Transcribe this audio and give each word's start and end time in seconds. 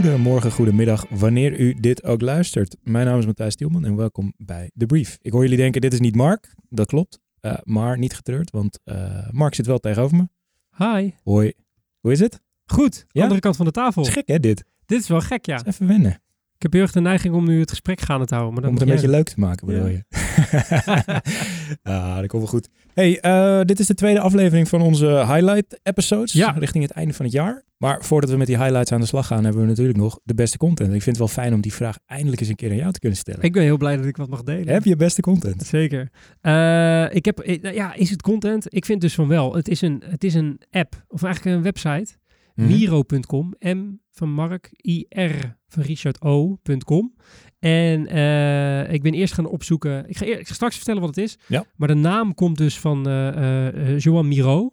Goedemorgen, 0.00 0.52
goedemiddag, 0.52 1.06
wanneer 1.08 1.60
u 1.60 1.74
dit 1.74 2.04
ook 2.04 2.20
luistert. 2.20 2.76
Mijn 2.82 3.06
naam 3.06 3.18
is 3.18 3.26
Matthijs 3.26 3.52
Stielman 3.52 3.84
en 3.84 3.96
welkom 3.96 4.32
bij 4.36 4.70
The 4.76 4.86
Brief. 4.86 5.18
Ik 5.22 5.32
hoor 5.32 5.42
jullie 5.42 5.56
denken, 5.56 5.80
dit 5.80 5.92
is 5.92 6.00
niet 6.00 6.14
Mark. 6.14 6.54
Dat 6.68 6.86
klopt, 6.86 7.18
uh, 7.40 7.54
maar 7.62 7.98
niet 7.98 8.14
getreurd, 8.14 8.50
want 8.50 8.80
uh, 8.84 9.28
Mark 9.30 9.54
zit 9.54 9.66
wel 9.66 9.78
tegenover 9.78 10.16
me. 10.16 10.28
Hi. 10.76 11.10
Hoi. 11.24 11.52
Hoe 11.98 12.12
is 12.12 12.20
het? 12.20 12.40
Goed, 12.64 13.04
ja? 13.08 13.22
andere 13.22 13.40
kant 13.40 13.56
van 13.56 13.64
de 13.64 13.72
tafel. 13.72 14.02
Is 14.02 14.08
gek 14.08 14.28
hè, 14.28 14.40
dit? 14.40 14.64
Dit 14.86 15.00
is 15.00 15.08
wel 15.08 15.20
gek, 15.20 15.46
ja. 15.46 15.64
even 15.66 15.86
wennen. 15.86 16.22
Ik 16.60 16.66
heb 16.66 16.74
heel 16.74 16.84
erg 16.84 16.92
de 16.92 17.00
neiging 17.00 17.34
om 17.34 17.44
nu 17.44 17.60
het 17.60 17.70
gesprek 17.70 18.00
gaande 18.00 18.26
te 18.26 18.34
houden. 18.34 18.54
Maar 18.54 18.62
dan 18.62 18.72
om 18.72 18.78
het 18.78 18.88
een 18.88 18.94
beetje 18.94 19.10
leuk 19.10 19.28
te 19.28 19.40
maken, 19.40 19.66
bedoel 19.66 19.86
ja. 19.86 19.88
je? 19.88 20.04
ah, 21.82 22.16
dat 22.16 22.26
komt 22.26 22.42
wel 22.42 22.50
goed. 22.50 22.68
Hey, 22.94 23.24
uh, 23.24 23.64
dit 23.64 23.78
is 23.78 23.86
de 23.86 23.94
tweede 23.94 24.20
aflevering 24.20 24.68
van 24.68 24.80
onze 24.80 25.06
highlight 25.06 25.80
episodes. 25.82 26.32
Ja. 26.32 26.50
Richting 26.50 26.84
het 26.84 26.92
einde 26.92 27.14
van 27.14 27.24
het 27.24 27.34
jaar. 27.34 27.64
Maar 27.76 28.04
voordat 28.04 28.30
we 28.30 28.36
met 28.36 28.46
die 28.46 28.56
highlights 28.56 28.92
aan 28.92 29.00
de 29.00 29.06
slag 29.06 29.26
gaan, 29.26 29.44
hebben 29.44 29.62
we 29.62 29.68
natuurlijk 29.68 29.98
nog 29.98 30.20
de 30.24 30.34
beste 30.34 30.58
content. 30.58 30.94
Ik 30.94 31.02
vind 31.02 31.16
het 31.16 31.18
wel 31.18 31.44
fijn 31.44 31.54
om 31.54 31.60
die 31.60 31.74
vraag 31.74 31.98
eindelijk 32.06 32.40
eens 32.40 32.48
een 32.48 32.56
keer 32.56 32.70
aan 32.70 32.76
jou 32.76 32.92
te 32.92 32.98
kunnen 32.98 33.18
stellen. 33.18 33.42
Ik 33.42 33.52
ben 33.52 33.62
heel 33.62 33.76
blij 33.76 33.96
dat 33.96 34.06
ik 34.06 34.16
wat 34.16 34.28
mag 34.28 34.42
delen. 34.42 34.72
Heb 34.72 34.84
je 34.84 34.96
beste 34.96 35.20
content? 35.20 35.62
Zeker. 35.62 36.10
Uh, 36.42 37.14
ik 37.14 37.24
heb, 37.24 37.42
ja, 37.62 37.94
is 37.94 38.10
het 38.10 38.22
content? 38.22 38.74
Ik 38.74 38.84
vind 38.84 39.00
dus 39.00 39.14
van 39.14 39.28
wel. 39.28 39.54
Het 39.54 39.68
is 39.68 39.80
een, 39.80 40.02
het 40.06 40.24
is 40.24 40.34
een 40.34 40.60
app, 40.70 41.04
of 41.08 41.22
eigenlijk 41.22 41.56
een 41.56 41.62
website. 41.62 42.18
Mhm. 42.60 42.68
Miro.com, 42.68 43.54
M 43.58 43.78
van 44.10 44.32
Mark, 44.32 44.70
IR 44.76 45.56
van 45.68 45.82
Richard 45.82 46.20
O.com. 46.20 47.14
En 47.58 48.16
uh, 48.16 48.92
ik 48.92 49.02
ben 49.02 49.14
eerst 49.14 49.34
gaan 49.34 49.46
opzoeken. 49.46 50.08
Ik 50.08 50.16
ga, 50.16 50.24
ik 50.24 50.48
ga, 50.48 50.54
straks 50.54 50.76
vertellen 50.76 51.00
wat 51.00 51.16
het 51.16 51.24
is. 51.24 51.38
Ja. 51.46 51.64
Maar 51.76 51.88
de 51.88 51.94
naam 51.94 52.34
komt 52.34 52.58
dus 52.58 52.78
van 52.78 53.08
uh, 53.08 53.34
uh, 53.34 53.98
Joan 53.98 54.28
Miro. 54.28 54.70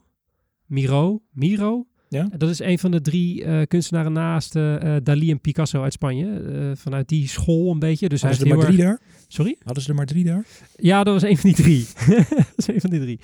Miro, 0.66 1.22
Miro. 1.32 1.88
Ja. 2.10 2.30
Dat 2.38 2.50
is 2.50 2.60
een 2.60 2.80
van 2.80 2.92
de 2.92 3.02
drie 3.02 3.46
uh, 3.46 3.62
kunstenaren 3.68 4.12
naast 4.12 4.56
uh, 4.56 4.96
Dali 5.04 5.32
en 5.32 5.42
Picasso 5.42 5.82
uit 5.82 5.94
Spanje. 5.94 6.26
Uh, 6.26 6.72
vanuit 6.76 7.08
die 7.08 7.28
school 7.28 7.72
een 7.72 7.80
beetje. 7.80 8.10
Dus 8.10 8.22
Hadden 8.22 8.40
ze 8.40 8.46
er 8.46 8.58
maar 8.58 8.66
drie 8.66 8.78
daar? 8.78 9.00
Sorry? 9.28 9.58
Hadden 9.64 9.84
ze 9.84 9.90
er 9.90 9.96
maar 9.96 10.06
drie 10.06 10.24
daar? 10.24 10.46
Ja, 10.76 11.04
dat 11.04 11.14
was 11.14 11.24
een 11.24 11.38
van 11.38 11.50
die 11.50 11.64
drie. 11.64 11.88
dat 12.28 12.54
is 12.56 12.68
een 12.68 12.82
van 12.82 12.90
die 12.90 13.00
drie. 13.00 13.20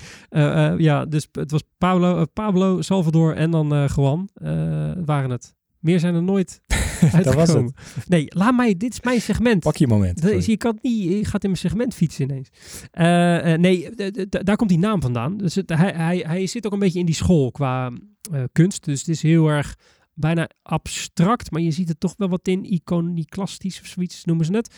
ja, 0.78 1.06
dus 1.06 1.28
het 1.32 1.52
was 1.52 1.64
Pablo, 1.78 2.26
Pablo 2.26 2.82
Salvador 2.82 3.36
en 3.36 3.52
dan 3.52 3.90
Juan 3.96 4.30
waren 5.06 5.30
het. 5.30 5.56
Meer 5.80 6.00
zijn 6.00 6.16
er 6.16 6.24
nooit 6.24 6.62
dat 7.24 7.34
was 7.34 7.54
het. 7.54 7.72
Nee, 8.08 8.26
laat 8.30 8.56
mij, 8.56 8.78
dit 8.78 8.94
is 8.94 9.02
mijn 9.02 9.22
segment. 9.22 9.60
Pak 9.60 9.76
je 9.76 9.88
moment. 9.88 10.46
Je, 10.46 10.58
kan 10.58 10.78
niet, 10.82 11.04
je 11.04 11.26
gaat 11.26 11.44
in 11.44 11.50
mijn 11.50 11.62
segment 11.62 11.94
fietsen 11.94 12.24
ineens. 12.24 12.50
Nee, 13.60 13.90
daar 14.28 14.56
komt 14.56 14.70
die 14.70 14.80
naam 14.80 15.02
vandaan. 15.02 15.38
Dus 15.38 15.56
hij, 15.66 15.94
hij, 15.96 16.24
hij 16.28 16.48
zit 16.48 16.66
ook 16.66 16.74
een 16.74 16.80
beetje 16.80 17.00
in 17.00 17.06
die 17.06 17.16
school 17.16 17.52
qua 17.52 17.92
kunst. 18.52 18.86
Dus 18.86 19.00
het 19.00 19.10
is 19.10 19.22
heel 19.22 19.48
erg 19.48 19.78
bijna 20.14 20.50
abstract, 20.62 21.52
maar 21.52 21.62
je 21.62 21.72
ziet 21.72 21.88
het 21.88 22.00
toch 22.00 22.14
wel 22.18 22.30
wat 22.30 22.48
in, 22.48 22.74
iconoclastisch 22.74 23.80
of 23.82 23.88
zoiets 23.88 24.26
noemen 24.26 24.46
ze 24.46 24.56
het. 24.56 24.76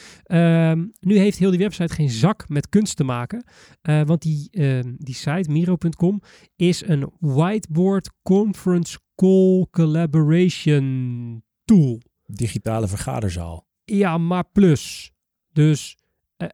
Um, 0.71 0.91
nu 0.99 1.17
heeft 1.17 1.37
heel 1.37 1.49
die 1.49 1.59
website 1.59 1.93
geen 1.93 2.09
zak 2.09 2.49
met 2.49 2.69
kunst 2.69 2.95
te 2.95 3.03
maken, 3.03 3.45
uh, 3.89 4.01
want 4.03 4.21
die, 4.21 4.47
uh, 4.51 4.79
die 4.97 5.15
site, 5.15 5.51
miro.com, 5.51 6.21
is 6.55 6.87
een 6.87 7.11
whiteboard 7.19 8.09
conference 8.23 8.99
call 9.15 9.65
collaboration 9.71 11.43
tool. 11.65 12.01
Digitale 12.25 12.87
vergaderzaal. 12.87 13.67
Ja, 13.83 14.17
maar 14.17 14.43
plus. 14.51 15.11
Dus 15.51 15.97
uh, 16.37 16.47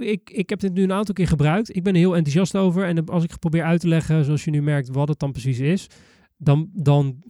ik, 0.00 0.30
ik 0.30 0.50
heb 0.50 0.60
dit 0.60 0.72
nu 0.72 0.82
een 0.82 0.92
aantal 0.92 1.14
keer 1.14 1.28
gebruikt. 1.28 1.76
Ik 1.76 1.82
ben 1.82 1.92
er 1.92 1.98
heel 1.98 2.16
enthousiast 2.16 2.56
over. 2.56 2.84
En 2.84 3.06
als 3.06 3.24
ik 3.24 3.38
probeer 3.38 3.64
uit 3.64 3.80
te 3.80 3.88
leggen, 3.88 4.24
zoals 4.24 4.44
je 4.44 4.50
nu 4.50 4.62
merkt, 4.62 4.88
wat 4.88 5.08
het 5.08 5.18
dan 5.18 5.32
precies 5.32 5.58
is, 5.58 5.86
dan, 6.36 6.70
dan 6.72 7.22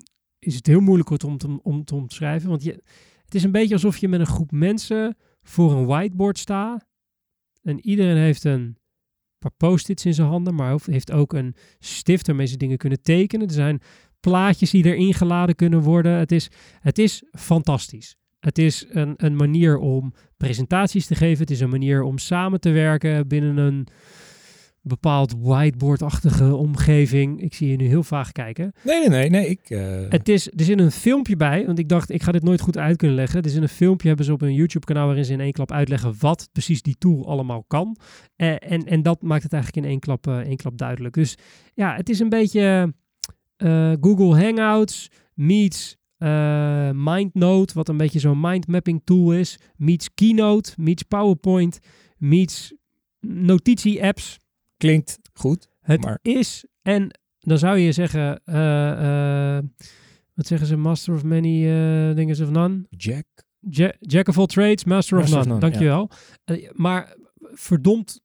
is 0.44 0.54
het 0.54 0.66
heel 0.66 0.80
moeilijk 0.80 1.24
om 1.24 1.38
te, 1.38 1.58
om 1.62 1.84
te 1.84 1.94
omschrijven. 1.94 2.48
Want 2.48 2.62
je, 2.62 2.82
het 3.24 3.34
is 3.34 3.42
een 3.42 3.52
beetje 3.52 3.74
alsof 3.74 3.96
je 3.96 4.08
met 4.08 4.20
een 4.20 4.26
groep 4.26 4.50
mensen 4.50 5.16
voor 5.42 5.72
een 5.72 5.86
whiteboard 5.86 6.38
staat. 6.38 6.86
En 7.62 7.86
iedereen 7.86 8.16
heeft 8.16 8.44
een 8.44 8.76
paar 9.38 9.52
post-its 9.56 10.04
in 10.04 10.14
zijn 10.14 10.28
handen, 10.28 10.54
maar 10.54 10.78
heeft 10.84 11.12
ook 11.12 11.32
een 11.32 11.54
stift 11.78 12.26
waarmee 12.26 12.46
ze 12.46 12.56
dingen 12.56 12.76
kunnen 12.76 13.02
tekenen. 13.02 13.46
Er 13.46 13.52
zijn 13.52 13.80
plaatjes 14.20 14.70
die 14.70 14.84
erin 14.84 15.14
geladen 15.14 15.54
kunnen 15.54 15.80
worden. 15.80 16.12
Het 16.12 16.32
is, 16.32 16.50
het 16.80 16.98
is 16.98 17.24
fantastisch. 17.32 18.16
Het 18.40 18.58
is 18.58 18.86
een, 18.88 19.14
een 19.16 19.36
manier 19.36 19.78
om 19.78 20.14
presentaties 20.36 21.06
te 21.06 21.14
geven. 21.14 21.38
Het 21.38 21.50
is 21.50 21.60
een 21.60 21.70
manier 21.70 22.02
om 22.02 22.18
samen 22.18 22.60
te 22.60 22.70
werken 22.70 23.28
binnen 23.28 23.56
een 23.56 23.86
bepaald 24.84 25.34
whiteboard-achtige 25.38 26.54
omgeving. 26.54 27.40
Ik 27.40 27.54
zie 27.54 27.68
je 27.68 27.76
nu 27.76 27.86
heel 27.86 28.02
vaag 28.02 28.32
kijken. 28.32 28.72
Nee, 28.84 28.98
nee, 28.98 29.08
nee. 29.08 29.30
nee 29.30 29.48
ik, 29.48 29.70
uh... 29.70 30.08
het 30.08 30.28
is, 30.28 30.46
er 30.46 30.64
zit 30.64 30.78
een 30.78 30.90
filmpje 30.90 31.36
bij, 31.36 31.66
want 31.66 31.78
ik 31.78 31.88
dacht, 31.88 32.10
ik 32.10 32.22
ga 32.22 32.32
dit 32.32 32.42
nooit 32.42 32.60
goed 32.60 32.78
uit 32.78 32.96
kunnen 32.96 33.16
leggen. 33.16 33.40
Er 33.40 33.46
is 33.46 33.54
een 33.54 33.68
filmpje, 33.68 34.08
hebben 34.08 34.26
ze 34.26 34.32
op 34.32 34.42
een 34.42 34.54
YouTube-kanaal 34.54 35.06
waarin 35.06 35.24
ze 35.24 35.32
in 35.32 35.40
één 35.40 35.52
klap 35.52 35.72
uitleggen 35.72 36.14
wat 36.18 36.48
precies 36.52 36.82
die 36.82 36.96
tool 36.98 37.28
allemaal 37.28 37.64
kan. 37.66 37.96
Uh, 38.36 38.48
en, 38.48 38.84
en 38.84 39.02
dat 39.02 39.22
maakt 39.22 39.42
het 39.42 39.52
eigenlijk 39.52 39.84
in 39.84 39.90
één 39.90 40.00
klap, 40.00 40.26
uh, 40.26 40.36
één 40.38 40.56
klap 40.56 40.78
duidelijk. 40.78 41.14
Dus 41.14 41.36
ja, 41.74 41.94
het 41.96 42.08
is 42.08 42.18
een 42.18 42.28
beetje 42.28 42.94
Google 44.00 44.42
Hangouts 44.42 45.10
meets 45.34 45.96
MindNote, 46.92 47.74
wat 47.74 47.88
een 47.88 47.96
beetje 47.96 48.18
zo'n 48.18 48.40
mindmapping 48.40 49.00
tool 49.04 49.32
is, 49.32 49.58
meets 49.76 50.14
Keynote, 50.14 50.72
meets 50.76 51.02
PowerPoint, 51.02 51.78
meets 52.16 52.74
notitie-apps. 53.20 54.40
Klinkt 54.82 55.18
goed. 55.32 55.68
Het 55.80 56.00
maar... 56.00 56.18
is, 56.22 56.64
en 56.82 57.18
dan 57.38 57.58
zou 57.58 57.78
je 57.78 57.92
zeggen, 57.92 58.40
uh, 58.44 58.54
uh, 58.54 59.58
wat 60.34 60.46
zeggen 60.46 60.66
ze, 60.66 60.76
master 60.76 61.14
of 61.14 61.24
many 61.24 61.64
uh, 61.66 62.14
things 62.14 62.40
of 62.40 62.50
none? 62.50 62.86
Jack. 62.88 63.24
Ja 63.58 63.94
Jack 63.98 64.28
of 64.28 64.38
all 64.38 64.46
trades, 64.46 64.84
master, 64.84 65.16
master 65.16 65.18
of 65.18 65.28
none. 65.28 65.40
Of 65.40 65.46
none 65.46 65.60
Dankjewel. 65.60 66.10
Ja. 66.44 66.70
maar 66.72 67.16
verdomd, 67.38 68.20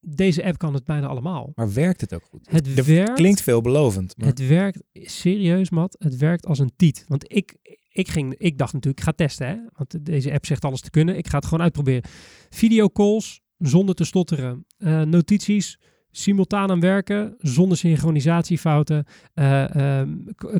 deze 0.00 0.44
app 0.44 0.58
kan 0.58 0.74
het 0.74 0.84
bijna 0.84 1.06
allemaal. 1.06 1.52
Maar 1.54 1.72
werkt 1.72 2.00
het 2.00 2.14
ook 2.14 2.24
goed? 2.24 2.46
Het 2.50 2.64
De 2.64 2.84
werkt, 2.84 3.12
klinkt 3.12 3.42
veelbelovend. 3.42 4.16
Maar... 4.16 4.28
Het 4.28 4.46
werkt, 4.46 4.82
serieus 4.92 5.70
Matt, 5.70 5.96
het 5.98 6.16
werkt 6.16 6.46
als 6.46 6.58
een 6.58 6.72
tiet. 6.76 7.04
Want 7.08 7.32
ik, 7.32 7.56
ik, 7.88 8.08
ging, 8.08 8.34
ik 8.34 8.58
dacht 8.58 8.72
natuurlijk, 8.72 9.02
ik 9.02 9.08
ga 9.08 9.12
testen, 9.12 9.46
hè? 9.46 9.56
want 9.72 10.04
deze 10.06 10.32
app 10.32 10.46
zegt 10.46 10.64
alles 10.64 10.80
te 10.80 10.90
kunnen. 10.90 11.16
Ik 11.16 11.28
ga 11.28 11.36
het 11.36 11.46
gewoon 11.46 11.62
uitproberen. 11.62 12.10
Videocalls, 12.48 13.40
zonder 13.58 13.94
te 13.94 14.04
stotteren. 14.04 14.66
Uh, 14.78 15.02
notities, 15.02 15.78
simultaan 16.10 16.70
aan 16.70 16.80
werken, 16.80 17.34
zonder 17.38 17.76
synchronisatiefouten. 17.76 19.06
Uh, 19.34 19.64
uh, 19.76 20.02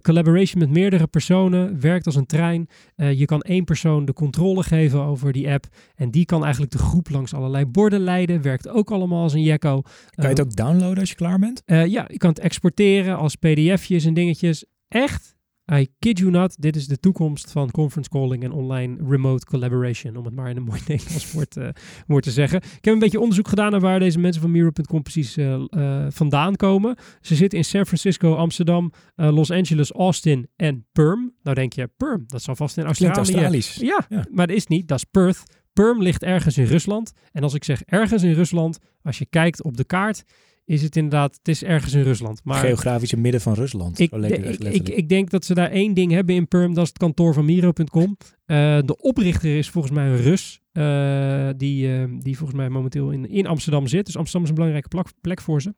collaboration 0.02 0.58
met 0.60 0.70
meerdere 0.70 1.06
personen, 1.06 1.80
werkt 1.80 2.06
als 2.06 2.14
een 2.14 2.26
trein. 2.26 2.68
Je 2.96 3.24
kan 3.24 3.40
één 3.40 3.64
persoon 3.64 4.04
de 4.04 4.12
controle 4.12 4.62
geven 4.62 5.02
over 5.02 5.32
die 5.32 5.50
app. 5.50 5.66
En 5.94 6.10
die 6.10 6.24
kan 6.24 6.42
eigenlijk 6.42 6.72
de 6.72 6.78
groep 6.78 7.10
langs 7.10 7.34
allerlei 7.34 7.66
borden 7.66 8.00
leiden. 8.00 8.42
Werkt 8.42 8.68
ook 8.68 8.90
allemaal 8.90 9.22
als 9.22 9.32
een 9.32 9.42
Jekko. 9.42 9.82
Kan 9.82 10.24
je 10.24 10.28
het 10.28 10.40
ook 10.40 10.56
downloaden 10.56 10.98
als 10.98 11.10
je 11.10 11.14
klaar 11.14 11.38
bent? 11.38 11.62
ja, 11.66 12.04
je 12.08 12.16
kan 12.16 12.30
het 12.30 12.38
exporteren 12.38 13.16
als 13.16 13.36
pdf'jes 13.36 14.04
en 14.04 14.14
dingetjes. 14.14 14.64
Echt 14.88 15.37
I 15.72 15.88
kid 15.98 16.18
you 16.18 16.30
not, 16.30 16.60
dit 16.60 16.76
is 16.76 16.86
de 16.86 16.98
toekomst 16.98 17.50
van 17.50 17.70
conference 17.70 18.10
calling 18.10 18.44
en 18.44 18.52
online 18.52 18.96
remote 19.08 19.46
collaboration, 19.46 20.16
om 20.16 20.24
het 20.24 20.34
maar 20.34 20.50
in 20.50 20.56
een 20.56 20.62
mooi 20.62 20.80
Nederlands 20.88 21.32
woord, 21.32 21.56
uh, 21.56 21.68
woord 22.06 22.24
te 22.24 22.30
zeggen. 22.30 22.58
Ik 22.58 22.84
heb 22.84 22.94
een 22.94 23.00
beetje 23.00 23.20
onderzoek 23.20 23.48
gedaan 23.48 23.70
naar 23.70 23.80
waar 23.80 23.98
deze 23.98 24.18
mensen 24.18 24.42
van 24.42 24.50
Miro.com 24.50 25.02
precies 25.02 25.36
uh, 25.36 25.64
uh, 25.70 26.06
vandaan 26.08 26.56
komen. 26.56 26.96
Ze 27.20 27.34
zitten 27.34 27.58
in 27.58 27.64
San 27.64 27.86
Francisco, 27.86 28.34
Amsterdam, 28.34 28.92
Los 29.14 29.50
Angeles, 29.50 29.92
Austin 29.92 30.48
en 30.56 30.86
Perm. 30.92 31.34
Nou 31.42 31.56
denk 31.56 31.72
je, 31.72 31.90
Perm, 31.96 32.24
dat 32.26 32.42
zal 32.42 32.56
vast 32.56 32.76
in 32.76 32.84
Australië. 32.84 33.16
Australisch. 33.16 33.74
Ja, 33.74 34.06
ja, 34.08 34.26
maar 34.30 34.46
dat 34.46 34.56
is 34.56 34.66
niet, 34.66 34.88
dat 34.88 34.98
is 34.98 35.04
Perth. 35.04 35.42
Perm 35.72 36.02
ligt 36.02 36.22
ergens 36.22 36.58
in 36.58 36.64
Rusland. 36.64 37.12
En 37.32 37.42
als 37.42 37.54
ik 37.54 37.64
zeg 37.64 37.82
ergens 37.82 38.22
in 38.22 38.32
Rusland, 38.32 38.78
als 39.02 39.18
je 39.18 39.26
kijkt 39.26 39.62
op 39.62 39.76
de 39.76 39.84
kaart, 39.84 40.24
is 40.68 40.82
het 40.82 40.96
inderdaad, 40.96 41.36
het 41.36 41.48
is 41.48 41.64
ergens 41.64 41.94
in 41.94 42.02
Rusland. 42.02 42.40
Maar 42.44 42.60
Geografische 42.60 43.16
midden 43.16 43.40
van 43.40 43.54
Rusland. 43.54 43.98
Ik, 43.98 44.12
ik, 44.12 44.58
ik, 44.58 44.88
ik, 44.88 45.08
denk 45.08 45.30
dat 45.30 45.44
ze 45.44 45.54
daar 45.54 45.70
één 45.70 45.94
ding 45.94 46.12
hebben 46.12 46.34
in 46.34 46.48
Perm, 46.48 46.74
dat 46.74 46.82
is 46.82 46.88
het 46.88 46.98
kantoor 46.98 47.34
van 47.34 47.44
Miro.com. 47.44 48.16
Uh, 48.46 48.78
de 48.84 48.96
oprichter 49.00 49.56
is 49.56 49.70
volgens 49.70 49.94
mij 49.94 50.06
een 50.06 50.16
Rus, 50.16 50.60
uh, 50.72 51.48
die, 51.56 51.88
uh, 51.88 52.04
die 52.20 52.36
volgens 52.36 52.58
mij 52.58 52.68
momenteel 52.68 53.10
in, 53.10 53.28
in 53.30 53.46
Amsterdam 53.46 53.86
zit. 53.86 54.06
Dus 54.06 54.16
Amsterdam 54.16 54.42
is 54.42 54.48
een 54.48 54.54
belangrijke 54.54 54.88
plek, 54.88 55.06
plek 55.20 55.40
voor 55.40 55.62
ze. 55.62 55.74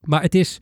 Maar 0.00 0.22
het 0.22 0.34
is, 0.34 0.58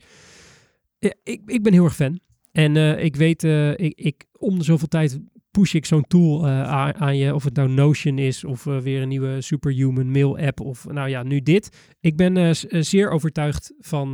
ik, 1.23 1.41
ik 1.45 1.63
ben 1.63 1.73
heel 1.73 1.83
erg 1.83 1.95
fan. 1.95 2.19
En 2.51 2.75
ik 3.03 3.15
weet, 3.15 3.43
ik, 3.75 3.93
ik, 3.95 4.25
om 4.31 4.57
de 4.57 4.63
zoveel 4.63 4.87
tijd 4.87 5.19
push 5.59 5.73
ik 5.73 5.85
zo'n 5.85 6.07
tool 6.07 6.47
uh, 6.47 6.89
aan, 6.89 7.17
je, 7.17 7.33
of 7.33 7.43
het 7.43 7.55
nou 7.55 7.69
Notion 7.69 8.17
is 8.17 8.43
of 8.43 8.65
uh, 8.65 8.79
weer 8.79 9.01
een 9.01 9.07
nieuwe 9.07 9.41
Superhuman 9.41 10.11
mail 10.11 10.37
app 10.37 10.59
of 10.59 10.85
nou 10.87 11.09
ja, 11.09 11.23
nu 11.23 11.41
dit. 11.41 11.95
Ik 11.99 12.15
ben 12.15 12.35
uh, 12.35 12.49
zeer 12.81 13.09
overtuigd 13.09 13.73
van 13.79 14.13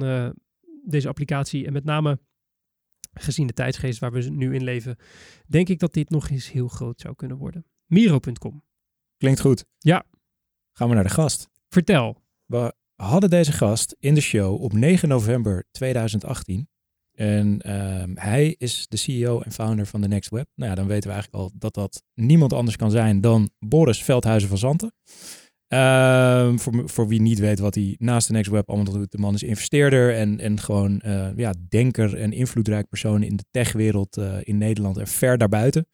deze 0.85 1.07
applicatie 1.07 1.65
en 1.65 1.73
met 1.73 1.83
name 1.83 2.19
gezien 3.13 3.47
de 3.47 3.53
tijdsgeest 3.53 3.99
waar 3.99 4.11
we 4.11 4.29
nu 4.29 4.53
in 4.55 4.63
leven, 4.63 4.97
denk 5.47 5.69
ik 5.69 5.79
dat 5.79 5.93
dit 5.93 6.09
nog 6.09 6.29
eens 6.29 6.51
heel 6.51 6.67
groot 6.67 7.01
zou 7.01 7.15
kunnen 7.15 7.37
worden. 7.37 7.65
Miro.com. 7.85 8.63
Klinkt 9.17 9.39
goed. 9.39 9.65
Ja. 9.77 10.03
Gaan 10.71 10.89
we 10.89 10.95
naar 10.95 11.03
de 11.03 11.09
gast. 11.09 11.49
Vertel. 11.69 12.21
We 12.45 12.73
hadden 12.95 13.29
deze 13.29 13.51
gast 13.51 13.95
in 13.99 14.13
de 14.13 14.21
show 14.21 14.61
op 14.61 14.73
9 14.73 15.09
november 15.09 15.65
2018 15.71 16.69
En 17.13 17.61
ehm, 17.61 18.11
hij 18.15 18.55
is 18.57 18.85
de 18.87 18.97
CEO 18.97 19.41
en 19.41 19.51
founder 19.51 19.85
van 19.85 20.01
The 20.01 20.07
Next 20.07 20.29
Web. 20.29 20.47
Nou 20.55 20.69
ja, 20.69 20.75
dan 20.75 20.87
weten 20.87 21.07
we 21.07 21.13
eigenlijk 21.13 21.43
al 21.43 21.51
dat 21.57 21.73
dat 21.73 22.03
niemand 22.13 22.53
anders 22.53 22.75
kan 22.75 22.91
zijn 22.91 23.21
dan 23.21 23.49
Boris 23.59 24.03
Veldhuizen 24.03 24.49
van 24.49 24.57
Zanten. 24.57 24.93
Ehm, 25.71 26.57
voor, 26.57 26.89
voor 26.89 27.07
wie 27.07 27.21
niet 27.21 27.39
weet 27.39 27.59
wat 27.59 27.75
hij 27.75 27.95
naast 27.99 28.27
de 28.27 28.33
Next 28.33 28.51
Web 28.51 28.69
allemaal 28.69 28.93
doet. 28.93 29.11
De 29.11 29.17
man 29.17 29.33
is 29.33 29.43
investeerder 29.43 30.15
en, 30.15 30.39
en 30.39 30.59
gewoon 30.59 31.01
uh, 31.05 31.27
ja, 31.35 31.53
denker 31.69 32.17
en 32.17 32.33
invloedrijk 32.33 32.89
persoon 32.89 33.23
in 33.23 33.35
de 33.35 33.45
techwereld 33.51 34.17
uh, 34.17 34.35
in 34.41 34.57
Nederland 34.57 34.97
en 34.97 35.07
ver 35.07 35.37
daarbuiten. 35.37 35.87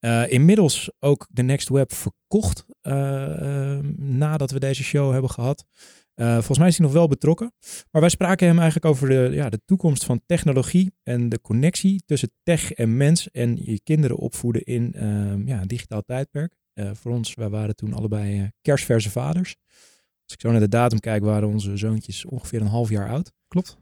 Uh, 0.00 0.32
inmiddels 0.32 0.90
ook 0.98 1.28
de 1.30 1.42
Next 1.42 1.68
Web 1.68 1.92
verkocht 1.92 2.64
ehm, 2.80 3.92
nadat 4.18 4.50
we 4.50 4.58
deze 4.58 4.82
show 4.82 5.12
hebben 5.12 5.30
gehad. 5.30 5.64
Volgens 6.14 6.58
mij 6.58 6.68
is 6.68 6.76
hij 6.76 6.86
nog 6.86 6.94
wel 6.94 7.08
betrokken. 7.08 7.52
Maar 7.90 8.00
wij 8.00 8.10
spraken 8.10 8.46
hem 8.46 8.56
eigenlijk 8.56 8.86
over 8.86 9.08
de, 9.08 9.28
ja, 9.32 9.50
de 9.50 9.60
toekomst 9.64 10.04
van 10.04 10.22
technologie 10.26 10.94
en 11.02 11.28
de 11.28 11.40
connectie 11.40 12.02
tussen 12.06 12.32
tech 12.42 12.72
en 12.72 12.96
mens 12.96 13.30
en 13.30 13.58
je 13.62 13.80
kinderen 13.82 14.16
opvoeden 14.16 14.62
in 14.62 14.92
ehm, 14.94 15.48
ja, 15.48 15.60
een 15.60 15.68
digitaal 15.68 16.02
tijdperk. 16.02 16.54
Uh, 16.74 16.90
voor 16.94 17.12
ons, 17.12 17.34
wij 17.34 17.48
waren 17.48 17.76
toen 17.76 17.94
allebei 17.94 18.40
uh, 18.40 18.46
kerstverse 18.62 19.10
vaders. 19.10 19.56
Als 20.24 20.34
ik 20.34 20.40
zo 20.40 20.50
naar 20.50 20.60
de 20.60 20.68
datum 20.68 21.00
kijk, 21.00 21.22
waren 21.22 21.48
onze 21.48 21.76
zoontjes 21.76 22.24
ongeveer 22.24 22.60
een 22.60 22.66
half 22.66 22.90
jaar 22.90 23.08
oud. 23.08 23.32
Klopt. 23.48 23.80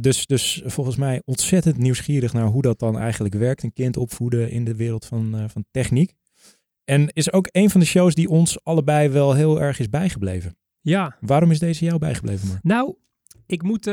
Dus, 0.00 0.26
dus 0.26 0.62
volgens 0.64 0.96
mij 0.96 1.22
ontzettend 1.24 1.76
nieuwsgierig 1.76 2.32
naar 2.32 2.46
hoe 2.46 2.62
dat 2.62 2.78
dan 2.78 2.98
eigenlijk 2.98 3.34
werkt. 3.34 3.62
Een 3.62 3.72
kind 3.72 3.96
opvoeden 3.96 4.50
in 4.50 4.64
de 4.64 4.74
wereld 4.74 5.04
van, 5.04 5.50
van 5.50 5.64
techniek. 5.70 6.14
En 6.84 7.08
is 7.12 7.32
ook 7.32 7.48
een 7.50 7.70
van 7.70 7.80
de 7.80 7.86
shows 7.86 8.14
die 8.14 8.28
ons 8.28 8.64
allebei 8.64 9.08
wel 9.08 9.34
heel 9.34 9.60
erg 9.60 9.78
is 9.78 9.88
bijgebleven. 9.88 10.56
Ja. 10.80 11.16
Waarom 11.20 11.50
is 11.50 11.58
deze 11.58 11.84
jou 11.84 11.98
bijgebleven, 11.98 12.48
maar? 12.48 12.58
Nou, 12.62 12.94
ik 13.46 13.62
moet... 13.62 13.86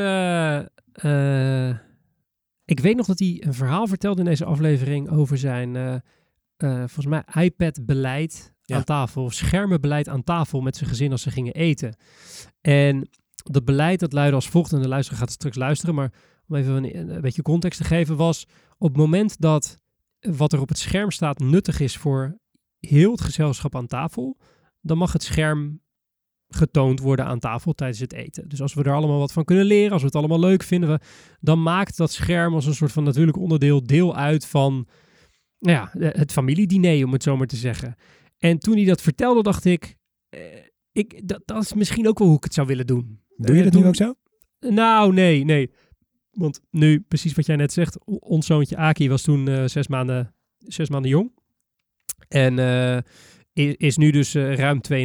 ik 2.65 2.79
weet 2.79 2.95
nog 2.95 3.05
dat 3.05 3.19
hij 3.19 3.43
een 3.45 3.53
verhaal 3.53 3.87
vertelde 3.87 4.19
in 4.19 4.25
deze 4.25 4.45
aflevering 4.45 5.09
over 5.09 5.37
zijn 5.37 6.01
uh, 6.57 6.77
volgens 6.77 7.05
mij 7.05 7.43
iPad-beleid 7.43 8.53
aan 8.65 8.83
tafel, 8.83 9.29
schermenbeleid 9.29 10.09
aan 10.09 10.23
tafel 10.23 10.61
met 10.61 10.75
zijn 10.75 10.89
gezin 10.89 11.11
als 11.11 11.21
ze 11.21 11.31
gingen 11.31 11.53
eten. 11.53 11.97
En 12.61 13.09
dat 13.35 13.65
beleid 13.65 13.99
dat 13.99 14.13
luidde 14.13 14.35
als 14.35 14.49
volgt, 14.49 14.73
en 14.73 14.81
de 14.81 14.87
luisteraar 14.87 15.19
gaat 15.19 15.31
straks 15.31 15.55
luisteren, 15.55 15.95
maar 15.95 16.13
om 16.47 16.55
even 16.55 16.73
een, 16.73 17.09
een, 17.09 17.21
beetje 17.21 17.41
context 17.41 17.79
te 17.79 17.85
geven, 17.85 18.15
was 18.15 18.45
op 18.77 18.87
het 18.87 18.97
moment 18.97 19.41
dat 19.41 19.77
wat 20.19 20.53
er 20.53 20.61
op 20.61 20.69
het 20.69 20.77
scherm 20.77 21.11
staat 21.11 21.39
nuttig 21.39 21.79
is 21.79 21.97
voor 21.97 22.37
heel 22.79 23.11
het 23.11 23.21
gezelschap 23.21 23.75
aan 23.75 23.87
tafel, 23.87 24.37
dan 24.81 24.97
mag 24.97 25.13
het 25.13 25.23
scherm 25.23 25.81
getoond 26.49 26.99
worden 26.99 27.25
aan 27.25 27.39
tafel 27.39 27.73
tijdens 27.73 27.99
het 27.99 28.13
eten. 28.13 28.49
Dus 28.49 28.61
als 28.61 28.73
we 28.73 28.83
er 28.83 28.93
allemaal 28.93 29.19
wat 29.19 29.31
van 29.31 29.43
kunnen 29.43 29.65
leren, 29.65 29.91
als 29.91 30.01
we 30.01 30.07
het 30.07 30.15
allemaal 30.15 30.39
leuk 30.39 30.63
vinden, 30.63 30.99
dan 31.39 31.63
maakt 31.63 31.97
dat 31.97 32.11
scherm 32.11 32.53
als 32.53 32.65
een 32.65 32.75
soort 32.75 32.91
van 32.91 33.03
natuurlijk 33.03 33.37
onderdeel 33.37 33.83
deel 33.83 34.15
uit 34.15 34.45
van 34.45 34.87
nou 35.59 35.77
ja, 35.77 36.09
het 36.09 36.31
familiediner, 36.31 37.05
om 37.05 37.13
het 37.13 37.23
zo 37.23 37.37
maar 37.37 37.47
te 37.47 37.55
zeggen. 37.55 37.95
En 38.37 38.59
toen 38.59 38.75
hij 38.75 38.85
dat 38.85 39.01
vertelde, 39.01 39.43
dacht 39.43 39.65
ik, 39.65 39.95
eh, 40.29 40.39
ik 40.91 41.27
dat, 41.27 41.41
dat 41.45 41.63
is 41.63 41.73
misschien 41.73 42.07
ook 42.07 42.19
wel 42.19 42.27
hoe 42.27 42.37
ik 42.37 42.43
het 42.43 42.53
zou 42.53 42.67
willen 42.67 42.87
doen. 42.87 43.19
Doe 43.35 43.55
je 43.55 43.63
dat 43.63 43.73
nu 43.73 43.85
ook 43.85 43.95
zo? 43.95 44.13
Nou, 44.59 45.13
nee, 45.13 45.43
nee. 45.43 45.71
Want 46.31 46.61
nu, 46.71 46.99
precies 46.99 47.33
wat 47.33 47.45
jij 47.45 47.55
net 47.55 47.73
zegt, 47.73 48.05
ons 48.05 48.45
zoontje 48.45 48.77
Aki 48.77 49.09
was 49.09 49.21
toen 49.21 49.49
uh, 49.49 49.65
zes, 49.65 49.87
maanden, 49.87 50.35
zes 50.57 50.89
maanden 50.89 51.11
jong. 51.11 51.31
En 52.27 52.57
uh, 52.57 52.97
is, 53.53 53.75
is, 53.75 53.97
nu 53.97 54.11
dus 54.11 54.33
ruim 54.33 54.81
2,5. 54.93 54.97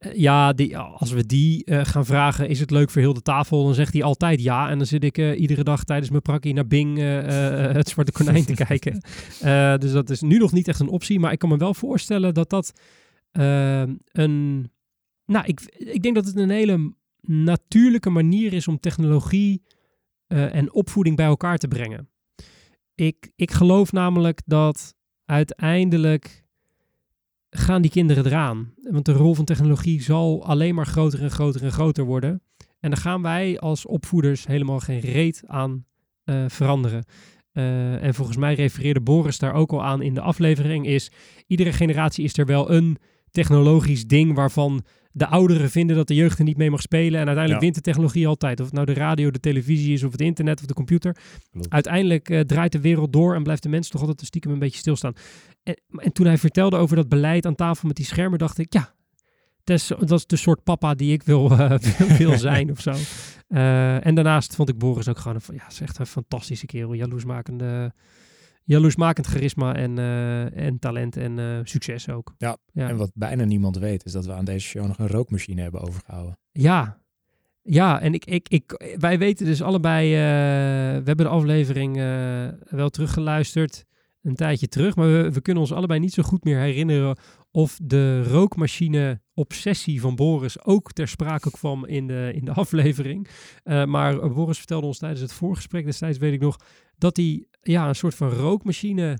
Eh, 0.00 0.14
ja, 0.14 0.52
die, 0.52 0.78
als 0.78 1.10
we 1.10 1.26
die 1.26 1.62
uh, 1.64 1.84
gaan 1.84 2.04
vragen, 2.04 2.48
is 2.48 2.60
het 2.60 2.70
leuk 2.70 2.90
voor 2.90 3.02
heel 3.02 3.14
de 3.14 3.22
tafel? 3.22 3.64
Dan 3.64 3.74
zegt 3.74 3.92
hij 3.92 4.02
altijd 4.02 4.42
ja. 4.42 4.70
En 4.70 4.78
dan 4.78 4.86
zit 4.86 5.04
ik 5.04 5.18
uh, 5.18 5.40
iedere 5.40 5.64
dag 5.64 5.84
tijdens 5.84 6.10
mijn 6.10 6.22
prakkie 6.22 6.54
naar 6.54 6.66
Bing 6.66 6.98
het 6.98 7.88
Zwarte 7.88 8.12
Konijn 8.12 8.44
te 8.44 8.54
kijken. 8.54 9.00
dus 9.82 9.92
dat 9.92 10.10
is 10.10 10.20
nu 10.20 10.38
nog 10.38 10.52
niet 10.52 10.68
echt 10.68 10.80
een 10.80 10.88
optie. 10.88 11.20
Maar 11.20 11.32
ik 11.32 11.38
kan 11.38 11.48
me 11.48 11.56
wel 11.56 11.74
voorstellen 11.74 12.34
dat 12.34 12.50
dat 12.50 12.72
een... 14.12 14.70
Nou, 15.24 15.46
ik, 15.46 15.60
ik 15.76 16.02
denk 16.02 16.14
dat 16.14 16.26
het 16.26 16.36
een 16.36 16.50
hele 16.50 16.94
natuurlijke 17.20 18.10
manier 18.10 18.52
is 18.52 18.68
om 18.68 18.80
technologie 18.80 19.62
en 20.26 20.72
opvoeding 20.72 21.16
bij 21.16 21.26
elkaar 21.26 21.58
te 21.58 21.68
brengen. 21.68 22.08
Ik, 22.94 23.32
ik 23.36 23.50
geloof 23.50 23.92
namelijk 23.92 24.40
dat 24.44 24.94
uiteindelijk 25.24 26.44
gaan 27.50 27.82
die 27.82 27.90
kinderen 27.90 28.26
eraan. 28.26 28.74
Want 28.82 29.04
de 29.04 29.12
rol 29.12 29.34
van 29.34 29.44
technologie 29.44 30.02
zal 30.02 30.44
alleen 30.44 30.74
maar 30.74 30.86
groter 30.86 31.22
en 31.22 31.30
groter 31.30 31.62
en 31.62 31.72
groter 31.72 32.04
worden. 32.04 32.42
En 32.80 32.90
daar 32.90 33.00
gaan 33.00 33.22
wij 33.22 33.58
als 33.58 33.86
opvoeders 33.86 34.46
helemaal 34.46 34.80
geen 34.80 35.00
reet 35.00 35.42
aan 35.46 35.84
uh, 36.24 36.44
veranderen. 36.48 37.04
Uh, 37.52 38.02
en 38.02 38.14
volgens 38.14 38.36
mij 38.36 38.54
refereerde 38.54 39.00
Boris 39.00 39.38
daar 39.38 39.54
ook 39.54 39.72
al 39.72 39.84
aan 39.84 40.02
in 40.02 40.14
de 40.14 40.20
aflevering, 40.20 40.86
is 40.86 41.10
iedere 41.46 41.72
generatie 41.72 42.24
is 42.24 42.38
er 42.38 42.46
wel 42.46 42.70
een 42.70 42.96
technologisch 43.30 44.06
ding 44.06 44.34
waarvan 44.34 44.84
de 45.12 45.26
ouderen 45.26 45.70
vinden 45.70 45.96
dat 45.96 46.08
de 46.08 46.14
jeugd 46.14 46.38
er 46.38 46.44
niet 46.44 46.56
mee 46.56 46.70
mag 46.70 46.80
spelen. 46.80 47.20
En 47.20 47.26
uiteindelijk 47.26 47.60
wint 47.60 47.74
de 47.74 47.80
technologie 47.80 48.26
altijd. 48.26 48.60
Of 48.60 48.66
het 48.66 48.74
nou 48.74 48.86
de 48.86 48.92
radio, 48.92 49.30
de 49.30 49.40
televisie 49.40 49.92
is, 49.92 50.02
of 50.02 50.12
het 50.12 50.20
internet 50.20 50.60
of 50.60 50.66
de 50.66 50.74
computer. 50.74 51.16
Uiteindelijk 51.68 52.30
uh, 52.30 52.40
draait 52.40 52.72
de 52.72 52.80
wereld 52.80 53.12
door 53.12 53.34
en 53.34 53.42
blijft 53.42 53.62
de 53.62 53.68
mens 53.68 53.88
toch 53.88 54.00
altijd 54.00 54.26
stiekem 54.26 54.52
een 54.52 54.58
beetje 54.58 54.78
stilstaan. 54.78 55.12
En, 55.62 55.80
en, 55.96 56.12
toen 56.12 56.26
hij 56.26 56.38
vertelde 56.38 56.76
over 56.76 56.96
dat 56.96 57.08
beleid 57.08 57.46
aan 57.46 57.54
tafel 57.54 57.86
met 57.86 57.96
die 57.96 58.06
schermen, 58.06 58.38
dacht 58.38 58.58
ik, 58.58 58.72
ja, 58.72 58.94
dat 59.64 59.76
is, 59.76 59.86
dat 59.86 60.12
is 60.18 60.26
de 60.26 60.36
soort 60.36 60.64
papa 60.64 60.94
die 60.94 61.12
ik 61.12 61.22
wil, 61.22 61.52
uh, 61.52 61.78
wil 62.18 62.38
zijn 62.48 62.70
of 62.70 62.80
zo. 62.80 62.94
Uh, 63.48 64.06
en 64.06 64.14
daarnaast 64.14 64.54
vond 64.54 64.68
ik 64.68 64.78
Boris 64.78 65.08
ook 65.08 65.18
gewoon, 65.18 65.40
een, 65.46 65.54
ja, 65.54 65.66
is 65.68 65.80
echt 65.80 65.98
een 65.98 66.06
fantastische 66.06 66.66
kerel. 66.66 66.94
Jaloersmakende 66.94 67.92
jaloersmakend 68.64 69.26
charisma 69.26 69.74
en, 69.74 69.98
uh, 69.98 70.56
en 70.56 70.78
talent 70.78 71.16
en 71.16 71.38
uh, 71.38 71.58
succes 71.62 72.08
ook. 72.08 72.34
Ja, 72.38 72.56
ja, 72.72 72.88
en 72.88 72.96
wat 72.96 73.10
bijna 73.14 73.44
niemand 73.44 73.78
weet 73.78 74.04
is 74.04 74.12
dat 74.12 74.26
we 74.26 74.32
aan 74.32 74.44
deze 74.44 74.66
show 74.66 74.86
nog 74.86 74.98
een 74.98 75.08
rookmachine 75.08 75.62
hebben 75.62 75.80
overgehouden. 75.80 76.38
Ja, 76.52 77.00
ja 77.62 78.00
en 78.00 78.14
ik, 78.14 78.24
ik, 78.24 78.48
ik, 78.48 78.94
wij 78.98 79.18
weten 79.18 79.46
dus 79.46 79.62
allebei, 79.62 80.08
uh, 80.08 80.18
we 80.98 81.02
hebben 81.04 81.16
de 81.16 81.28
aflevering 81.28 81.96
wel 82.70 82.88
teruggeluisterd 82.88 83.84
een 84.22 84.34
tijdje 84.34 84.68
terug, 84.68 84.96
maar 84.96 85.06
we, 85.06 85.30
we, 85.30 85.40
kunnen 85.40 85.62
ons 85.62 85.72
allebei 85.72 86.00
niet 86.00 86.12
zo 86.12 86.22
goed 86.22 86.44
meer 86.44 86.58
herinneren 86.58 87.16
of 87.50 87.78
de 87.82 88.22
rookmachine-obsessie 88.22 90.00
van 90.00 90.16
Boris 90.16 90.64
ook 90.64 90.92
ter 90.92 91.08
sprake 91.08 91.50
kwam 91.50 91.86
in 91.86 92.06
de, 92.06 92.30
in 92.34 92.44
de 92.44 92.52
aflevering. 92.52 93.28
maar 93.64 94.32
Boris 94.32 94.58
vertelde 94.58 94.86
ons 94.86 94.98
tijdens 94.98 95.20
het 95.20 95.32
voorgesprek 95.32 95.84
destijds, 95.84 96.18
weet 96.18 96.32
ik 96.32 96.40
nog, 96.40 96.56
dat 97.00 97.16
hij 97.16 97.46
ja, 97.60 97.88
een 97.88 97.94
soort 97.94 98.14
van 98.14 98.28
rookmachine 98.28 99.18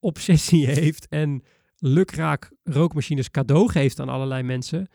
obsessie 0.00 0.66
heeft 0.80 1.08
en 1.08 1.42
lukraak 1.78 2.52
rookmachines 2.62 3.30
cadeau 3.30 3.68
geeft 3.70 4.00
aan 4.00 4.08
allerlei 4.08 4.42
mensen. 4.42 4.88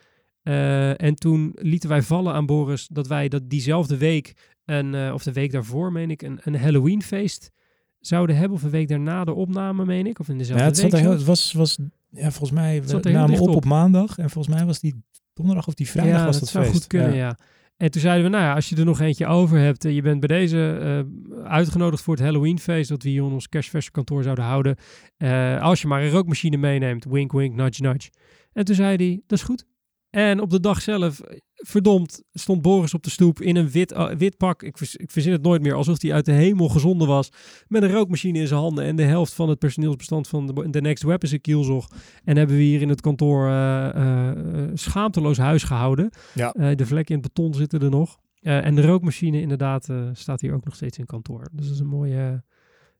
Uh, 0.44 1.02
en 1.02 1.16
toen 1.16 1.52
lieten 1.56 1.90
wij 1.90 2.02
vallen 2.02 2.34
aan 2.34 2.46
Boris 2.46 2.88
dat 2.92 3.08
wij 3.08 3.28
dat 3.28 3.50
diezelfde 3.50 3.98
week, 3.98 4.34
een, 4.66 4.94
uh, 4.94 5.14
of 5.14 5.24
de 5.24 5.34
week 5.34 5.52
daarvoor, 5.52 5.92
meen 5.92 6.12
ik, 6.12 6.22
een, 6.22 6.40
een 6.44 6.56
Halloweenfeest 6.56 7.52
zouden 8.00 8.36
hebben. 8.36 8.58
Of 8.58 8.64
een 8.64 8.70
week 8.70 8.88
daarna 8.88 9.24
de 9.24 9.34
opname, 9.34 9.86
meen 9.86 10.08
ik. 10.08 10.20
Of 10.20 10.30
in 10.30 10.38
dezelfde 10.38 10.64
ja, 10.64 10.70
het 10.70 10.82
week. 10.82 10.92
Zat 10.92 11.00
er 11.00 11.06
heel, 11.06 11.16
het 11.16 11.26
was, 11.26 11.54
was, 11.54 11.78
ja, 12.10 12.32
volgens 12.32 12.52
mij, 12.52 12.84
we 12.84 13.10
namen 13.10 13.40
op, 13.40 13.50
op 13.50 13.56
op 13.56 13.66
maandag. 13.66 14.18
En 14.18 14.30
volgens 14.30 14.56
mij 14.56 14.66
was 14.66 14.80
die 14.80 15.04
donderdag 15.34 15.68
of 15.68 15.74
die 15.74 15.90
vrijdag 15.90 16.20
ja, 16.20 16.26
was 16.26 16.34
dat, 16.34 16.44
dat 16.44 16.50
zou 16.52 16.64
feest. 16.64 16.76
goed 16.78 16.88
kunnen, 16.88 17.16
ja. 17.16 17.28
ja. 17.28 17.38
En 17.78 17.92
toen 17.92 18.02
zeiden 18.02 18.24
we, 18.24 18.30
nou 18.30 18.44
ja, 18.44 18.54
als 18.54 18.70
je 18.70 18.76
er 18.76 18.86
nog 18.86 19.00
eentje 19.00 19.28
over 19.28 19.58
hebt, 19.58 19.86
uh, 19.86 19.96
je 19.96 20.02
bent 20.02 20.20
bij 20.20 20.40
deze 20.40 20.80
uh, 20.82 21.48
uitgenodigd 21.48 22.04
voor 22.04 22.14
het 22.14 22.24
Halloweenfeest 22.24 22.90
dat 22.90 23.04
we 23.04 23.10
hier 23.10 23.24
in 23.24 23.32
ons 23.32 23.50
kerstverse 23.50 23.92
kantoor 23.92 24.24
zouden 24.24 24.46
houden. 24.46 24.76
Uh, 25.18 25.62
als 25.62 25.82
je 25.82 25.88
maar 25.88 26.04
een 26.04 26.10
rookmachine 26.10 26.58
meeneemt, 26.58 27.06
wink 27.06 27.32
wink, 27.32 27.56
nudge 27.56 27.82
nudge. 27.82 28.10
En 28.54 28.66
toen 28.66 28.76
zei 28.76 28.96
hij, 28.96 29.22
dat 29.28 29.38
is 29.38 29.44
goed. 29.44 29.66
En 30.10 30.42
op 30.42 30.50
de 30.50 30.60
dag 30.60 30.82
zelf, 30.82 31.22
verdomd, 31.66 32.24
stond 32.34 32.62
Boris 32.62 32.94
op 32.94 33.04
de 33.04 33.10
stoep 33.10 33.42
in 33.42 33.56
een 33.56 33.70
wit, 33.70 33.92
uh, 33.92 34.10
wit 34.10 34.38
pak. 34.38 34.64
Ik, 34.64 34.78
vers, 34.78 34.96
ik 34.96 35.12
verzin 35.12 35.32
het 35.32 35.42
nooit 35.42 35.62
meer, 35.62 35.74
alsof 35.74 36.02
hij 36.02 36.14
uit 36.14 36.26
de 36.26 36.32
hemel 36.32 36.70
gezonden 36.70 37.08
was. 37.08 37.30
Met 37.68 37.84
een 37.84 37.92
rookmachine 37.92 38.40
in 38.40 38.48
zijn 38.48 38.60
handen. 38.60 38.84
En 38.84 38.96
de 38.96 39.04
helft 39.04 39.34
van 39.34 39.50
het 39.50 39.60
personeelsbestand 39.60 40.28
van 40.28 40.48
de, 40.48 40.70
de 40.70 40.82
Next 40.82 41.04
Web 41.04 41.24
is 41.24 41.32
een 41.32 41.42
kielzog. 41.42 41.90
En 42.24 42.38
hebben 42.38 42.56
we 42.56 42.62
hier 42.62 42.82
in 42.82 42.90
het 42.90 43.02
kantoor 43.02 43.48
uh, 43.48 43.90
uh, 43.96 44.32
schaamteloos 44.74 45.38
huis 45.38 45.64
gehouden. 45.64 46.10
Ja. 46.34 46.52
de 46.52 46.86
vlekken 46.86 47.16
in 47.16 47.22
het 47.22 47.34
beton 47.34 47.54
zitten 47.54 47.82
er 47.82 47.90
nog. 47.90 48.18
en 48.42 48.76
de 48.76 48.82
rookmachine 48.82 49.42
inderdaad 49.42 49.90
staat 50.14 50.42
hier 50.42 50.54
ook 50.54 50.66
nog 50.66 50.76
steeds 50.76 50.98
in 50.98 51.06
kantoor. 51.06 51.50
Dus 51.52 51.66
dat 51.66 51.74
is 51.74 51.80
een 51.80 51.88
mooie 51.88 52.44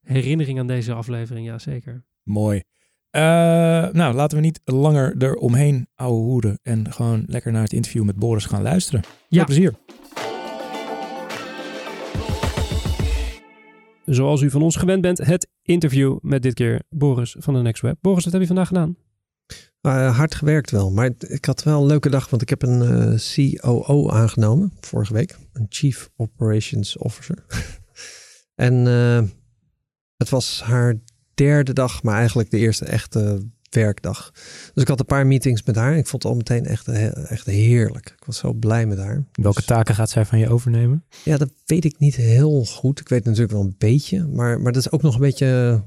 herinnering 0.02 0.60
aan 0.60 0.68
deze 0.68 0.94
aflevering, 0.94 1.46
ja 1.46 1.60
zeker. 1.60 2.04
Mooi. 2.24 2.64
Uh, 3.16 3.22
nou, 3.92 4.14
laten 4.14 4.38
we 4.38 4.44
niet 4.44 4.60
langer 4.64 5.16
eromheen 5.18 5.88
ouwe 5.96 6.22
hoeden 6.22 6.60
en 6.64 6.92
gewoon 6.92 7.24
lekker 7.28 7.52
naar 7.52 7.62
het 7.62 7.74
interview 7.74 8.04
met 8.04 8.16
Boris 8.16 8.46
gaan 8.46 8.62
luisteren. 8.62 9.02
Ja. 9.28 9.44
Plezier. 9.44 9.74
Zoals 14.06 14.42
u 14.42 14.50
van 14.50 14.62
ons 14.62 14.76
gewend 14.76 15.02
bent, 15.02 15.18
het 15.18 15.48
interview 15.62 16.18
met 16.22 16.42
dit 16.42 16.54
keer 16.54 16.82
Boris 16.90 17.36
van 17.40 17.54
de 17.54 17.62
Next 17.62 17.82
Web. 17.82 17.98
Boris, 18.02 18.24
wat 18.24 18.34
heb 18.34 18.42
je 18.42 18.48
vandaag 18.48 18.68
gedaan? 18.68 18.96
Uh, 19.82 20.18
hard 20.18 20.36
gewerkt 20.36 20.72
wel, 20.72 20.92
maar 20.92 21.12
ik 21.20 21.46
had 21.46 21.64
wel 21.64 21.82
een 21.82 21.88
leuke 21.88 22.10
dag, 22.10 22.30
want 22.30 22.42
ik 22.42 22.50
heb 22.50 22.62
een 22.62 22.82
uh, 22.82 23.60
COO 23.60 24.10
aangenomen 24.10 24.74
vorige 24.80 25.14
week, 25.14 25.38
een 25.54 25.66
Chief 25.70 26.10
Operations 26.16 26.98
Officer. 26.98 27.46
en 28.56 28.86
uh, 28.86 29.22
het 30.18 30.30
was 30.30 30.62
haar 30.62 30.96
derde 31.34 31.74
dag, 31.74 32.04
maar 32.04 32.18
eigenlijk 32.18 32.52
de 32.52 32.58
eerste 32.58 32.86
echte 32.86 33.48
werkdag. 33.74 34.32
Dus 34.74 34.84
ik 34.84 34.88
had 34.88 35.00
een 35.00 35.06
paar 35.06 35.28
meetings 35.28 35.64
met 35.64 35.76
haar. 35.76 35.98
Ik 35.98 36.08
vond 36.08 36.24
het 36.24 36.32
al 36.32 36.38
meteen 36.38 36.66
echt, 36.66 36.88
echt 37.28 37.46
heerlijk. 37.46 38.10
Ik 38.10 38.26
was 38.26 38.38
zo 38.38 38.54
blij 38.54 38.86
met 38.86 38.98
haar. 38.98 39.26
Welke 39.32 39.58
dus- 39.58 39.68
taken 39.68 39.96
gaat 39.96 40.10
zij 40.10 40.26
van 40.26 40.40
je 40.40 40.50
overnemen? 40.50 41.06
Ja, 41.24 41.38
dat 41.38 41.50
weet 41.66 41.86
ik 41.86 42.00
niet 42.00 42.16
heel 42.16 42.66
goed. 42.66 43.00
Ik 43.00 43.10
weet 43.10 43.24
natuurlijk 43.24 43.52
wel 43.52 43.62
een 43.62 43.76
beetje, 43.78 44.28
maar, 44.28 44.62
maar 44.62 44.72
dat 44.72 44.86
is 44.86 44.92
ook 44.92 45.02
nog 45.02 45.14
een 45.14 45.22
beetje 45.22 45.82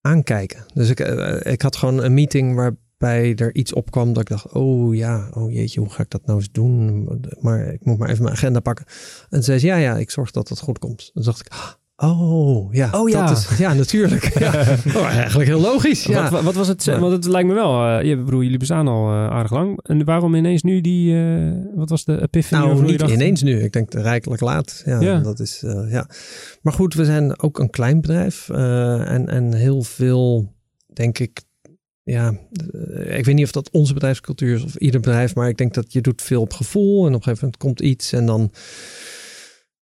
aankijken. 0.00 0.64
Dus 0.74 0.88
ik, 0.88 1.00
eh, 1.00 1.52
ik 1.52 1.62
had 1.62 1.76
gewoon 1.76 2.02
een 2.02 2.14
meeting 2.14 2.54
waarbij 2.54 3.34
er 3.34 3.54
iets 3.54 3.72
opkwam 3.72 4.12
dat 4.12 4.22
ik 4.22 4.28
dacht, 4.28 4.52
oh 4.52 4.94
ja, 4.94 5.30
oh 5.34 5.52
jeetje, 5.52 5.80
hoe 5.80 5.90
ga 5.90 6.02
ik 6.02 6.10
dat 6.10 6.26
nou 6.26 6.38
eens 6.38 6.52
doen? 6.52 7.08
Maar 7.40 7.72
ik 7.72 7.84
moet 7.84 7.98
maar 7.98 8.08
even 8.08 8.22
mijn 8.22 8.34
agenda 8.34 8.60
pakken. 8.60 8.86
En 9.30 9.42
ze 9.42 9.58
zei, 9.58 9.72
ja, 9.72 9.76
ja, 9.76 9.96
ik 9.96 10.10
zorg 10.10 10.30
dat 10.30 10.48
het 10.48 10.58
goed 10.58 10.78
komt. 10.78 11.10
Dan 11.14 11.22
dacht 11.22 11.40
ik, 11.40 11.76
Oh 12.04 12.74
ja, 12.74 12.88
oh, 12.92 13.08
ja. 13.08 13.26
Dat 13.26 13.36
is, 13.36 13.58
ja, 13.58 13.74
natuurlijk. 13.74 14.24
ja. 14.38 14.76
Oh, 14.96 15.06
eigenlijk 15.06 15.48
heel 15.48 15.60
logisch. 15.60 16.04
Ja. 16.04 16.30
Wat, 16.30 16.42
wat 16.42 16.54
was 16.54 16.68
het? 16.68 16.84
Want 16.84 17.12
het 17.12 17.26
lijkt 17.26 17.48
me 17.48 17.54
wel. 17.54 17.86
Uh, 17.86 18.02
je, 18.02 18.16
bedoel, 18.16 18.42
jullie 18.42 18.58
bestaan 18.58 18.88
al 18.88 19.08
uh, 19.08 19.26
aardig 19.26 19.52
lang. 19.52 19.78
En 19.82 20.04
waarom 20.04 20.34
ineens 20.34 20.62
nu 20.62 20.80
die? 20.80 21.14
Uh, 21.14 21.52
wat 21.74 21.88
was 21.88 22.04
de 22.04 22.22
epiphany? 22.22 22.64
Nou, 22.64 22.82
niet 22.82 23.02
ineens 23.02 23.42
nu. 23.42 23.62
Ik 23.62 23.72
denk 23.72 23.94
rijkelijk 23.94 24.40
laat. 24.40 24.82
Ja, 24.84 25.00
ja. 25.00 25.18
dat 25.18 25.40
is 25.40 25.64
ja. 25.88 26.06
Maar 26.62 26.72
goed, 26.72 26.94
we 26.94 27.04
zijn 27.04 27.40
ook 27.40 27.58
een 27.58 27.70
klein 27.70 28.00
bedrijf 28.00 28.48
en 28.48 29.28
en 29.28 29.54
heel 29.54 29.82
veel, 29.82 30.52
denk 30.92 31.18
ik. 31.18 31.40
Ja, 32.04 32.34
ik 33.04 33.24
weet 33.24 33.34
niet 33.34 33.44
of 33.44 33.52
dat 33.52 33.70
onze 33.70 33.94
bedrijfscultuur 33.94 34.54
is 34.54 34.64
of 34.64 34.76
ieder 34.76 35.00
bedrijf, 35.00 35.34
maar 35.34 35.48
ik 35.48 35.56
denk 35.56 35.74
dat 35.74 35.92
je 35.92 36.00
doet 36.00 36.22
veel 36.22 36.40
op 36.40 36.52
gevoel 36.52 37.06
en 37.06 37.08
op 37.08 37.14
een 37.14 37.22
gegeven 37.22 37.44
moment 37.44 37.56
komt 37.56 37.80
iets 37.80 38.12
en 38.12 38.26
dan 38.26 38.50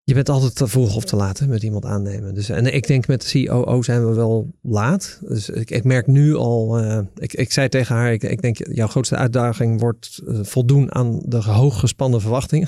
je 0.10 0.16
bent 0.16 0.30
altijd 0.30 0.56
te 0.56 0.68
vroeg 0.68 0.96
of 0.96 1.04
te 1.04 1.16
laat 1.16 1.48
met 1.48 1.64
iemand 1.64 1.86
aannemen. 1.86 2.34
Dus, 2.34 2.50
en 2.50 2.74
ik 2.74 2.88
denk 2.88 3.08
met 3.08 3.22
de 3.22 3.44
COO 3.44 3.82
zijn 3.82 4.08
we 4.08 4.14
wel 4.14 4.52
laat. 4.62 5.20
Dus 5.22 5.50
ik, 5.50 5.72
ik 5.72 5.84
merk 5.84 6.08
nu 6.08 6.36
al, 6.36 6.84
uh, 6.84 7.00
ik, 7.16 7.34
ik 7.34 7.52
zei 7.52 7.70
tegen 7.70 7.96
haar, 7.96 8.12
ik, 8.14 8.24
ik 8.24 8.42
denk 8.42 8.58
jouw 8.58 8.88
grootste 8.88 9.16
uitdaging 9.16 9.80
wordt 9.80 10.22
uh, 10.24 10.44
voldoen 10.44 10.96
aan 10.96 11.20
de 11.26 11.38
hooggespannen 11.38 12.22
verwachtingen. 12.22 12.68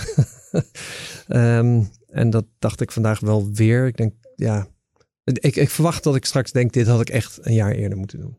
um, 1.27 1.89
en 2.21 2.29
dat 2.29 2.45
dacht 2.59 2.81
ik 2.81 2.91
vandaag 2.91 3.19
wel 3.19 3.51
weer. 3.51 3.85
Ik 3.85 3.97
denk, 3.97 4.13
ja, 4.35 4.67
ik, 5.23 5.55
ik 5.55 5.69
verwacht 5.69 6.03
dat 6.03 6.15
ik 6.15 6.25
straks 6.25 6.51
denk, 6.51 6.73
dit 6.73 6.87
had 6.87 7.01
ik 7.01 7.09
echt 7.09 7.39
een 7.41 7.53
jaar 7.53 7.71
eerder 7.71 7.97
moeten 7.97 8.19
doen. 8.19 8.37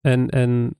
En, 0.00 0.28
en 0.28 0.76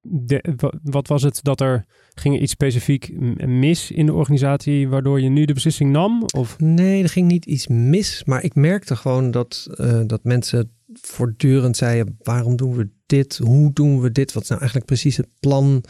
de, 0.00 0.54
wat 0.82 1.08
was 1.08 1.22
het 1.22 1.38
dat 1.42 1.60
er 1.60 1.86
ging 2.14 2.40
iets 2.40 2.52
specifiek 2.52 3.12
mis 3.46 3.90
in 3.90 4.06
de 4.06 4.12
organisatie 4.12 4.88
waardoor 4.88 5.20
je 5.20 5.28
nu 5.28 5.44
de 5.44 5.52
beslissing 5.52 5.90
nam? 5.90 6.22
Of? 6.22 6.58
Nee, 6.58 7.02
er 7.02 7.08
ging 7.08 7.28
niet 7.28 7.44
iets 7.44 7.66
mis, 7.66 8.22
maar 8.24 8.44
ik 8.44 8.54
merkte 8.54 8.96
gewoon 8.96 9.30
dat, 9.30 9.66
uh, 9.80 10.00
dat 10.06 10.24
mensen 10.24 10.70
voortdurend 10.92 11.76
zeiden: 11.76 12.18
waarom 12.22 12.56
doen 12.56 12.76
we 12.76 12.88
dit? 13.06 13.38
Hoe 13.38 13.72
doen 13.72 14.00
we 14.00 14.12
dit? 14.12 14.32
Wat 14.32 14.42
is 14.42 14.48
nou 14.48 14.60
eigenlijk 14.60 14.90
precies 14.90 15.16
het 15.16 15.28
plan? 15.40 15.84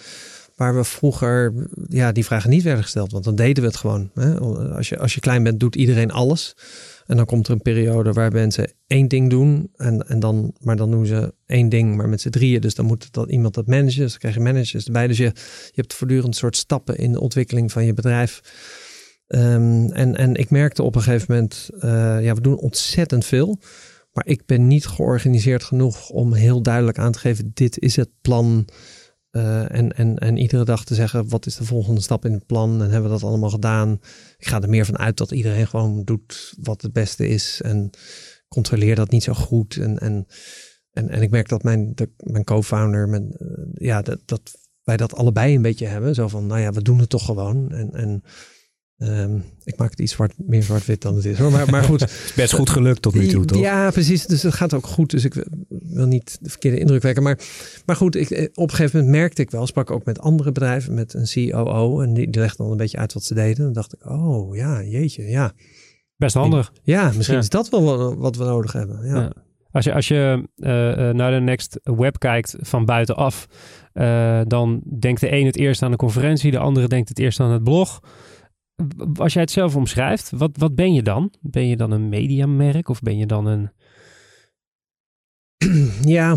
Waar 0.62 0.74
we 0.74 0.84
vroeger 0.84 1.52
ja, 1.88 2.12
die 2.12 2.24
vragen 2.24 2.50
niet 2.50 2.62
werden 2.62 2.82
gesteld, 2.82 3.12
want 3.12 3.24
dan 3.24 3.34
deden 3.34 3.62
we 3.62 3.68
het 3.68 3.78
gewoon. 3.78 4.10
Hè? 4.14 4.38
Als, 4.38 4.88
je, 4.88 4.98
als 4.98 5.14
je 5.14 5.20
klein 5.20 5.42
bent, 5.42 5.60
doet 5.60 5.76
iedereen 5.76 6.10
alles. 6.10 6.56
En 7.06 7.16
dan 7.16 7.26
komt 7.26 7.46
er 7.46 7.52
een 7.52 7.62
periode 7.62 8.12
waar 8.12 8.32
mensen 8.32 8.72
één 8.86 9.08
ding 9.08 9.30
doen. 9.30 9.70
En, 9.76 10.08
en 10.08 10.20
dan, 10.20 10.54
maar 10.60 10.76
dan 10.76 10.90
doen 10.90 11.06
ze 11.06 11.34
één 11.46 11.68
ding, 11.68 11.96
maar 11.96 12.08
met 12.08 12.20
z'n 12.20 12.28
drieën. 12.28 12.60
Dus 12.60 12.74
dan 12.74 12.86
moet 12.86 13.12
dat, 13.12 13.30
iemand 13.30 13.54
dat 13.54 13.66
managen. 13.66 14.00
Dus 14.00 14.10
dan 14.10 14.18
krijg 14.18 14.34
je 14.34 14.40
managers 14.40 14.86
erbij. 14.86 15.06
Dus 15.06 15.16
je, 15.16 15.24
je 15.24 15.32
hebt 15.80 15.94
voortdurend 15.94 16.36
soort 16.36 16.56
stappen 16.56 16.96
in 16.96 17.12
de 17.12 17.20
ontwikkeling 17.20 17.72
van 17.72 17.84
je 17.84 17.94
bedrijf. 17.94 18.40
Um, 19.28 19.92
en, 19.92 20.16
en 20.16 20.34
ik 20.34 20.50
merkte 20.50 20.82
op 20.82 20.94
een 20.94 21.02
gegeven 21.02 21.34
moment, 21.34 21.70
uh, 21.74 21.82
ja, 22.22 22.34
we 22.34 22.40
doen 22.40 22.58
ontzettend 22.58 23.24
veel. 23.24 23.58
Maar 24.12 24.26
ik 24.26 24.46
ben 24.46 24.66
niet 24.66 24.86
georganiseerd 24.86 25.64
genoeg 25.64 26.08
om 26.08 26.32
heel 26.32 26.62
duidelijk 26.62 26.98
aan 26.98 27.12
te 27.12 27.18
geven: 27.18 27.50
dit 27.54 27.78
is 27.78 27.96
het 27.96 28.10
plan. 28.20 28.68
Uh, 29.36 29.74
en, 29.74 29.92
en, 29.96 30.18
en 30.18 30.36
iedere 30.36 30.64
dag 30.64 30.84
te 30.84 30.94
zeggen, 30.94 31.28
wat 31.28 31.46
is 31.46 31.56
de 31.56 31.64
volgende 31.64 32.00
stap 32.00 32.24
in 32.24 32.32
het 32.32 32.46
plan? 32.46 32.82
En 32.82 32.90
hebben 32.90 33.10
we 33.10 33.18
dat 33.18 33.28
allemaal 33.28 33.50
gedaan? 33.50 34.00
Ik 34.38 34.46
ga 34.46 34.60
er 34.60 34.68
meer 34.68 34.84
van 34.84 34.98
uit 34.98 35.16
dat 35.16 35.30
iedereen 35.30 35.66
gewoon 35.66 36.04
doet 36.04 36.54
wat 36.60 36.82
het 36.82 36.92
beste 36.92 37.28
is. 37.28 37.60
En 37.64 37.90
controleer 38.48 38.94
dat 38.94 39.10
niet 39.10 39.22
zo 39.22 39.32
goed. 39.32 39.76
En, 39.76 39.98
en, 39.98 40.26
en, 40.92 41.08
en 41.08 41.22
ik 41.22 41.30
merk 41.30 41.48
dat 41.48 41.62
mijn, 41.62 41.94
mijn 42.16 42.44
co-founder, 42.44 43.08
mijn, 43.08 43.36
uh, 43.38 43.48
ja, 43.74 44.02
dat, 44.02 44.20
dat 44.24 44.52
wij 44.82 44.96
dat 44.96 45.14
allebei 45.14 45.54
een 45.54 45.62
beetje 45.62 45.86
hebben. 45.86 46.14
Zo 46.14 46.28
van, 46.28 46.46
nou 46.46 46.60
ja, 46.60 46.72
we 46.72 46.82
doen 46.82 46.98
het 46.98 47.08
toch 47.08 47.24
gewoon. 47.24 47.72
En, 47.72 47.90
en 47.92 48.22
Um, 48.98 49.44
ik 49.64 49.76
maak 49.76 49.90
het 49.90 50.00
iets 50.00 50.12
zwart, 50.12 50.32
meer 50.36 50.62
zwart-wit 50.62 51.00
dan 51.00 51.14
het 51.16 51.24
is 51.24 51.38
hoor. 51.38 51.50
Maar, 51.50 51.70
maar 51.70 51.82
goed. 51.82 52.00
het 52.10 52.10
is 52.10 52.32
best 52.34 52.52
goed 52.52 52.70
gelukt 52.70 53.02
tot 53.02 53.14
nu 53.14 53.26
toe, 53.26 53.44
toch? 53.44 53.60
Ja, 53.60 53.90
precies. 53.90 54.26
Dus 54.26 54.42
het 54.42 54.54
gaat 54.54 54.74
ook 54.74 54.86
goed. 54.86 55.10
Dus 55.10 55.24
ik 55.24 55.46
wil 55.68 56.06
niet 56.06 56.38
de 56.40 56.50
verkeerde 56.50 56.78
indruk 56.78 57.02
wekken. 57.02 57.22
Maar, 57.22 57.38
maar 57.86 57.96
goed, 57.96 58.16
ik, 58.16 58.50
op 58.54 58.70
een 58.70 58.76
gegeven 58.76 59.00
moment 59.00 59.16
merkte 59.16 59.42
ik 59.42 59.50
wel, 59.50 59.66
sprak 59.66 59.90
ook 59.90 60.04
met 60.04 60.20
andere 60.20 60.52
bedrijven, 60.52 60.94
met 60.94 61.14
een 61.14 61.50
COO. 61.50 62.00
En 62.00 62.14
die, 62.14 62.30
die 62.30 62.40
legde 62.40 62.62
dan 62.62 62.70
een 62.70 62.76
beetje 62.76 62.98
uit 62.98 63.12
wat 63.12 63.24
ze 63.24 63.34
deden. 63.34 63.56
En 63.56 63.64
dan 63.64 63.72
dacht 63.72 63.94
ik, 63.94 64.10
oh 64.10 64.56
ja, 64.56 64.82
jeetje, 64.82 65.22
ja. 65.22 65.52
Best 66.16 66.34
handig. 66.34 66.72
Ja, 66.82 67.12
misschien 67.16 67.34
ja. 67.34 67.42
is 67.42 67.48
dat 67.48 67.68
wel 67.68 68.16
wat 68.16 68.36
we 68.36 68.44
nodig 68.44 68.72
hebben. 68.72 69.06
Ja. 69.06 69.20
ja. 69.20 69.32
Als 69.70 69.84
je, 69.84 69.92
als 69.94 70.08
je 70.08 70.48
uh, 70.56 70.68
naar 71.10 71.30
de 71.30 71.40
Next 71.40 71.80
Web 71.82 72.18
kijkt 72.18 72.56
van 72.60 72.84
buitenaf, 72.84 73.46
uh, 73.94 74.40
dan 74.46 74.82
denkt 74.98 75.20
de 75.20 75.32
een 75.32 75.46
het 75.46 75.56
eerst 75.56 75.82
aan 75.82 75.90
de 75.90 75.96
conferentie, 75.96 76.50
de 76.50 76.58
andere 76.58 76.88
denkt 76.88 77.08
het 77.08 77.18
eerst 77.18 77.40
aan 77.40 77.50
het 77.50 77.64
blog 77.64 78.00
als 79.14 79.32
jij 79.32 79.42
het 79.42 79.50
zelf 79.50 79.76
omschrijft, 79.76 80.30
wat, 80.30 80.50
wat 80.56 80.74
ben 80.74 80.92
je 80.92 81.02
dan? 81.02 81.32
Ben 81.40 81.66
je 81.66 81.76
dan 81.76 81.90
een 81.90 82.08
mediamerk 82.08 82.88
of 82.88 83.00
ben 83.00 83.18
je 83.18 83.26
dan 83.26 83.46
een... 83.46 83.70
Ja, 86.04 86.36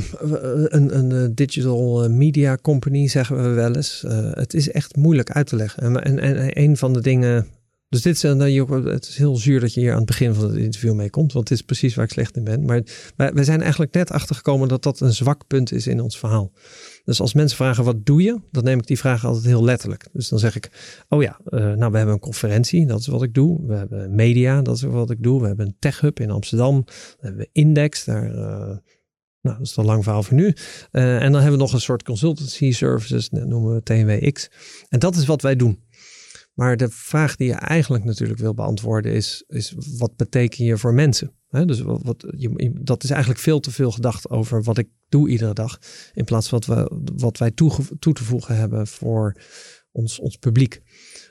een, 0.68 0.98
een 0.98 1.36
digital 1.36 2.10
media 2.10 2.58
company 2.62 3.08
zeggen 3.08 3.44
we 3.44 3.50
wel 3.50 3.76
eens. 3.76 4.04
Uh, 4.06 4.32
het 4.32 4.54
is 4.54 4.72
echt 4.72 4.96
moeilijk 4.96 5.32
uit 5.32 5.48
te 5.48 5.56
leggen. 5.56 5.84
En, 5.84 6.04
en, 6.04 6.20
en 6.20 6.62
een 6.62 6.78
van 6.78 6.94
de 6.94 7.02
dingen 7.02 7.48
dus 7.96 8.04
dit 8.04 8.16
is, 8.16 8.22
het 8.92 9.08
is 9.08 9.18
heel 9.18 9.36
zuur 9.36 9.60
dat 9.60 9.74
je 9.74 9.80
hier 9.80 9.92
aan 9.92 9.98
het 9.98 10.06
begin 10.06 10.34
van 10.34 10.44
het 10.44 10.56
interview 10.56 10.94
mee 10.94 11.10
komt, 11.10 11.34
want 11.34 11.48
dit 11.48 11.58
is 11.58 11.64
precies 11.64 11.96
waar 11.96 12.06
ik 12.06 12.12
slecht 12.12 12.36
in 12.36 12.44
ben. 12.44 12.66
Maar 12.66 12.82
we 13.34 13.44
zijn 13.44 13.62
eigenlijk 13.62 13.94
net 13.94 14.12
achtergekomen 14.12 14.68
dat 14.68 14.84
dat 14.84 15.00
een 15.00 15.14
zwak 15.14 15.48
punt 15.48 15.72
is 15.72 15.88
in 15.88 16.02
ons 16.02 16.20
verhaal. 16.20 16.52
Dus 17.04 17.22
als 17.22 17.34
mensen 17.34 17.58
vragen 17.58 17.84
wat 17.84 18.06
doe 18.06 18.22
je, 18.22 18.40
dan 18.52 18.64
neem 18.64 18.80
ik 18.80 18.88
die 18.88 18.98
vraag 18.98 19.26
altijd 19.26 19.46
heel 19.46 19.64
letterlijk. 19.64 20.08
Dus 20.14 20.30
dan 20.30 20.40
zeg 20.40 20.56
ik, 20.56 20.70
oh 21.10 21.22
ja, 21.22 21.40
uh, 21.50 21.60
nou 21.60 21.92
we 21.92 21.98
hebben 21.98 22.14
een 22.16 22.20
conferentie, 22.20 22.86
dat 22.86 23.00
is 23.00 23.08
wat 23.08 23.24
ik 23.24 23.34
doe. 23.34 23.68
We 23.68 23.74
hebben 23.74 24.16
media, 24.16 24.62
dat 24.62 24.76
is 24.76 24.82
wat 24.82 25.10
ik 25.10 25.24
doe. 25.24 25.42
We 25.42 25.48
hebben 25.48 25.66
een 25.66 25.76
tech 25.80 26.00
hub 26.00 26.20
in 26.20 26.32
Amsterdam. 26.32 26.84
We 26.86 27.28
hebben 27.28 27.50
Index, 27.52 28.06
daar... 28.06 28.36
Uh, 28.36 28.78
nou, 29.42 29.58
dat 29.58 29.68
is 29.68 29.76
een 29.76 29.86
lang 29.86 30.04
verhaal 30.04 30.24
voor 30.24 30.36
nu. 30.36 30.44
Uh, 30.92 31.22
en 31.22 31.32
dan 31.32 31.42
hebben 31.42 31.52
we 31.52 31.64
nog 31.64 31.74
een 31.74 31.82
soort 31.82 32.04
consultancy 32.04 32.72
services, 32.72 33.30
dat 33.30 33.46
noemen 33.46 33.74
we 33.74 33.84
TNWX. 33.84 34.50
En 34.90 35.00
dat 35.00 35.16
is 35.16 35.26
wat 35.26 35.42
wij 35.42 35.56
doen. 35.56 35.84
Maar 36.56 36.78
de 36.78 36.90
vraag 36.90 37.36
die 37.36 37.48
je 37.48 37.54
eigenlijk 37.54 38.04
natuurlijk 38.04 38.40
wil 38.40 38.54
beantwoorden 38.54 39.12
is, 39.12 39.44
is 39.48 39.76
wat 39.98 40.16
beteken 40.16 40.66
je 40.66 40.78
voor 40.78 40.94
mensen? 40.94 41.32
He, 41.48 41.66
dus 41.66 41.80
wat, 41.80 42.04
wat, 42.04 42.26
je, 42.38 42.80
dat 42.82 43.04
is 43.04 43.10
eigenlijk 43.10 43.42
veel 43.42 43.60
te 43.60 43.72
veel 43.72 43.92
gedacht 43.92 44.30
over 44.30 44.64
wat 44.64 44.78
ik 44.78 44.90
doe 45.10 45.30
iedere 45.30 45.54
dag. 45.54 45.80
In 46.14 46.26
plaats 46.26 46.50
van 46.50 46.62
wat, 46.66 46.78
we, 46.78 47.02
wat 47.16 47.38
wij 47.38 47.52
toe, 47.52 47.72
toe 48.00 48.14
te 48.14 48.24
voegen 48.24 48.56
hebben 48.56 48.88
voor 48.88 49.42
ons, 49.92 50.20
ons 50.20 50.38
publiek. 50.38 50.82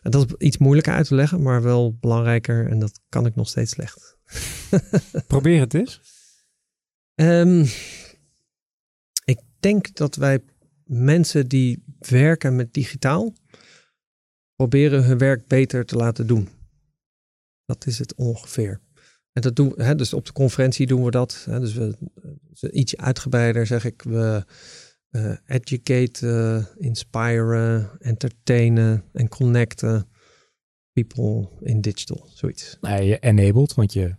En 0.02 0.10
dat 0.10 0.26
is 0.26 0.46
iets 0.46 0.58
moeilijker 0.58 0.92
uit 0.92 1.06
te 1.06 1.14
leggen, 1.14 1.42
maar 1.42 1.62
wel 1.62 1.96
belangrijker. 2.00 2.70
En 2.70 2.78
dat 2.78 3.00
kan 3.08 3.26
ik 3.26 3.34
nog 3.34 3.48
steeds 3.48 3.70
slecht. 3.70 4.18
Probeer 5.26 5.60
het 5.60 5.74
eens. 5.74 6.00
Um, 7.14 7.66
ik 9.24 9.40
denk 9.60 9.94
dat 9.94 10.16
wij 10.16 10.40
mensen 10.84 11.48
die 11.48 11.84
werken 11.98 12.56
met 12.56 12.74
digitaal 12.74 13.32
proberen 14.56 15.04
hun 15.04 15.18
werk 15.18 15.46
beter 15.46 15.84
te 15.84 15.96
laten 15.96 16.26
doen. 16.26 16.48
Dat 17.64 17.86
is 17.86 17.98
het 17.98 18.14
ongeveer. 18.14 18.80
En 19.32 19.42
dat 19.42 19.56
doen 19.56 19.72
hè, 19.76 19.94
dus 19.94 20.12
op 20.12 20.26
de 20.26 20.32
conferentie 20.32 20.86
doen 20.86 21.04
we 21.04 21.10
dat. 21.10 21.44
Hè, 21.50 21.60
dus 21.60 21.74
we 21.74 21.96
iets 22.70 22.96
uitgebreider 22.96 23.66
zeg 23.66 23.84
ik, 23.84 24.02
we 24.02 24.44
uh, 25.10 25.36
educate, 25.46 26.26
uh, 26.26 26.64
entertainen 27.98 29.04
en 29.12 29.28
connecten 29.28 30.08
people 30.92 31.48
in 31.60 31.80
digital, 31.80 32.28
zoiets. 32.32 32.78
Nee, 32.80 33.06
je 33.06 33.18
enabled, 33.18 33.74
want 33.74 33.92
je 33.92 34.16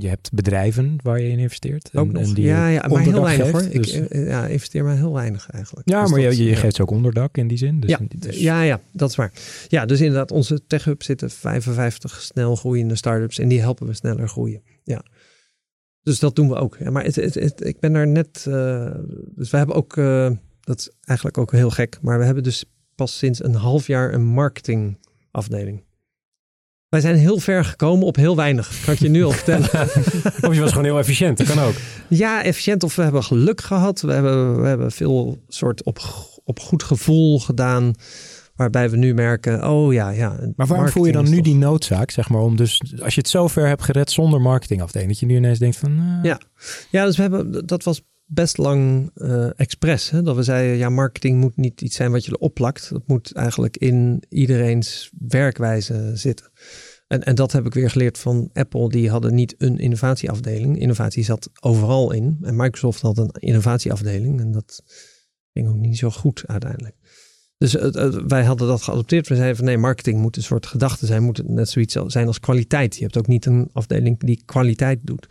je 0.00 0.08
hebt 0.08 0.32
bedrijven 0.32 0.96
waar 1.02 1.20
je 1.20 1.28
in 1.28 1.38
investeert. 1.38 1.90
En, 1.92 2.16
en 2.16 2.34
die 2.34 2.44
ja, 2.44 2.68
ja, 2.68 2.86
maar 2.88 3.02
heel 3.02 3.22
weinig 3.22 3.50
hoor. 3.50 3.68
Dus... 3.70 3.92
Ik 3.92 4.08
eh, 4.10 4.26
ja, 4.26 4.46
investeer 4.46 4.84
maar 4.84 4.96
heel 4.96 5.12
weinig 5.12 5.50
eigenlijk. 5.50 5.88
Ja, 5.88 6.02
dus 6.02 6.10
maar 6.10 6.20
je, 6.20 6.36
je 6.36 6.50
ja. 6.50 6.56
geeft 6.56 6.80
ook 6.80 6.90
onderdak 6.90 7.36
in 7.36 7.48
die 7.48 7.58
zin. 7.58 7.80
Dus, 7.80 7.90
ja, 7.90 7.98
dus... 8.16 8.38
ja, 8.38 8.62
ja, 8.62 8.80
dat 8.92 9.10
is 9.10 9.16
waar. 9.16 9.32
Ja, 9.68 9.86
dus 9.86 10.00
inderdaad, 10.00 10.30
onze 10.30 10.66
tech 10.66 10.84
hub 10.84 11.02
zitten 11.02 11.30
55 11.30 12.20
snel 12.20 12.56
groeiende 12.56 12.94
startups 12.94 13.38
en 13.38 13.48
die 13.48 13.60
helpen 13.60 13.86
we 13.86 13.94
sneller 13.94 14.28
groeien. 14.28 14.62
Ja. 14.84 15.04
Dus 16.02 16.18
dat 16.18 16.36
doen 16.36 16.48
we 16.48 16.54
ook. 16.54 16.76
Ja, 16.78 16.90
maar 16.90 17.04
het, 17.04 17.14
het, 17.14 17.64
ik 17.66 17.80
ben 17.80 17.92
daar 17.92 18.06
net. 18.06 18.44
Uh, 18.48 18.90
dus 19.34 19.50
we 19.50 19.56
hebben 19.56 19.76
ook. 19.76 19.96
Uh, 19.96 20.30
dat 20.60 20.78
is 20.78 20.90
eigenlijk 21.04 21.38
ook 21.38 21.52
heel 21.52 21.70
gek. 21.70 21.98
Maar 22.02 22.18
we 22.18 22.24
hebben 22.24 22.42
dus 22.42 22.64
pas 22.94 23.18
sinds 23.18 23.44
een 23.44 23.54
half 23.54 23.86
jaar 23.86 24.14
een 24.14 24.24
marketingafdeling. 24.24 25.84
Wij 26.88 27.00
zijn 27.00 27.16
heel 27.16 27.38
ver 27.38 27.64
gekomen 27.64 28.06
op 28.06 28.16
heel 28.16 28.36
weinig. 28.36 28.80
Kan 28.84 28.94
ik 28.94 29.00
je 29.00 29.08
nu 29.08 29.24
al 29.24 29.30
vertellen. 29.40 29.88
of 30.40 30.54
je 30.54 30.60
was 30.60 30.70
gewoon 30.70 30.84
heel 30.84 30.98
efficiënt. 30.98 31.38
Dat 31.38 31.46
kan 31.46 31.58
ook. 31.58 31.74
Ja, 32.08 32.42
efficiënt. 32.42 32.82
Of 32.82 32.96
we 32.96 33.02
hebben 33.02 33.24
geluk 33.24 33.60
gehad. 33.60 34.00
We 34.00 34.12
hebben, 34.12 34.60
we 34.60 34.68
hebben 34.68 34.92
veel 34.92 35.38
soort 35.48 35.84
op, 35.84 35.98
op 36.44 36.60
goed 36.60 36.82
gevoel 36.82 37.38
gedaan. 37.40 37.94
Waarbij 38.56 38.90
we 38.90 38.96
nu 38.96 39.14
merken, 39.14 39.68
oh 39.68 39.92
ja, 39.92 40.10
ja. 40.10 40.36
Maar 40.56 40.66
waarom 40.66 40.88
voel 40.88 41.04
je 41.04 41.12
dan 41.12 41.30
nu 41.30 41.40
die 41.40 41.54
noodzaak, 41.54 42.10
zeg 42.10 42.28
maar, 42.28 42.40
om 42.40 42.56
dus, 42.56 42.82
als 43.02 43.14
je 43.14 43.20
het 43.20 43.30
zo 43.30 43.48
ver 43.48 43.66
hebt 43.66 43.82
gered 43.82 44.10
zonder 44.10 44.40
marketingafdeling, 44.40 45.10
dat 45.10 45.20
je 45.20 45.26
nu 45.26 45.36
ineens 45.36 45.58
denkt 45.58 45.76
van... 45.76 45.90
Uh... 45.90 46.18
Ja. 46.22 46.40
ja, 46.90 47.04
dus 47.04 47.16
we 47.16 47.22
hebben, 47.22 47.66
dat 47.66 47.84
was 47.84 48.02
best 48.26 48.58
lang 48.58 49.10
uh, 49.14 49.60
expres. 49.60 50.10
Hè? 50.10 50.22
Dat 50.22 50.36
we 50.36 50.42
zeiden, 50.42 50.76
ja, 50.76 50.88
marketing 50.88 51.40
moet 51.40 51.56
niet 51.56 51.80
iets 51.80 51.96
zijn 51.96 52.12
wat 52.12 52.24
je 52.24 52.32
erop 52.32 52.54
plakt. 52.54 52.90
Dat 52.90 53.02
moet 53.06 53.32
eigenlijk 53.32 53.76
in 53.76 54.22
iedereen's 54.28 55.10
werkwijze 55.28 56.10
zitten. 56.14 56.50
En, 57.06 57.22
en 57.22 57.34
dat 57.34 57.52
heb 57.52 57.66
ik 57.66 57.74
weer 57.74 57.90
geleerd 57.90 58.18
van 58.18 58.50
Apple. 58.52 58.88
Die 58.88 59.10
hadden 59.10 59.34
niet 59.34 59.54
een 59.58 59.78
innovatieafdeling. 59.78 60.78
Innovatie 60.78 61.24
zat 61.24 61.50
overal 61.60 62.12
in. 62.12 62.38
En 62.42 62.56
Microsoft 62.56 63.00
had 63.00 63.18
een 63.18 63.30
innovatieafdeling. 63.38 64.40
En 64.40 64.52
dat 64.52 64.82
ging 65.52 65.68
ook 65.68 65.76
niet 65.76 65.98
zo 65.98 66.10
goed 66.10 66.44
uiteindelijk. 66.46 66.94
Dus 67.58 67.74
wij 68.26 68.44
hadden 68.44 68.68
dat 68.68 68.82
geadopteerd. 68.82 69.28
We 69.28 69.34
zeiden 69.34 69.56
van 69.56 69.64
nee, 69.64 69.78
marketing 69.78 70.20
moet 70.20 70.36
een 70.36 70.42
soort 70.42 70.66
gedachte 70.66 71.06
zijn. 71.06 71.22
Moet 71.22 71.48
net 71.48 71.68
zoiets 71.68 71.96
zijn 72.06 72.26
als 72.26 72.40
kwaliteit. 72.40 72.96
Je 72.96 73.02
hebt 73.02 73.18
ook 73.18 73.26
niet 73.26 73.46
een 73.46 73.70
afdeling 73.72 74.18
die 74.18 74.42
kwaliteit 74.44 74.98
doet. 75.02 75.28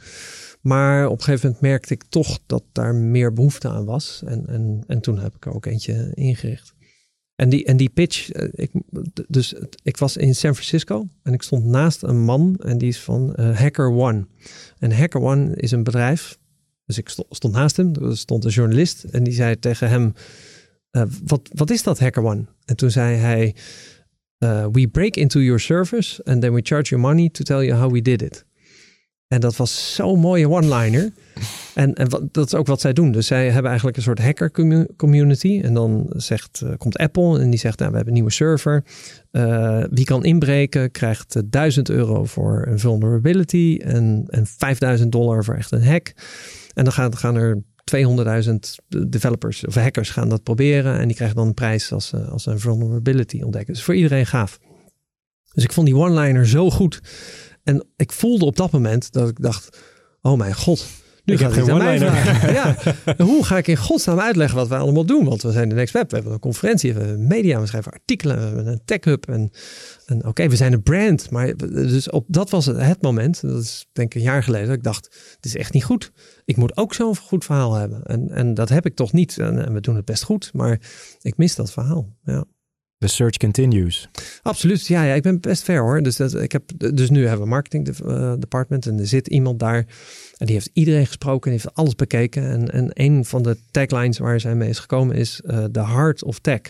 Maar 0.66 1.08
op 1.08 1.18
een 1.18 1.24
gegeven 1.24 1.46
moment 1.46 1.62
merkte 1.62 1.94
ik 1.94 2.04
toch 2.10 2.40
dat 2.46 2.64
daar 2.72 2.96
meer 2.96 3.34
behoefte 3.34 3.70
aan 3.70 3.86
was. 3.86 4.22
En, 4.26 4.48
en, 4.48 4.84
en 4.88 5.02
toen 5.02 5.20
heb 5.20 5.36
ik 5.36 5.46
er 5.46 5.54
ook 5.54 5.66
eentje 5.66 6.12
ingericht. 6.14 6.74
En 7.36 7.50
die, 7.50 7.66
en 7.66 7.78
die 7.78 7.90
pitch, 7.90 8.32
eh, 8.32 8.48
ik, 8.52 8.72
dus 9.28 9.56
ik 9.84 9.98
was 9.98 10.18
in 10.18 10.36
San 10.36 10.54
Francisco 10.54 11.08
en 11.24 11.34
ik 11.34 11.42
stond 11.42 11.66
naast 11.66 12.04
een 12.04 12.20
man 12.20 12.56
en 12.64 12.78
die 12.78 12.88
is 12.88 13.00
van 13.00 13.34
uh, 13.40 13.60
Hacker 13.60 13.92
One. 13.92 14.28
En 14.80 14.92
Hacker 14.92 15.22
One 15.22 15.56
is 15.56 15.72
een 15.72 15.84
bedrijf. 15.84 16.38
Dus 16.86 16.98
ik 16.98 17.10
stond, 17.10 17.54
naast 17.54 17.78
hem, 17.78 17.94
er 17.94 18.18
stond 18.18 18.46
een 18.46 18.52
journalist 18.52 19.04
en 19.04 19.24
die 19.24 19.34
zei 19.34 19.60
tegen 19.60 19.90
hem, 19.90 20.14
uh, 20.92 21.04
wat, 21.24 21.50
wat 21.54 21.70
is 21.70 21.84
dat 21.84 22.00
Hacker 22.00 22.24
One? 22.24 22.46
En 22.66 22.76
toen 22.76 22.92
zei 22.92 23.16
hij, 23.16 23.56
we 24.72 24.88
break 24.92 25.16
into 25.16 25.40
your 25.40 25.60
service 25.60 26.24
and 26.24 26.42
then 26.42 26.54
we 26.54 26.60
charge 26.64 26.90
you 26.90 27.02
money 27.02 27.30
to 27.30 27.44
tell 27.44 27.66
you 27.66 27.80
how 27.80 27.92
we 27.92 28.02
did 28.02 28.22
it. 28.22 28.46
En 29.28 29.40
dat 29.40 29.56
was 29.56 29.96
zo'n 29.96 30.20
mooie 30.20 30.50
one-liner. 30.50 31.12
En, 31.74 31.94
dat 32.32 32.46
is 32.46 32.54
ook 32.54 32.68
wat 32.68 32.82
zij 32.82 32.94
doen. 32.94 33.12
Dus 33.12 33.28
zij 33.28 33.46
hebben 33.46 33.66
eigenlijk 33.66 33.98
een 33.98 34.04
soort 34.04 34.20
hacker 34.20 34.52
community. 34.96 35.62
En 35.64 35.74
dan 35.74 36.06
zegt, 36.10 36.62
uh, 36.64 36.70
komt 36.78 36.98
Apple 36.98 37.40
en 37.40 37.50
die 37.50 37.60
zegt, 37.60 37.80
nou, 37.80 37.90
we 37.90 37.96
hebben 37.96 38.14
een 38.14 38.20
nieuwe 38.20 38.36
server. 38.36 38.84
Uh, 39.32 39.84
wie 39.90 40.06
kan 40.06 40.24
inbreken 40.24 40.92
krijgt 40.92 41.42
1000 41.46 41.90
euro 41.90 42.26
voor 42.26 42.66
een 42.68 42.80
vulnerability 42.80 43.80
en, 43.84 44.26
en 44.30 44.46
5000 44.46 45.12
dollar 45.12 45.44
voor 45.44 45.56
echt 45.56 45.72
een 45.72 45.86
hack. 45.86 46.14
En 46.74 46.84
dan 46.84 46.94
gaan, 46.94 47.36
er 47.36 47.62
200.000 47.96 48.56
developers 49.08 49.66
of 49.66 49.76
hackers 49.76 50.10
gaan 50.10 50.30
dat 50.30 50.44
proberen. 50.44 51.00
En 51.00 51.08
die 51.08 51.16
krijgen 51.16 51.38
dan 51.38 51.48
een 51.48 51.54
prijs 51.54 51.92
als, 51.92 52.14
eh, 52.14 52.30
als 52.30 52.46
een 52.46 52.60
vulnerability 52.60 53.42
ontdekken. 53.42 53.74
Dus 53.74 53.84
voor 53.84 53.96
iedereen 53.96 54.26
gaaf. 54.26 54.60
Dus 55.54 55.64
ik 55.64 55.74
vond 55.74 55.88
die 55.88 55.96
one-liner 55.96 56.48
zo 56.48 56.70
goed. 56.72 57.02
En 57.66 57.88
ik 57.96 58.12
voelde 58.12 58.46
op 58.46 58.56
dat 58.56 58.72
moment 58.72 59.12
dat 59.12 59.30
ik 59.30 59.42
dacht, 59.42 59.78
oh 60.22 60.38
mijn 60.38 60.56
god. 60.56 60.88
Nu 61.24 61.34
ik 61.34 61.40
heb 61.40 61.52
geen 61.52 61.72
one-liner. 61.72 62.14
ja, 62.60 62.76
hoe 63.18 63.46
ga 63.46 63.58
ik 63.58 63.68
in 63.68 63.78
godsnaam 63.78 64.20
uitleggen 64.20 64.58
wat 64.58 64.68
wij 64.68 64.80
allemaal 64.80 65.06
doen? 65.06 65.26
Want 65.26 65.42
we 65.42 65.52
zijn 65.52 65.70
de 65.70 65.76
Next 65.76 65.94
Web, 65.94 66.10
we 66.10 66.16
hebben 66.16 66.34
een 66.34 66.40
conferentie, 66.40 66.94
we 66.94 67.00
hebben 67.00 67.28
media, 67.28 67.60
we 67.60 67.66
schrijven 67.66 67.92
artikelen, 67.92 68.38
we 68.38 68.44
hebben 68.44 68.68
een 68.68 68.82
tech 68.86 69.04
hub. 69.04 69.30
En, 69.30 69.52
en 70.06 70.26
oké, 70.26 70.48
we 70.48 70.56
zijn 70.56 70.74
een 70.74 70.84
brand. 70.84 71.30
Maar 71.30 71.58
dus 71.58 72.10
op, 72.10 72.26
dat 72.28 72.50
was 72.50 72.66
het, 72.66 73.02
moment, 73.02 73.42
dat 73.42 73.64
is 73.64 73.88
denk 73.92 74.14
ik 74.14 74.20
een 74.20 74.28
jaar 74.28 74.44
geleden, 74.44 74.68
dat 74.68 74.76
ik 74.76 74.84
dacht, 74.84 75.06
het 75.36 75.46
is 75.46 75.56
echt 75.56 75.74
niet 75.74 75.84
goed. 75.84 76.12
Ik 76.46 76.58
moet 76.58 76.78
ook 76.78 76.94
zo'n 76.94 77.16
goed 77.16 77.46
verhaal 77.46 77.74
hebben. 77.74 78.04
En, 78.04 78.30
en 78.30 78.54
dat 78.54 78.70
heb 78.70 78.86
ik 78.86 78.96
toch 78.96 79.14
niet. 79.14 79.38
En, 79.38 79.66
en 79.66 79.74
we 79.74 79.82
doen 79.82 79.96
het 79.96 80.06
best 80.06 80.24
goed, 80.24 80.50
maar 80.54 80.80
ik 81.22 81.38
mis 81.38 81.56
dat 81.56 81.72
verhaal. 81.72 82.16
Ja. 82.24 82.46
The 82.98 83.08
search 83.08 83.38
continues. 83.38 84.10
Absoluut. 84.42 84.88
Ja, 84.88 85.04
ja, 85.04 85.14
ik 85.14 85.22
ben 85.22 85.40
best 85.40 85.64
ver 85.64 85.82
hoor. 85.82 86.02
Dus, 86.02 86.16
dat, 86.16 86.34
ik 86.34 86.52
heb, 86.52 86.72
dus 86.94 87.10
nu 87.10 87.28
hebben 87.28 87.44
we 87.44 87.50
marketing 87.50 87.88
uh, 87.88 88.34
department 88.40 88.86
en 88.86 89.00
er 89.00 89.08
zit 89.08 89.28
iemand 89.28 89.60
daar. 89.60 89.86
En 90.38 90.46
die 90.46 90.56
heeft 90.56 90.70
iedereen 90.74 91.06
gesproken 91.06 91.52
en 91.52 91.58
heeft 91.58 91.76
alles 91.76 91.96
bekeken. 91.96 92.50
En, 92.50 92.72
en 92.72 92.90
een 92.94 93.26
van 93.26 93.44
de 93.44 93.58
taglines 93.72 94.18
waar 94.18 94.40
zij 94.40 94.56
mee 94.56 94.70
is 94.70 94.80
gekomen 94.80 95.16
is 95.16 95.42
uh, 95.46 95.64
The 95.64 95.86
Heart 95.86 96.24
of 96.24 96.40
Tech. 96.40 96.62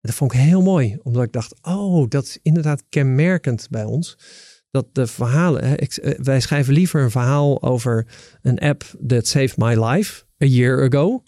dat 0.00 0.14
vond 0.14 0.32
ik 0.32 0.40
heel 0.40 0.62
mooi, 0.62 0.98
omdat 1.02 1.22
ik 1.22 1.32
dacht, 1.32 1.54
oh, 1.62 2.08
dat 2.08 2.24
is 2.24 2.38
inderdaad 2.42 2.82
kenmerkend 2.88 3.66
bij 3.70 3.84
ons. 3.84 4.18
Dat 4.70 4.86
de 4.92 5.06
verhalen, 5.06 5.78
eh, 5.78 6.18
wij 6.22 6.40
schrijven 6.40 6.74
liever 6.74 7.02
een 7.02 7.10
verhaal 7.10 7.62
over 7.62 8.06
een 8.42 8.58
app 8.58 8.84
that 9.06 9.26
saved 9.26 9.56
my 9.56 9.84
life 9.84 10.24
a 10.42 10.46
year 10.46 10.82
ago 10.82 11.22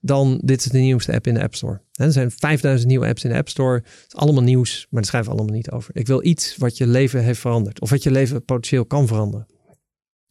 dan 0.00 0.40
dit 0.42 0.64
is 0.64 0.70
de 0.70 0.78
nieuwste 0.78 1.12
app 1.12 1.26
in 1.26 1.34
de 1.34 1.42
App 1.42 1.54
Store. 1.54 1.80
Er 1.92 2.12
zijn 2.12 2.30
5000 2.30 2.88
nieuwe 2.88 3.06
apps 3.06 3.24
in 3.24 3.30
de 3.30 3.36
App 3.36 3.48
Store. 3.48 3.74
Het 3.74 4.04
is 4.06 4.14
allemaal 4.14 4.42
nieuws, 4.42 4.86
maar 4.90 5.00
daar 5.00 5.10
schrijven 5.10 5.30
we 5.30 5.36
allemaal 5.36 5.56
niet 5.56 5.70
over. 5.70 5.90
Ik 5.96 6.06
wil 6.06 6.24
iets 6.24 6.56
wat 6.56 6.76
je 6.76 6.86
leven 6.86 7.22
heeft 7.22 7.40
veranderd. 7.40 7.80
Of 7.80 7.90
wat 7.90 8.02
je 8.02 8.10
leven 8.10 8.44
potentieel 8.44 8.84
kan 8.84 9.06
veranderen. 9.06 9.46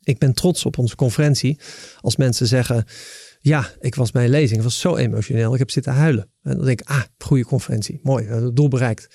Ik 0.04 0.18
ben 0.18 0.34
trots 0.34 0.66
op 0.66 0.78
onze 0.78 0.96
conferentie 0.96 1.60
als 2.02 2.16
mensen 2.16 2.48
zeggen 2.48 2.86
ja, 3.46 3.70
ik 3.80 3.96
was 3.96 4.12
bij 4.12 4.24
een 4.24 4.30
lezing. 4.30 4.56
Het 4.56 4.64
was 4.64 4.80
zo 4.80 4.96
emotioneel. 4.96 5.54
Ik 5.54 5.60
heb 5.60 5.72
zitten 5.72 5.94
huilen. 5.94 6.30
En 6.44 6.56
dan 6.56 6.66
denk 6.66 6.82
ik, 6.82 6.88
ah, 6.88 7.02
goede 7.18 7.46
conferentie. 7.46 8.00
Mooi, 8.04 8.52
doel 8.54 8.68
bereikt. 8.68 9.08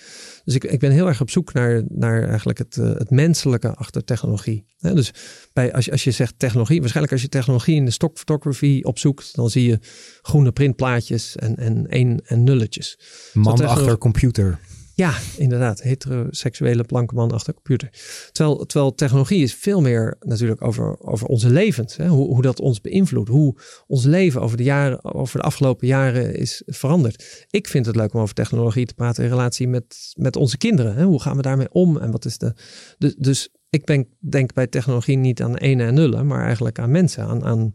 Dus 0.51 0.59
ik, 0.59 0.71
ik 0.71 0.79
ben 0.79 0.91
heel 0.91 1.07
erg 1.07 1.21
op 1.21 1.31
zoek 1.31 1.53
naar, 1.53 1.83
naar 1.89 2.29
eigenlijk 2.29 2.59
het, 2.59 2.77
eh, 2.77 2.91
het 2.93 3.11
menselijke 3.11 3.75
achter 3.75 4.05
technologie. 4.05 4.65
dus 4.79 5.11
bij, 5.53 5.73
als, 5.73 5.85
je, 5.85 5.91
als 5.91 6.05
je 6.05 6.11
zegt 6.11 6.35
technologie, 6.37 6.79
waarschijnlijk 6.81 7.13
als 7.13 7.23
je 7.23 7.29
technologie 7.29 7.77
in 7.77 7.85
de 7.85 7.91
stock 7.91 8.19
photography 8.19 8.81
opzoekt, 8.83 9.35
dan 9.35 9.51
zie 9.51 9.69
je 9.69 9.79
groene 10.23 10.53
printplaatjes 10.53 11.37
en, 11.37 11.57
en, 11.57 11.87
een, 11.89 12.21
en 12.25 12.45
nulletjes. 12.45 12.99
Man 13.33 13.67
achter 13.67 13.99
computer. 13.99 14.59
Ja, 15.01 15.15
inderdaad. 15.37 15.83
Heteroseksuele 15.83 16.85
blanke 16.85 17.15
man 17.15 17.31
achter 17.31 17.55
computer. 17.55 17.89
Terwijl, 18.33 18.67
terwijl 18.67 18.95
technologie 18.95 19.43
is 19.43 19.55
veel 19.55 19.81
meer 19.81 20.17
natuurlijk 20.21 20.63
over, 20.63 21.01
over 21.01 21.27
onze 21.27 21.51
levens. 21.51 21.97
Hè? 21.97 22.09
Hoe, 22.09 22.27
hoe 22.27 22.43
dat 22.43 22.61
ons 22.61 22.81
beïnvloedt. 22.81 23.29
Hoe 23.29 23.57
ons 23.87 24.05
leven 24.05 24.41
over 24.41 24.57
de, 24.57 24.63
jaren, 24.63 25.05
over 25.05 25.39
de 25.39 25.45
afgelopen 25.45 25.87
jaren 25.87 26.35
is 26.35 26.63
veranderd. 26.67 27.47
Ik 27.51 27.69
vind 27.69 27.87
het 27.87 27.97
leuk 27.97 28.15
om 28.15 28.21
over 28.21 28.35
technologie 28.35 28.87
te 28.87 28.95
praten 28.95 29.25
in 29.25 29.31
relatie 29.31 29.69
met, 29.69 30.13
met 30.17 30.37
onze 30.37 30.59
kinderen. 30.59 30.95
Hè? 30.95 31.05
Hoe 31.05 31.21
gaan 31.21 31.37
we 31.37 31.43
daarmee 31.43 31.73
om? 31.73 31.99
En 31.99 32.11
wat 32.11 32.25
is 32.25 32.39
de. 32.39 32.55
Dus, 32.99 33.15
dus 33.17 33.49
ik 33.71 33.85
ben, 33.85 34.07
denk 34.19 34.55
bij 34.55 34.67
technologie 34.67 35.17
niet 35.17 35.43
aan 35.43 35.57
ene 35.57 35.85
en 35.85 35.95
nullen, 35.95 36.27
maar 36.27 36.45
eigenlijk 36.45 36.79
aan 36.79 36.91
mensen. 36.91 37.25
Aan, 37.25 37.45
aan 37.45 37.75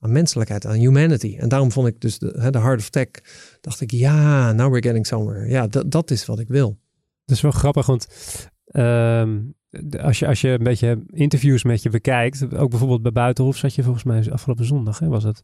aan 0.00 0.12
menselijkheid, 0.12 0.66
aan 0.66 0.74
humanity. 0.74 1.36
En 1.38 1.48
daarom 1.48 1.72
vond 1.72 1.88
ik 1.88 2.00
dus 2.00 2.18
de, 2.18 2.50
de 2.50 2.58
Heart 2.58 2.80
of 2.80 2.90
Tech, 2.90 3.08
dacht 3.60 3.80
ik, 3.80 3.90
ja, 3.90 4.52
now 4.52 4.70
we're 4.70 4.82
getting 4.82 5.06
somewhere. 5.06 5.48
Ja, 5.48 5.66
dat, 5.66 5.90
dat 5.90 6.10
is 6.10 6.26
wat 6.26 6.38
ik 6.38 6.48
wil. 6.48 6.78
Dat 7.24 7.36
is 7.36 7.42
wel 7.42 7.50
grappig, 7.50 7.86
want 7.86 8.06
ehm, 8.64 9.38
als, 10.00 10.18
je, 10.18 10.26
als 10.26 10.40
je 10.40 10.48
een 10.48 10.62
beetje 10.62 11.02
interviews 11.06 11.64
met 11.64 11.82
je 11.82 11.90
bekijkt, 11.90 12.54
ook 12.54 12.70
bijvoorbeeld 12.70 13.02
bij 13.02 13.12
Buitenhof 13.12 13.56
zat 13.56 13.74
je 13.74 13.82
volgens 13.82 14.04
mij 14.04 14.32
afgelopen 14.32 14.64
zondag, 14.64 14.98
hè, 14.98 15.08
was 15.08 15.24
het. 15.24 15.40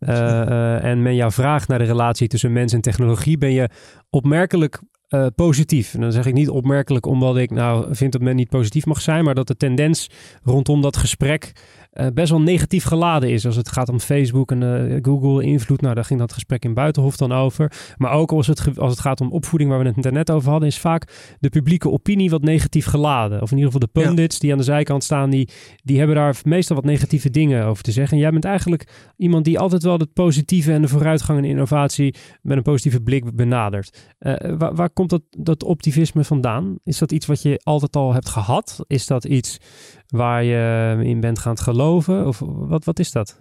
Uh, 0.00 0.84
en 0.84 1.02
men 1.02 1.14
jou 1.14 1.32
vraagt 1.32 1.68
naar 1.68 1.78
de 1.78 1.84
relatie 1.84 2.28
tussen 2.28 2.52
mens 2.52 2.72
en 2.72 2.80
technologie, 2.80 3.38
ben 3.38 3.52
je 3.52 3.68
opmerkelijk 4.10 4.80
uh, 5.08 5.26
positief. 5.34 5.94
En 5.94 6.00
dan 6.00 6.12
zeg 6.12 6.26
ik 6.26 6.34
niet 6.34 6.48
opmerkelijk 6.48 7.06
omdat 7.06 7.36
ik 7.36 7.50
nou 7.50 7.94
vind 7.94 8.12
dat 8.12 8.20
men 8.20 8.36
niet 8.36 8.48
positief 8.48 8.86
mag 8.86 9.00
zijn, 9.00 9.24
maar 9.24 9.34
dat 9.34 9.46
de 9.46 9.56
tendens 9.56 10.10
rondom 10.42 10.80
dat 10.80 10.96
gesprek 10.96 11.52
uh, 11.94 12.06
best 12.14 12.30
wel 12.30 12.40
negatief 12.40 12.84
geladen 12.84 13.30
is. 13.30 13.46
Als 13.46 13.56
het 13.56 13.68
gaat 13.68 13.88
om 13.88 14.00
Facebook 14.00 14.50
en 14.50 14.62
uh, 14.62 14.98
Google 15.02 15.44
invloed. 15.44 15.80
Nou, 15.80 15.94
daar 15.94 16.04
ging 16.04 16.20
dat 16.20 16.32
gesprek 16.32 16.64
in 16.64 16.74
Buitenhof 16.74 17.16
dan 17.16 17.32
over. 17.32 17.72
Maar 17.96 18.12
ook 18.12 18.32
als 18.32 18.46
het, 18.46 18.78
als 18.78 18.90
het 18.90 19.00
gaat 19.00 19.20
om 19.20 19.32
opvoeding, 19.32 19.70
waar 19.70 19.78
we 19.78 19.88
het 19.88 20.10
net 20.10 20.30
over 20.30 20.50
hadden, 20.50 20.68
is 20.68 20.78
vaak 20.78 21.36
de 21.40 21.48
publieke 21.48 21.90
opinie 21.90 22.30
wat 22.30 22.42
negatief 22.42 22.86
geladen. 22.86 23.42
Of 23.42 23.50
in 23.50 23.56
ieder 23.56 23.72
geval 23.72 23.88
de 23.92 24.00
pundits 24.00 24.38
die 24.38 24.52
aan 24.52 24.58
de 24.58 24.64
zijkant 24.64 25.04
staan, 25.04 25.30
die, 25.30 25.48
die 25.82 25.98
hebben 25.98 26.16
daar 26.16 26.36
meestal 26.44 26.76
wat 26.76 26.84
negatieve 26.84 27.30
dingen 27.30 27.64
over 27.64 27.82
te 27.82 27.92
zeggen. 27.92 28.16
En 28.16 28.22
jij 28.22 28.30
bent 28.30 28.44
eigenlijk 28.44 29.12
iemand 29.16 29.44
die 29.44 29.58
altijd 29.58 29.82
wel 29.82 29.98
het 29.98 30.12
positieve 30.12 30.72
en 30.72 30.82
de 30.82 30.88
vooruitgang 30.88 31.38
en 31.38 31.44
innovatie 31.44 32.14
met 32.42 32.56
een 32.56 32.62
positieve 32.62 33.00
blik 33.00 33.36
benadert. 33.36 34.14
Uh, 34.20 34.34
waar, 34.58 34.74
waar 34.74 34.90
komt 34.90 35.10
dat, 35.10 35.22
dat 35.30 35.64
optimisme 35.64 36.24
vandaan? 36.24 36.78
Is 36.84 36.98
dat 36.98 37.12
iets 37.12 37.26
wat 37.26 37.42
je 37.42 37.60
altijd 37.62 37.96
al 37.96 38.12
hebt 38.12 38.28
gehad? 38.28 38.84
Is 38.86 39.06
dat 39.06 39.24
iets 39.24 39.58
waar 40.06 40.44
je 40.44 40.96
in 41.04 41.20
bent 41.20 41.38
gaan 41.38 41.58
geloven? 41.58 42.26
Of 42.26 42.38
wat, 42.44 42.84
wat 42.84 42.98
is 42.98 43.12
dat? 43.12 43.36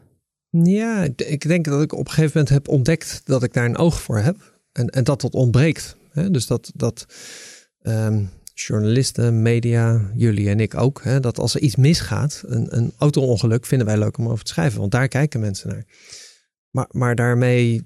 Ja, 0.49 1.08
ik 1.15 1.47
denk 1.47 1.65
dat 1.65 1.82
ik 1.82 1.91
op 1.91 1.99
een 1.99 2.12
gegeven 2.12 2.32
moment 2.34 2.49
heb 2.49 2.67
ontdekt 2.67 3.21
dat 3.26 3.43
ik 3.43 3.54
daar 3.54 3.65
een 3.65 3.78
oog 3.78 4.02
voor 4.02 4.17
heb. 4.17 4.60
En, 4.71 4.88
en 4.88 5.04
dat 5.04 5.21
dat 5.21 5.34
ontbreekt. 5.34 5.95
Dus 6.13 6.47
dat, 6.47 6.71
dat 6.76 7.06
um, 7.82 8.30
journalisten, 8.54 9.41
media, 9.41 10.12
jullie 10.15 10.49
en 10.49 10.60
ik 10.60 10.76
ook, 10.76 11.04
hè, 11.04 11.19
dat 11.19 11.39
als 11.39 11.56
er 11.56 11.62
iets 11.62 11.76
misgaat, 11.76 12.43
een, 12.45 12.78
een 12.78 12.93
auto-ongeluk, 12.97 13.65
vinden 13.65 13.88
wij 13.88 13.97
leuk 13.97 14.17
om 14.17 14.28
over 14.28 14.43
te 14.43 14.52
schrijven, 14.52 14.80
want 14.80 14.91
daar 14.91 15.08
kijken 15.08 15.39
mensen 15.39 15.69
naar. 15.69 15.86
Maar, 16.69 16.88
maar 16.91 17.15
daarmee 17.15 17.84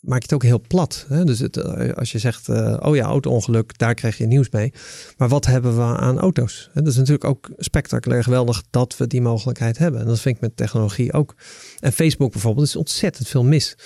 maak 0.00 0.18
je 0.18 0.24
het 0.24 0.34
ook 0.34 0.42
heel 0.42 0.60
plat. 0.60 1.06
Hè? 1.08 1.24
Dus 1.24 1.38
het, 1.38 1.56
eh, 1.56 1.92
als 1.92 2.12
je 2.12 2.18
zegt, 2.18 2.48
uh, 2.48 2.76
oh 2.80 2.96
ja, 2.96 3.04
auto-ongeluk, 3.04 3.78
daar 3.78 3.94
krijg 3.94 4.18
je 4.18 4.26
nieuws 4.26 4.50
mee. 4.50 4.72
Maar 5.16 5.28
wat 5.28 5.46
hebben 5.46 5.76
we 5.76 5.82
aan 5.82 6.18
auto's? 6.18 6.70
Dat 6.74 6.86
is 6.86 6.96
natuurlijk 6.96 7.24
ook 7.24 7.50
spectaculair 7.56 8.22
geweldig 8.22 8.62
dat 8.70 8.96
we 8.96 9.06
die 9.06 9.20
mogelijkheid 9.20 9.78
hebben. 9.78 10.00
En 10.00 10.06
dat 10.06 10.20
vind 10.20 10.34
ik 10.34 10.40
met 10.40 10.56
technologie 10.56 11.12
ook. 11.12 11.34
En 11.78 11.92
Facebook 11.92 12.32
bijvoorbeeld, 12.32 12.66
is 12.66 12.76
ontzettend 12.76 13.28
veel 13.28 13.44
mis. 13.44 13.76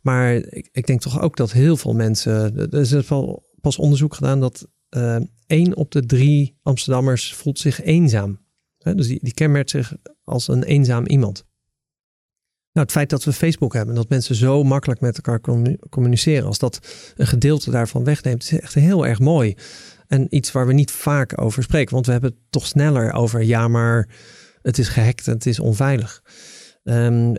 Maar 0.00 0.34
ik, 0.34 0.68
ik 0.72 0.86
denk 0.86 1.00
toch 1.00 1.20
ook 1.20 1.36
dat 1.36 1.52
heel 1.52 1.76
veel 1.76 1.94
mensen, 1.94 2.56
er 2.56 2.80
is 2.80 3.08
wel 3.08 3.46
pas 3.60 3.78
onderzoek 3.78 4.14
gedaan 4.14 4.40
dat 4.40 4.66
uh, 4.96 5.16
één 5.46 5.76
op 5.76 5.90
de 5.90 6.06
drie 6.06 6.58
Amsterdammers 6.62 7.34
voelt 7.34 7.58
zich 7.58 7.82
eenzaam. 7.82 8.40
Hè? 8.78 8.94
Dus 8.94 9.06
die, 9.06 9.18
die 9.22 9.34
kenmerkt 9.34 9.70
zich 9.70 9.94
als 10.24 10.48
een 10.48 10.62
eenzaam 10.62 11.06
iemand. 11.06 11.44
Nou, 12.74 12.86
het 12.86 12.96
feit 12.96 13.10
dat 13.10 13.24
we 13.24 13.32
Facebook 13.32 13.72
hebben, 13.72 13.94
dat 13.94 14.08
mensen 14.08 14.34
zo 14.34 14.62
makkelijk 14.62 15.00
met 15.00 15.16
elkaar 15.16 15.40
communiceren, 15.90 16.46
als 16.46 16.58
dat 16.58 16.78
een 17.16 17.26
gedeelte 17.26 17.70
daarvan 17.70 18.04
wegneemt, 18.04 18.42
is 18.42 18.58
echt 18.58 18.74
heel 18.74 19.06
erg 19.06 19.18
mooi. 19.18 19.54
En 20.06 20.26
iets 20.30 20.52
waar 20.52 20.66
we 20.66 20.72
niet 20.72 20.90
vaak 20.90 21.40
over 21.40 21.62
spreken, 21.62 21.94
want 21.94 22.06
we 22.06 22.12
hebben 22.12 22.30
het 22.30 22.38
toch 22.50 22.66
sneller 22.66 23.12
over, 23.12 23.42
ja, 23.42 23.68
maar 23.68 24.08
het 24.62 24.78
is 24.78 24.88
gehackt 24.88 25.26
en 25.26 25.32
het 25.32 25.46
is 25.46 25.60
onveilig. 25.60 26.22
Um, 26.84 27.34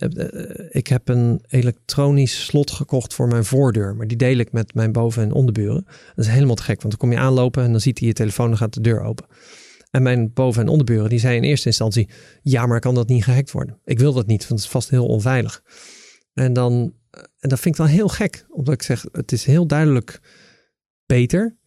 ik 0.70 0.88
heb 0.88 1.10
een 1.10 1.44
elektronisch 1.48 2.46
slot 2.46 2.72
gekocht 2.72 3.14
voor 3.14 3.28
mijn 3.28 3.46
voordeur, 3.46 3.96
maar 3.96 4.08
die 4.08 4.18
deel 4.18 4.38
ik 4.38 4.52
met 4.52 4.74
mijn 4.74 4.92
boven- 4.92 5.24
en 5.24 5.32
onderburen. 5.32 5.86
Dat 6.16 6.26
is 6.26 6.32
helemaal 6.32 6.56
te 6.56 6.64
gek, 6.64 6.82
want 6.82 6.90
dan 6.90 7.10
kom 7.10 7.12
je 7.12 7.26
aanlopen 7.26 7.64
en 7.64 7.72
dan 7.72 7.82
ziet 7.82 8.00
hij 8.00 8.08
je 8.08 8.14
telefoon 8.14 8.52
en 8.52 8.58
gaat 8.58 8.74
de 8.74 8.82
deur 8.82 9.02
open. 9.02 9.26
En 9.92 10.04
mijn 10.04 10.34
boven- 10.34 10.62
en 10.62 10.68
onderburen 10.68 11.10
die 11.10 11.20
zei 11.20 11.36
in 11.36 11.44
eerste 11.44 11.68
instantie: 11.68 12.10
ja, 12.42 12.66
maar 12.66 12.80
kan 12.80 12.96
dat 12.96 13.08
niet 13.08 13.24
gehackt 13.24 13.52
worden? 13.52 13.80
Ik 13.84 14.00
wil 14.00 14.14
dat 14.14 14.28
niet, 14.28 14.48
want 14.48 14.60
het 14.60 14.60
is 14.60 14.76
vast 14.76 14.90
heel 14.90 15.08
onveilig. 15.08 15.64
En 16.34 16.54
dan, 16.54 16.94
en 17.40 17.50
dat 17.50 17.60
vind 17.60 17.76
ik 17.76 17.82
dan 17.82 17.92
heel 17.92 18.08
gek, 18.08 18.46
omdat 18.50 18.74
ik 18.74 18.82
zeg: 18.82 19.06
het 19.12 19.32
is 19.32 19.46
heel 19.46 19.68
duidelijk 19.68 20.20
beter. 21.06 21.58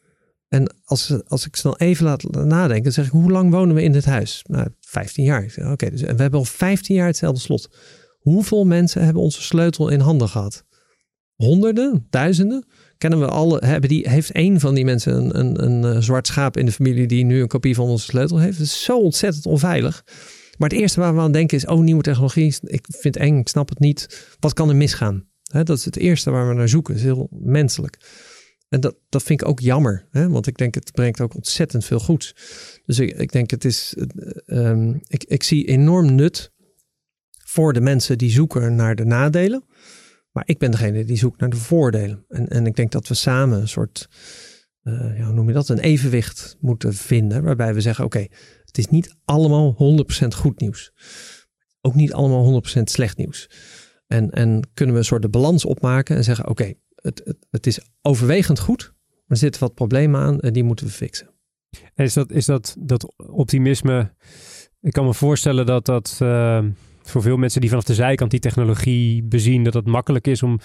En 0.49 0.75
als, 0.85 1.23
als 1.27 1.47
ik 1.47 1.57
snel 1.57 1.79
even 1.79 2.05
laat 2.05 2.23
nadenken, 2.23 2.83
dan 2.83 2.93
zeg 2.93 3.05
ik: 3.05 3.11
hoe 3.11 3.31
lang 3.31 3.51
wonen 3.51 3.75
we 3.75 3.83
in 3.83 3.93
dit 3.93 4.05
huis? 4.05 4.45
Nou, 4.47 4.69
15 4.81 5.25
jaar. 5.25 5.55
Oké, 5.71 5.91
dus 5.91 6.01
we 6.01 6.07
hebben 6.07 6.39
al 6.39 6.45
15 6.45 6.95
jaar 6.95 7.07
hetzelfde 7.07 7.41
slot. 7.41 7.69
Hoeveel 8.19 8.65
mensen 8.65 9.05
hebben 9.05 9.23
onze 9.23 9.43
sleutel 9.43 9.89
in 9.89 10.01
handen 10.01 10.29
gehad? 10.29 10.65
Honderden, 11.35 12.07
duizenden? 12.11 12.67
Kennen 12.99 13.21
we 13.21 13.27
alle, 13.27 13.63
hebben 13.65 13.89
die, 13.89 14.09
heeft 14.09 14.31
één 14.31 14.61
van 14.61 14.75
die 14.75 14.85
mensen 14.85 15.15
een, 15.15 15.39
een, 15.39 15.65
een 15.65 15.95
eh, 15.95 16.01
zwart 16.01 16.27
schaap 16.27 16.57
in 16.57 16.67
de 16.67 16.73
familie 16.73 17.07
die 17.07 17.25
nu 17.25 17.41
een 17.41 17.49
kopie 17.49 17.75
van 17.75 17.89
onze 17.89 18.05
sleutel 18.05 18.39
heeft? 18.39 18.59
Het 18.59 18.67
is 18.67 18.85
zo 18.85 18.99
ontzettend 18.99 19.47
onveilig. 19.47 20.05
Maar 20.59 20.69
het 20.69 20.79
eerste 20.79 21.01
waar 21.01 21.15
we 21.15 21.21
aan 21.21 21.33
denken 21.33 21.57
is, 21.57 21.67
oh, 21.67 21.81
nieuwe 21.81 22.03
technologie, 22.03 22.57
ik 22.63 22.87
vind 22.89 23.15
het 23.15 23.17
eng, 23.17 23.39
ik 23.39 23.49
snap 23.49 23.69
het 23.69 23.79
niet. 23.79 24.27
Wat 24.41 24.53
kan 24.53 24.69
er 24.69 24.77
misgaan? 24.77 25.27
dat 25.49 25.71
is 25.71 25.85
het 25.85 25.97
eerste 25.97 26.31
waar 26.31 26.49
we 26.49 26.55
naar 26.55 26.69
zoeken. 26.69 26.95
Is 26.95 27.03
heel 27.03 27.29
menselijk. 27.31 27.99
En 28.69 28.81
dat, 28.81 28.97
dat 29.09 29.23
vind 29.23 29.41
ik 29.41 29.49
ook 29.49 29.61
jammer, 29.61 30.09
hè? 30.11 30.29
want 30.29 30.47
ik 30.47 30.57
denk 30.57 30.75
het 30.75 30.93
brengt 30.93 31.21
ook 31.21 31.35
ontzettend 31.35 31.85
veel 31.85 31.99
goeds. 31.99 32.35
Dus 32.85 32.99
ik, 32.99 33.11
ik 33.19 33.33
denk 33.33 33.51
het 33.51 33.65
is, 33.65 33.95
uh, 34.47 34.95
ik, 35.07 35.25
ik 35.25 35.43
zie 35.43 35.65
enorm 35.65 36.15
nut 36.15 36.53
voor 37.45 37.73
de 37.73 37.81
mensen 37.81 38.19
die 38.19 38.31
zoeken 38.31 38.75
naar 38.75 38.95
de 38.95 39.05
nadelen. 39.05 39.65
Maar 40.33 40.43
ik 40.47 40.59
ben 40.59 40.71
degene 40.71 41.05
die 41.05 41.17
zoekt 41.17 41.41
naar 41.41 41.51
de 41.51 41.57
voordelen. 41.57 42.25
En, 42.29 42.49
en 42.49 42.67
ik 42.67 42.77
denk 42.77 42.93
dat 42.93 43.09
we 43.09 43.15
samen 43.15 43.61
een 43.61 43.69
soort, 43.69 44.09
uh, 44.83 45.19
ja, 45.19 45.25
hoe 45.25 45.35
noem 45.35 45.47
je 45.49 45.55
dat, 45.55 45.69
een 45.69 45.79
evenwicht 45.79 46.57
moeten 46.61 46.95
vinden. 46.95 47.43
Waarbij 47.43 47.75
we 47.75 47.81
zeggen, 47.81 48.05
oké, 48.05 48.27
het 48.65 48.79
is 48.79 48.87
niet 48.87 49.17
allemaal 49.25 49.77
100% 50.25 50.27
goed 50.29 50.61
nieuws. 50.61 50.93
Ook 51.81 51.95
niet 51.95 52.13
allemaal 52.13 52.63
100% 52.79 52.83
slecht 52.83 53.17
nieuws. 53.17 53.51
En, 54.07 54.31
en 54.31 54.71
kunnen 54.75 54.95
we 54.95 55.01
een 55.01 55.07
soort 55.07 55.23
de 55.23 55.29
balans 55.29 55.65
opmaken 55.65 56.17
en 56.17 56.25
zeggen, 56.25 56.49
oké, 56.49 56.75
het, 56.95 57.23
het, 57.25 57.47
het, 57.51 57.67
is 57.67 57.81
overwegend 58.03 58.59
goed. 58.59 58.93
Maar 59.07 59.25
er 59.27 59.37
zitten 59.37 59.61
wat 59.61 59.75
problemen 59.75 60.21
aan 60.21 60.41
en 60.41 60.53
die 60.53 60.65
moeten 60.65 60.87
we 60.87 60.93
fixen. 60.93 61.31
is 61.95 62.13
dat, 62.13 62.31
is 62.31 62.45
dat, 62.45 62.77
dat 62.79 63.15
optimisme, 63.17 64.15
ik 64.81 64.93
kan 64.93 65.05
me 65.05 65.15
voorstellen 65.15 65.67
dat 65.67 65.85
dat... 65.87 66.19
Uh 66.23 66.65
voor 67.11 67.23
veel 67.23 67.37
mensen 67.37 67.61
die 67.61 67.71
vanaf 67.71 67.85
de 67.85 67.95
zijkant 67.95 68.31
die 68.31 68.41
technologie 68.41 69.23
bezien, 69.23 69.65
dat 69.65 69.75
het 69.75 69.87
makkelijk 69.87 70.27
is 70.27 70.43
om 70.43 70.59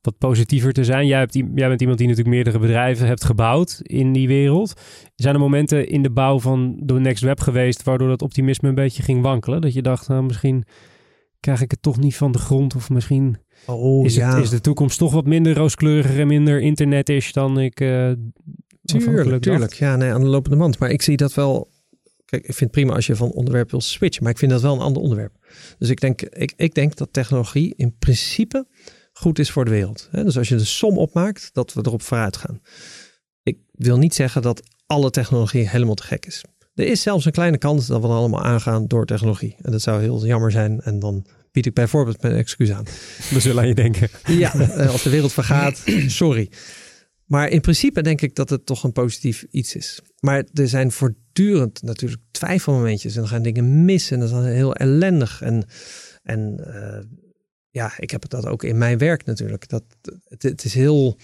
wat 0.00 0.18
positiever 0.18 0.72
te 0.72 0.84
zijn. 0.84 1.06
Jij, 1.06 1.18
hebt, 1.18 1.34
jij 1.34 1.68
bent 1.68 1.80
iemand 1.80 1.98
die 1.98 2.08
natuurlijk 2.08 2.34
meerdere 2.34 2.58
bedrijven 2.58 3.06
hebt 3.06 3.24
gebouwd 3.24 3.80
in 3.82 4.12
die 4.12 4.28
wereld. 4.28 4.80
Zijn 5.14 5.34
er 5.34 5.40
momenten 5.40 5.88
in 5.88 6.02
de 6.02 6.10
bouw 6.10 6.40
van 6.40 6.76
de 6.82 6.94
Next 6.94 7.22
Web 7.22 7.40
geweest 7.40 7.82
waardoor 7.82 8.08
dat 8.08 8.22
optimisme 8.22 8.68
een 8.68 8.74
beetje 8.74 9.02
ging 9.02 9.22
wankelen? 9.22 9.60
Dat 9.60 9.72
je 9.72 9.82
dacht, 9.82 10.08
nou, 10.08 10.22
misschien 10.22 10.64
krijg 11.40 11.60
ik 11.60 11.70
het 11.70 11.82
toch 11.82 11.98
niet 11.98 12.16
van 12.16 12.32
de 12.32 12.38
grond 12.38 12.74
of 12.74 12.90
misschien 12.90 13.36
oh, 13.66 14.04
is, 14.04 14.16
het, 14.16 14.42
is 14.42 14.50
de 14.50 14.60
toekomst 14.60 14.98
toch 14.98 15.12
wat 15.12 15.26
minder 15.26 15.56
rooskleurig 15.56 16.16
en 16.16 16.26
minder 16.26 16.60
internetisch 16.60 17.32
dan 17.32 17.58
ik 17.58 17.80
uh, 17.80 18.10
Tuurlijk, 18.86 19.42
tuurlijk. 19.42 19.72
Ja, 19.72 19.96
nee, 19.96 20.12
aan 20.12 20.20
de 20.20 20.26
lopende 20.26 20.56
band. 20.56 20.78
Maar 20.78 20.90
ik 20.90 21.02
zie 21.02 21.16
dat 21.16 21.34
wel 21.34 21.68
Kijk, 22.26 22.42
ik 22.42 22.54
vind 22.54 22.60
het 22.60 22.70
prima 22.70 22.94
als 22.94 23.06
je 23.06 23.16
van 23.16 23.30
onderwerp 23.30 23.70
wil 23.70 23.80
switchen, 23.80 24.22
maar 24.22 24.32
ik 24.32 24.38
vind 24.38 24.50
dat 24.50 24.62
wel 24.62 24.74
een 24.74 24.80
ander 24.80 25.02
onderwerp. 25.02 25.46
Dus 25.78 25.88
ik 25.88 26.00
denk, 26.00 26.22
ik, 26.22 26.52
ik 26.56 26.74
denk 26.74 26.96
dat 26.96 27.12
technologie 27.12 27.74
in 27.76 27.96
principe 27.98 28.66
goed 29.12 29.38
is 29.38 29.50
voor 29.50 29.64
de 29.64 29.70
wereld. 29.70 30.08
Dus 30.12 30.38
als 30.38 30.48
je 30.48 30.56
de 30.56 30.64
som 30.64 30.98
opmaakt, 30.98 31.50
dat 31.52 31.72
we 31.72 31.80
erop 31.84 32.02
vooruit 32.02 32.36
gaan. 32.36 32.60
Ik 33.42 33.58
wil 33.72 33.98
niet 33.98 34.14
zeggen 34.14 34.42
dat 34.42 34.62
alle 34.86 35.10
technologie 35.10 35.68
helemaal 35.68 35.94
te 35.94 36.02
gek 36.02 36.26
is. 36.26 36.44
Er 36.74 36.86
is 36.86 37.02
zelfs 37.02 37.24
een 37.24 37.32
kleine 37.32 37.58
kans 37.58 37.86
dat 37.86 38.00
we 38.00 38.08
er 38.08 38.14
allemaal 38.14 38.44
aangaan 38.44 38.86
door 38.86 39.06
technologie. 39.06 39.56
En 39.62 39.72
dat 39.72 39.82
zou 39.82 40.00
heel 40.00 40.26
jammer 40.26 40.50
zijn. 40.50 40.80
En 40.80 40.98
dan 40.98 41.26
bied 41.52 41.66
ik 41.66 41.74
bijvoorbeeld 41.74 42.22
mijn 42.22 42.34
excuus 42.34 42.70
aan. 42.70 42.84
We 43.30 43.40
zullen 43.40 43.62
aan 43.62 43.68
je 43.68 43.74
denken. 43.74 44.08
Ja, 44.26 44.54
eh, 44.54 44.90
als 44.90 45.02
de 45.02 45.10
wereld 45.10 45.32
vergaat, 45.32 45.82
sorry. 46.06 46.50
Maar 47.24 47.48
in 47.48 47.60
principe 47.60 48.02
denk 48.02 48.20
ik 48.20 48.34
dat 48.34 48.50
het 48.50 48.66
toch 48.66 48.84
een 48.84 48.92
positief 48.92 49.46
iets 49.50 49.74
is. 49.74 50.00
Maar 50.20 50.44
er 50.52 50.68
zijn 50.68 50.92
voortdurend 51.36 51.82
natuurlijk 51.82 52.22
twijfelmomentjes 52.30 53.14
en 53.14 53.20
dan 53.20 53.28
gaan 53.28 53.42
dingen 53.42 53.84
mis 53.84 54.10
en 54.10 54.20
dat 54.20 54.30
is 54.30 54.36
heel 54.36 54.74
ellendig. 54.74 55.42
En, 55.42 55.64
en 56.22 56.56
uh, 56.66 56.98
ja, 57.70 57.92
ik 57.98 58.10
heb 58.10 58.28
dat 58.28 58.46
ook 58.46 58.64
in 58.64 58.78
mijn 58.78 58.98
werk 58.98 59.24
natuurlijk. 59.24 59.68
Dat, 59.68 59.84
het, 60.28 60.64
is 60.64 60.74
heel. 60.74 61.18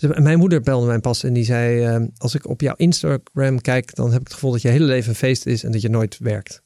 Mijn 0.00 0.38
moeder 0.38 0.60
belde 0.60 0.86
mij 0.86 0.98
pas 0.98 1.24
en 1.24 1.32
die 1.32 1.44
zei: 1.44 1.96
uh, 1.98 2.06
Als 2.16 2.34
ik 2.34 2.48
op 2.48 2.60
jouw 2.60 2.74
Instagram 2.76 3.60
kijk, 3.60 3.94
dan 3.94 4.10
heb 4.10 4.20
ik 4.20 4.26
het 4.26 4.34
gevoel 4.34 4.52
dat 4.52 4.62
je 4.62 4.68
hele 4.68 4.84
leven 4.84 5.08
een 5.08 5.16
feest 5.16 5.46
is 5.46 5.64
en 5.64 5.72
dat 5.72 5.80
je 5.80 5.88
nooit 5.88 6.18
werkt. 6.18 6.62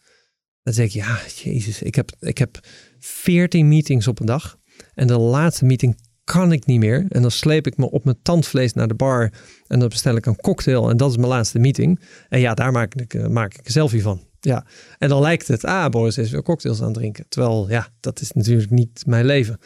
Dan 0.62 0.74
zeg 0.74 0.87
ik: 0.87 0.92
Ja, 0.92 1.18
Jezus, 1.42 1.82
ik 1.82 1.94
heb, 1.94 2.11
ik 2.20 2.38
heb 2.38 2.59
14 2.98 3.68
meetings 3.68 4.09
op 4.09 4.20
een 4.20 4.26
dag. 4.26 4.59
En 4.94 5.06
de 5.06 5.18
laatste 5.18 5.64
meeting 5.64 5.98
kan 6.33 6.53
ik 6.53 6.67
niet 6.67 6.81
meer. 6.81 7.07
En 7.09 7.23
dan 7.23 7.31
sleep 7.31 7.67
ik 7.67 7.77
me 7.77 7.91
op 7.91 8.05
mijn 8.05 8.17
tandvlees 8.23 8.73
naar 8.73 8.89
de 8.89 8.95
bar. 8.95 9.33
En 9.67 9.79
dan 9.79 9.89
bestel 9.89 10.17
ik 10.17 10.27
een 10.27 10.37
cocktail. 10.37 10.91
En 10.91 10.97
dat 10.97 11.11
is 11.11 11.17
mijn 11.17 11.29
laatste 11.29 11.59
meeting. 11.59 12.01
En 12.29 12.41
ja, 12.41 12.55
daar 12.55 12.73
maak 12.73 12.95
ik, 12.95 13.15
uh, 13.15 13.27
maak 13.27 13.55
ik 13.55 13.67
een 13.67 13.73
selfie 13.73 14.03
van. 14.03 14.21
Ja. 14.41 14.67
En 14.99 15.09
dan 15.09 15.21
lijkt 15.21 15.49
het, 15.49 15.65
ah, 15.65 15.89
Boris 15.91 16.19
is 16.19 16.31
weer 16.31 16.43
cocktails 16.43 16.81
aan 16.81 16.85
het 16.85 16.95
drinken. 16.95 17.25
Terwijl, 17.29 17.71
ja, 17.71 17.89
dat 18.01 18.21
is 18.21 18.33
natuurlijk 18.33 18.71
niet 18.71 19.03
mijn 19.07 19.25
leven. 19.25 19.59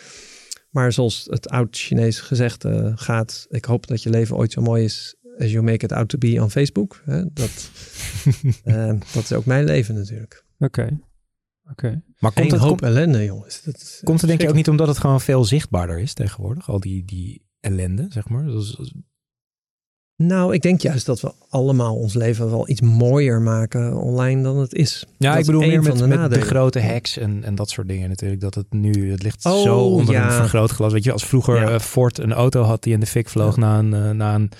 Maar 0.70 0.92
zoals 0.92 1.26
het 1.30 1.48
oud 1.48 1.76
Chinees 1.76 2.20
gezegd 2.20 2.64
uh, 2.64 2.92
gaat, 2.94 3.46
ik 3.48 3.64
hoop 3.64 3.86
dat 3.86 4.02
je 4.02 4.10
leven 4.10 4.36
ooit 4.36 4.52
zo 4.52 4.60
mooi 4.60 4.84
is 4.84 5.14
as 5.38 5.50
you 5.50 5.64
make 5.64 5.84
it 5.84 5.92
out 5.92 6.08
to 6.08 6.18
be 6.18 6.42
on 6.42 6.50
Facebook. 6.50 7.02
Hè? 7.04 7.22
Dat, 7.32 7.70
uh, 8.64 8.86
dat 9.14 9.22
is 9.22 9.32
ook 9.32 9.44
mijn 9.44 9.64
leven 9.64 9.94
natuurlijk. 9.94 10.44
Oké. 10.58 10.98
Oké. 11.70 12.02
Maar 12.18 12.32
komt 12.32 12.50
het, 12.50 12.60
hoop 12.60 12.82
ellende, 12.82 13.24
jongens. 13.24 13.62
Dat 13.62 14.00
komt 14.04 14.20
het 14.20 14.28
denk 14.28 14.40
je 14.40 14.48
ook 14.48 14.54
niet 14.54 14.68
omdat 14.68 14.88
het 14.88 14.98
gewoon 14.98 15.20
veel 15.20 15.44
zichtbaarder 15.44 15.98
is 15.98 16.14
tegenwoordig? 16.14 16.70
Al 16.70 16.80
die, 16.80 17.04
die 17.04 17.44
ellende, 17.60 18.06
zeg 18.08 18.28
maar. 18.28 18.44
Nou, 20.22 20.54
ik 20.54 20.62
denk 20.62 20.80
juist 20.80 21.06
dat 21.06 21.20
we 21.20 21.32
allemaal 21.48 21.96
ons 21.96 22.14
leven 22.14 22.50
wel 22.50 22.68
iets 22.68 22.80
mooier 22.80 23.40
maken 23.40 23.96
online 23.96 24.42
dan 24.42 24.58
het 24.58 24.74
is. 24.74 25.06
Ja, 25.18 25.36
ik 25.36 25.46
bedoel 25.46 25.60
meer 25.60 25.82
met, 25.82 25.98
de, 25.98 26.06
met 26.06 26.32
de 26.32 26.40
grote 26.40 26.80
hacks 26.80 27.16
en, 27.16 27.44
en 27.44 27.54
dat 27.54 27.70
soort 27.70 27.88
dingen 27.88 28.08
natuurlijk. 28.08 28.40
Dat 28.40 28.54
het 28.54 28.66
nu, 28.70 29.10
het 29.10 29.22
ligt 29.22 29.44
oh, 29.44 29.62
zo 29.62 29.78
onder 29.78 30.16
een 30.16 30.32
vergrootglas. 30.32 30.92
Weet 30.92 31.04
je, 31.04 31.12
als 31.12 31.26
vroeger 31.26 31.54
ja. 31.54 31.70
Eh, 31.70 31.78
Ford 31.78 32.18
een 32.18 32.32
auto 32.32 32.62
had 32.62 32.82
die 32.82 32.92
in 32.92 33.00
de 33.00 33.06
fik 33.06 33.28
vloog 33.28 33.56
na, 33.56 33.78
een, 33.78 34.16
na 34.16 34.34
een 34.34 34.50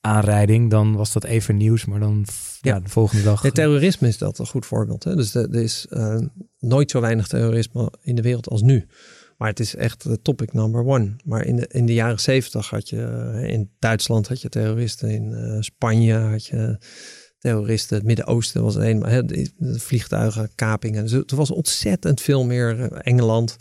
aanrijding, 0.00 0.70
dan 0.70 0.96
was 0.96 1.12
dat 1.12 1.24
even 1.24 1.56
nieuws. 1.56 1.84
Maar 1.84 2.00
dan 2.00 2.26
ja. 2.60 2.80
de 2.80 2.88
volgende 2.88 3.22
dag. 3.22 3.42
Het 3.42 3.54
terrorisme 3.54 4.08
is 4.08 4.18
dat 4.18 4.38
een 4.38 4.46
goed 4.46 4.66
voorbeeld. 4.66 5.04
Hè? 5.04 5.16
Dus 5.16 5.34
er 5.34 5.54
is 5.54 5.86
uh, 5.90 6.18
nooit 6.58 6.90
zo 6.90 7.00
weinig 7.00 7.26
terrorisme 7.26 7.92
in 8.02 8.14
de 8.14 8.22
wereld 8.22 8.48
als 8.48 8.62
nu. 8.62 8.86
Maar 9.38 9.48
het 9.48 9.60
is 9.60 9.74
echt 9.74 10.02
de 10.02 10.22
topic 10.22 10.52
number 10.52 10.86
one. 10.86 11.16
Maar 11.24 11.44
in 11.44 11.56
de, 11.56 11.68
in 11.68 11.86
de 11.86 11.94
jaren 11.94 12.20
zeventig 12.20 12.70
had 12.70 12.88
je 12.88 13.02
eh, 13.02 13.52
in 13.52 13.70
Duitsland 13.78 14.28
had 14.28 14.40
je 14.40 14.48
terroristen, 14.48 15.10
in 15.10 15.30
uh, 15.30 15.56
Spanje 15.60 16.14
had 16.14 16.46
je 16.46 16.78
terroristen, 17.38 17.96
het 17.96 18.06
Midden-Oosten 18.06 18.62
was 18.62 18.74
een, 18.74 19.04
vliegtuigen, 19.58 20.50
kapingen. 20.54 21.02
Dus 21.02 21.12
er 21.12 21.36
was 21.36 21.50
ontzettend 21.50 22.20
veel 22.20 22.44
meer. 22.44 22.92
Engeland 22.92 23.56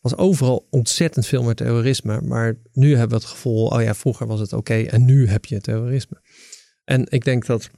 was 0.00 0.16
overal 0.16 0.66
ontzettend 0.70 1.26
veel 1.26 1.42
meer 1.42 1.54
terrorisme. 1.54 2.20
Maar 2.20 2.58
nu 2.72 2.90
hebben 2.90 3.18
we 3.18 3.24
het 3.24 3.32
gevoel, 3.32 3.66
oh 3.66 3.82
ja, 3.82 3.94
vroeger 3.94 4.26
was 4.26 4.40
het 4.40 4.52
oké 4.52 4.74
en 4.74 5.04
nu 5.04 5.28
heb 5.28 5.44
je 5.44 5.60
terrorisme. 5.60 6.20
En 6.84 7.06
ik 7.08 7.24
denk 7.24 7.46
dat 7.46 7.70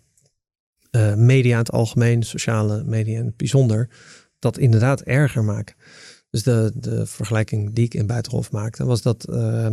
media 1.16 1.52
in 1.52 1.58
het 1.58 1.70
algemeen, 1.70 2.22
sociale 2.22 2.84
media 2.84 3.18
in 3.18 3.26
het 3.26 3.36
bijzonder, 3.36 3.90
dat 4.38 4.58
inderdaad 4.58 5.00
erger 5.00 5.44
maken. 5.44 5.74
Dus 6.30 6.42
de, 6.42 6.72
de 6.74 7.06
vergelijking 7.06 7.74
die 7.74 7.84
ik 7.84 7.94
in 7.94 8.06
Buitenhof 8.06 8.50
maakte, 8.50 8.84
was 8.84 9.02
dat 9.02 9.26
uh, 9.30 9.66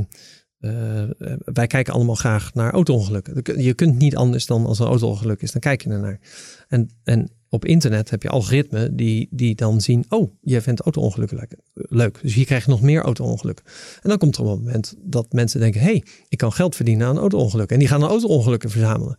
uh, 0.60 1.04
wij 1.44 1.68
kijken 1.68 1.94
allemaal 1.94 2.16
graag 2.16 2.54
naar 2.54 2.72
auto-ongelukken. 2.72 3.62
Je 3.62 3.74
kunt 3.74 3.98
niet 3.98 4.16
anders 4.16 4.46
dan 4.46 4.66
als 4.66 4.80
er 4.80 4.86
een 4.86 4.92
auto-ongeluk 4.92 5.42
is, 5.42 5.52
dan 5.52 5.62
kijk 5.62 5.84
je 5.84 5.90
ernaar. 5.90 6.20
En, 6.68 6.90
en 7.04 7.32
op 7.50 7.66
internet 7.66 8.10
heb 8.10 8.24
je 8.24 8.30
algoritmen 8.30 8.96
die, 8.96 9.28
die 9.32 9.56
dan 9.56 9.82
zien, 9.82 10.06
oh, 10.10 10.34
je 10.42 10.62
vindt 10.62 10.82
auto-ongelukken 10.82 11.48
leuk. 11.74 12.20
Dus 12.22 12.34
hier 12.34 12.46
krijg 12.46 12.66
je 12.66 12.72
nog 12.72 12.82
meer 12.82 13.02
auto-ongelukken. 13.02 13.66
En 14.02 14.10
dan 14.10 14.18
komt 14.18 14.36
er 14.36 14.42
een 14.42 14.48
moment 14.48 14.96
dat 15.00 15.34
mensen 15.34 15.60
denken, 15.60 15.82
hey, 15.82 16.04
ik 16.28 16.38
kan 16.38 16.52
geld 16.52 16.76
verdienen 16.76 17.08
aan 17.08 17.18
auto-ongelukken. 17.18 17.76
En 17.76 17.82
die 17.82 17.90
gaan 17.90 18.04
auto-ongelukken 18.04 18.70
verzamelen. 18.70 19.16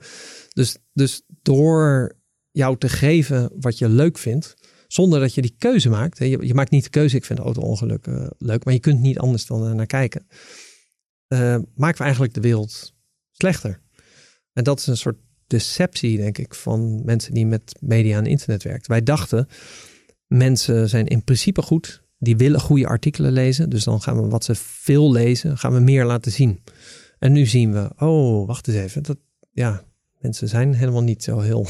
Dus, 0.53 0.77
dus 0.92 1.22
door 1.42 2.12
jou 2.51 2.79
te 2.79 2.88
geven 2.88 3.51
wat 3.61 3.79
je 3.79 3.88
leuk 3.88 4.18
vindt, 4.18 4.55
zonder 4.88 5.20
dat 5.20 5.35
je 5.35 5.42
die 5.42 5.55
keuze 5.59 5.88
maakt. 5.88 6.18
Je, 6.18 6.46
je 6.46 6.55
maakt 6.55 6.70
niet 6.70 6.85
de 6.85 6.90
keuze, 6.90 7.16
ik 7.16 7.25
vind 7.25 7.38
auto-ongelukken 7.38 8.35
leuk, 8.38 8.64
maar 8.64 8.75
je 8.75 8.81
kunt 8.81 9.01
niet 9.01 9.18
anders 9.18 9.46
dan 9.46 9.77
naar 9.77 9.87
kijken. 9.87 10.27
Uh, 11.29 11.57
maken 11.75 11.99
we 11.99 12.05
eigenlijk 12.05 12.35
de 12.35 12.40
wereld 12.40 12.94
slechter. 13.33 13.81
En 14.53 14.64
dat 14.64 14.79
is 14.79 14.87
een 14.87 14.96
soort 14.96 15.18
deceptie, 15.46 16.16
denk 16.16 16.38
ik, 16.38 16.55
van 16.55 17.05
mensen 17.05 17.35
die 17.35 17.46
met 17.46 17.77
media 17.81 18.18
en 18.18 18.27
internet 18.27 18.62
werken. 18.62 18.90
Wij 18.90 19.03
dachten, 19.03 19.49
mensen 20.27 20.88
zijn 20.88 21.07
in 21.07 21.25
principe 21.25 21.62
goed, 21.62 22.03
die 22.18 22.37
willen 22.37 22.61
goede 22.61 22.87
artikelen 22.87 23.33
lezen, 23.33 23.70
dus 23.70 23.85
dan 23.85 24.03
gaan 24.03 24.22
we 24.22 24.29
wat 24.29 24.44
ze 24.44 24.55
veel 24.55 25.12
lezen, 25.12 25.59
gaan 25.59 25.72
we 25.72 25.81
meer 25.81 26.05
laten 26.05 26.33
zien. 26.33 26.62
En 27.18 27.33
nu 27.33 27.46
zien 27.46 27.72
we, 27.72 27.90
oh, 27.99 28.46
wacht 28.46 28.68
eens 28.68 28.77
even, 28.77 29.03
dat, 29.03 29.18
ja, 29.53 29.85
mensen 30.18 30.49
zijn 30.49 30.75
helemaal 30.75 31.03
niet 31.03 31.22
zo 31.22 31.40
heel 31.40 31.66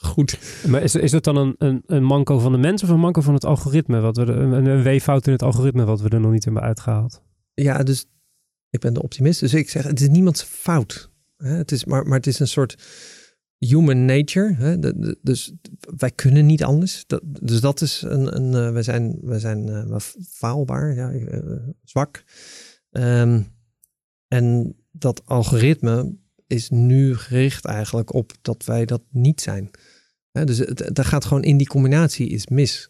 goed. 0.00 0.38
Maar 0.66 0.82
is, 0.82 0.94
is 0.94 1.10
dat 1.10 1.24
dan 1.24 1.36
een, 1.36 1.54
een, 1.58 1.82
een 1.86 2.04
manco 2.04 2.38
van 2.38 2.52
de 2.52 2.58
mensen 2.58 2.88
of 2.88 2.94
een 2.94 3.00
manco 3.00 3.20
van 3.20 3.34
het 3.34 3.44
algoritme? 3.44 4.00
Wat 4.00 4.16
we 4.16 4.22
een, 4.22 4.66
een 4.66 4.82
weeffout 4.82 5.26
in 5.26 5.32
het 5.32 5.42
algoritme 5.42 5.84
wat 5.84 6.00
we 6.00 6.08
er 6.08 6.20
nog 6.20 6.32
niet 6.32 6.44
hebben 6.44 6.62
uitgehaald? 6.62 7.22
Ja, 7.54 7.82
dus 7.82 8.06
ik 8.70 8.80
ben 8.80 8.94
de 8.94 9.02
optimist, 9.02 9.40
dus 9.40 9.54
ik 9.54 9.70
zeg, 9.70 9.84
het 9.84 10.00
is 10.00 10.08
niemands 10.08 10.42
fout. 10.42 11.10
Het 11.36 11.72
is, 11.72 11.84
maar, 11.84 12.06
maar 12.06 12.16
het 12.16 12.26
is 12.26 12.38
een 12.38 12.48
soort 12.48 12.76
human 13.58 14.04
nature. 14.04 14.54
Hè? 14.54 14.78
dus 15.22 15.52
wij 15.96 16.10
kunnen 16.10 16.46
niet 16.46 16.64
anders. 16.64 17.04
Dat, 17.06 17.20
dus 17.24 17.60
dat 17.60 17.80
is 17.80 18.02
een. 18.02 18.36
een 18.36 18.66
uh, 18.66 18.72
we 18.72 18.82
zijn, 18.82 19.18
we 19.22 19.38
zijn 19.38 19.66
uh, 19.66 19.98
faalbaar, 20.28 20.94
ja, 20.94 21.12
uh, 21.12 21.68
zwak. 21.84 22.24
Um, 22.90 23.54
en 24.28 24.76
dat 24.90 25.22
algoritme 25.24 26.16
is 26.46 26.70
nu 26.70 27.16
gericht 27.16 27.64
eigenlijk 27.64 28.14
op 28.14 28.32
dat 28.42 28.64
wij 28.64 28.84
dat 28.84 29.02
niet 29.10 29.40
zijn. 29.40 29.70
Dus 30.44 30.58
het, 30.58 31.00
gaat 31.04 31.24
gewoon 31.24 31.42
in 31.42 31.56
die 31.56 31.66
combinatie 31.66 32.28
is 32.28 32.46
mis. 32.46 32.88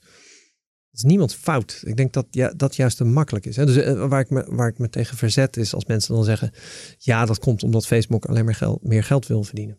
Het 0.90 1.04
is 1.04 1.10
niemand 1.10 1.34
fout. 1.34 1.82
Ik 1.84 1.96
denk 1.96 2.12
dat 2.12 2.26
ja, 2.30 2.52
dat 2.56 2.76
juist 2.76 2.96
te 2.96 3.04
makkelijk 3.04 3.46
is. 3.46 3.54
Dus 3.54 3.76
uh, 3.76 4.08
waar, 4.08 4.20
ik 4.20 4.30
me, 4.30 4.44
waar 4.48 4.68
ik 4.68 4.78
me 4.78 4.88
tegen 4.88 5.16
verzet 5.16 5.56
is 5.56 5.74
als 5.74 5.84
mensen 5.84 6.14
dan 6.14 6.24
zeggen: 6.24 6.50
ja, 6.98 7.26
dat 7.26 7.38
komt 7.38 7.62
omdat 7.62 7.86
Facebook 7.86 8.24
alleen 8.24 8.44
maar 8.44 8.54
geld, 8.54 8.82
meer 8.82 9.04
geld 9.04 9.26
wil 9.26 9.42
verdienen. 9.42 9.78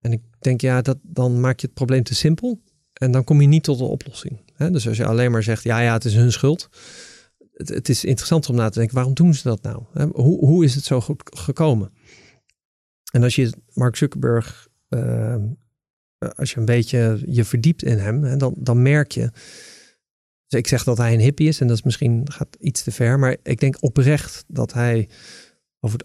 En 0.00 0.12
ik 0.12 0.22
denk, 0.38 0.60
ja, 0.60 0.82
dat, 0.82 0.98
dan 1.02 1.40
maak 1.40 1.60
je 1.60 1.66
het 1.66 1.74
probleem 1.74 2.02
te 2.02 2.14
simpel. 2.14 2.62
En 2.92 3.10
dan 3.10 3.24
kom 3.24 3.40
je 3.40 3.46
niet 3.46 3.64
tot 3.64 3.80
een 3.80 3.86
oplossing. 3.86 4.40
Dus 4.56 4.88
als 4.88 4.96
je 4.96 5.06
alleen 5.06 5.30
maar 5.30 5.42
zegt: 5.42 5.62
ja, 5.62 5.80
ja, 5.80 5.92
het 5.92 6.04
is 6.04 6.14
hun 6.14 6.32
schuld. 6.32 6.68
Het, 7.52 7.68
het 7.68 7.88
is 7.88 8.04
interessant 8.04 8.48
om 8.48 8.54
na 8.54 8.68
te 8.68 8.78
denken: 8.78 8.94
waarom 8.96 9.14
doen 9.14 9.34
ze 9.34 9.42
dat 9.42 9.62
nou? 9.62 9.82
Hoe, 10.12 10.38
hoe 10.38 10.64
is 10.64 10.74
het 10.74 10.84
zo 10.84 11.00
goed 11.00 11.22
gekomen? 11.24 11.92
En 13.12 13.22
als 13.22 13.34
je 13.34 13.52
Mark 13.72 13.96
Zuckerberg, 13.96 14.68
uh, 14.88 15.36
als 16.36 16.50
je 16.50 16.58
een 16.58 16.64
beetje 16.64 17.22
je 17.26 17.44
verdiept 17.44 17.82
in 17.82 17.98
hem, 17.98 18.24
hè, 18.24 18.36
dan, 18.36 18.54
dan 18.58 18.82
merk 18.82 19.12
je 19.12 19.30
dus 20.52 20.60
ik 20.60 20.68
zeg 20.68 20.84
dat 20.84 20.98
hij 20.98 21.12
een 21.12 21.20
hippie 21.20 21.48
is 21.48 21.60
en 21.60 21.66
dat 21.66 21.76
is 21.76 21.82
misschien 21.82 22.32
gaat 22.32 22.56
iets 22.60 22.82
te 22.82 22.90
ver, 22.90 23.18
maar 23.18 23.36
ik 23.42 23.60
denk 23.60 23.76
oprecht 23.80 24.44
dat 24.46 24.72
hij 24.72 25.08
over 25.80 25.98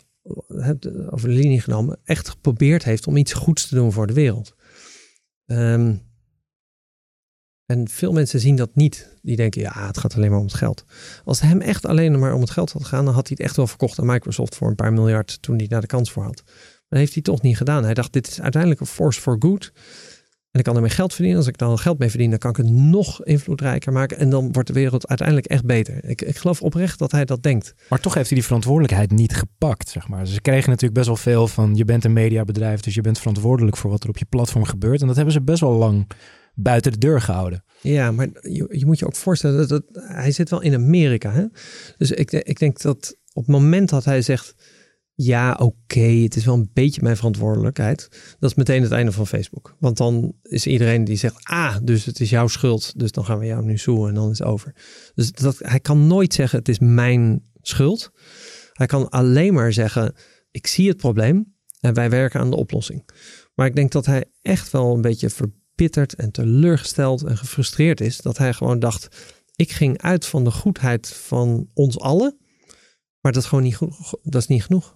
de, 0.80 1.08
over 1.12 1.30
de 1.30 1.36
linie 1.36 1.62
genomen 1.62 2.00
echt 2.04 2.30
geprobeerd 2.30 2.84
heeft 2.84 3.08
om 3.08 3.17
iets 3.17 3.34
goeds 3.34 3.67
te 3.67 3.76
doen 3.76 3.91
voor 3.91 4.08
de 4.08 4.13
wereld. 4.13 4.56
Ehm, 5.46 5.96
en 7.65 7.88
veel 7.89 8.12
mensen 8.12 8.39
zien 8.39 8.56
dat 8.56 8.76
niet. 8.76 9.17
Die 9.22 9.36
denken, 9.36 9.62
ja, 9.62 9.88
het 9.88 9.98
gaat 9.98 10.15
alleen 10.15 10.30
maar 10.30 10.39
om 10.39 10.46
het 10.46 10.54
geld. 10.54 10.86
Als 11.26 11.39
het 11.39 11.50
hem 11.50 11.62
echt 11.62 11.86
alleen 11.86 12.20
maar 12.20 12.34
om 12.34 12.41
het 12.41 12.50
geld 12.50 12.72
had 12.72 12.84
gegaan, 12.84 13.06
dan 13.06 13.13
had 13.13 13.28
hij 13.28 13.38
het 13.38 13.48
echt 13.48 13.56
wel 13.56 13.67
verkocht 13.67 14.00
aan 14.00 14.06
Microsoft 14.06 14.56
voor 14.56 14.70
een 14.70 14.76
paar 14.76 14.93
miljard 14.93 15.41
toen 15.41 15.58
hij 15.58 15.67
daar 15.67 15.82
de 15.82 15.88
kans 15.88 16.12
voor 16.12 16.24
had. 16.24 16.43
Dat 16.89 17.00
heeft 17.00 17.13
hij 17.13 17.21
toch 17.21 17.41
niet 17.41 17.58
gedaan. 17.58 17.84
Hij 17.84 17.93
dacht, 17.93 18.13
dit 18.13 18.28
is 18.28 18.41
uiteindelijk 18.41 18.82
een 18.82 18.88
force 18.88 19.21
for 19.21 19.36
good. 19.39 19.71
En 20.52 20.60
ik 20.60 20.63
kan 20.63 20.76
ermee 20.76 20.91
geld 20.91 21.13
verdienen. 21.13 21.39
Als 21.39 21.50
ik 21.50 21.58
dan 21.58 21.80
geld 21.80 22.00
mee 22.00 22.10
verdien, 22.10 22.30
dan 22.30 22.39
kan 22.39 22.50
ik 22.50 22.58
het 22.58 22.69
nog 22.69 23.23
invloedrijker 23.23 23.91
maken. 23.91 24.17
En 24.17 24.30
dan 24.30 24.52
wordt 24.52 24.67
de 24.67 24.73
wereld 24.73 25.08
uiteindelijk 25.08 25.47
echt 25.47 25.65
beter. 25.65 26.04
Ik, 26.04 26.21
ik 26.21 26.38
geloof 26.38 26.62
oprecht 26.62 27.00
dat 27.00 27.12
hij 27.12 27.26
dat 27.26 27.43
denkt. 27.43 27.73
Maar 27.89 28.00
toch 28.00 28.13
heeft 28.13 28.28
hij 28.28 28.38
die 28.38 28.45
verantwoordelijkheid 28.47 29.12
niet 29.12 29.36
gepakt, 29.36 29.89
zeg 29.89 30.08
maar. 30.08 30.28
Ze 30.28 30.41
kregen 30.41 30.69
natuurlijk 30.69 30.93
best 30.93 31.08
wel 31.08 31.15
veel 31.15 31.47
van, 31.47 31.76
je 31.76 31.86
bent 31.86 32.04
een 32.04 32.13
mediabedrijf, 32.13 32.80
dus 32.80 32.93
je 32.93 33.02
bent 33.02 33.17
verantwoordelijk 33.17 33.78
voor 33.78 33.89
wat 33.89 34.04
er 34.04 34.10
op 34.10 34.17
je 34.17 34.26
platform 34.26 34.63
gebeurt. 34.63 35.02
En 35.02 35.08
dat 35.08 35.15
hebben 35.15 35.34
ze 35.34 35.41
best 35.41 35.60
wel 35.60 35.73
lang 35.73 36.08
buiten 36.54 36.91
de 36.91 36.97
deur 36.97 37.21
gehouden. 37.21 37.63
Ja, 37.82 38.12
maar 38.12 38.28
je, 38.41 38.67
je 38.69 38.86
moet 38.86 39.00
je 39.00 39.06
ook 39.06 39.15
voorstellen 39.15 39.67
dat, 39.67 39.69
dat 39.69 40.04
hij 40.04 40.32
zit 40.32 40.50
wel 40.50 40.62
in 40.62 40.73
Amerika. 40.73 41.32
Hè? 41.32 41.45
Dus 41.97 42.12
ik, 42.12 42.32
ik 42.32 42.60
denk 42.60 42.82
dat 42.82 43.17
op 43.34 43.43
het 43.43 43.52
moment 43.52 43.89
dat 43.89 44.06
hij 44.06 44.21
zegt 44.21 44.56
ja, 45.20 45.54
oké, 45.60 46.00
het 46.00 46.36
is 46.36 46.46
wel 46.46 46.56
een 46.56 46.70
beetje 46.74 47.02
mijn 47.02 47.16
verantwoordelijkheid. 47.16 48.08
Dat 48.40 48.50
is 48.50 48.56
meteen 48.56 48.82
het 48.82 48.92
einde 48.92 49.12
van 49.12 49.28
Facebook. 49.28 49.76
Want 49.80 49.98
dan 49.98 50.34
is 50.42 50.68
iedereen 50.68 51.04
die 51.04 51.16
zegt, 51.16 51.36
ah, 51.44 51.78
dus 51.84 52.06
het 52.06 52.20
is 52.20 52.30
jouw 52.30 52.48
schuld. 52.48 53.00
Dus 53.00 53.12
dan 53.12 53.26
gaan 53.26 53.40
we 53.40 53.46
jou 53.46 53.64
nu 53.64 53.78
zoeken 53.78 54.08
en 54.08 54.14
dan 54.14 54.32
is 54.32 54.38
het 54.38 54.48
over. 54.48 54.76
Dus 55.16 55.32
dat, 55.32 55.58
hij 55.60 55.80
kan 55.80 56.08
nooit 56.08 56.34
zeggen, 56.34 56.60
het 56.60 56.70
is 56.70 56.80
mijn 56.80 57.44
schuld. 57.62 58.12
Hij 58.74 58.86
kan 58.86 59.10
alleen 59.10 59.54
maar 59.54 59.74
zeggen, 59.74 60.16
ik 60.52 60.68
zie 60.68 60.88
het 60.88 60.98
probleem 60.98 61.56
en 61.80 61.94
wij 61.94 62.10
werken 62.10 62.40
aan 62.40 62.50
de 62.50 62.56
oplossing. 62.56 63.10
Maar 63.56 63.68
ik 63.68 63.76
denk 63.76 63.92
dat 63.92 64.06
hij 64.06 64.26
echt 64.42 64.72
wel 64.72 64.96
een 64.96 65.02
beetje 65.02 65.30
verbitterd 65.30 66.16
en 66.16 66.32
teleurgesteld 66.32 67.24
en 67.24 67.38
gefrustreerd 67.38 68.02
is. 68.02 68.18
Dat 68.18 68.38
hij 68.38 68.54
gewoon 68.54 68.80
dacht, 68.80 69.08
ik 69.56 69.72
ging 69.72 70.02
uit 70.02 70.26
van 70.26 70.44
de 70.44 70.52
goedheid 70.52 71.08
van 71.08 71.70
ons 71.74 72.00
allen. 72.00 72.38
Maar 73.22 73.32
dat 73.32 73.42
is 73.44 73.50
gewoon 73.50 73.64
niet, 73.64 73.78
dat 74.24 74.42
is 74.42 74.48
niet 74.48 74.64
genoeg 74.64 74.96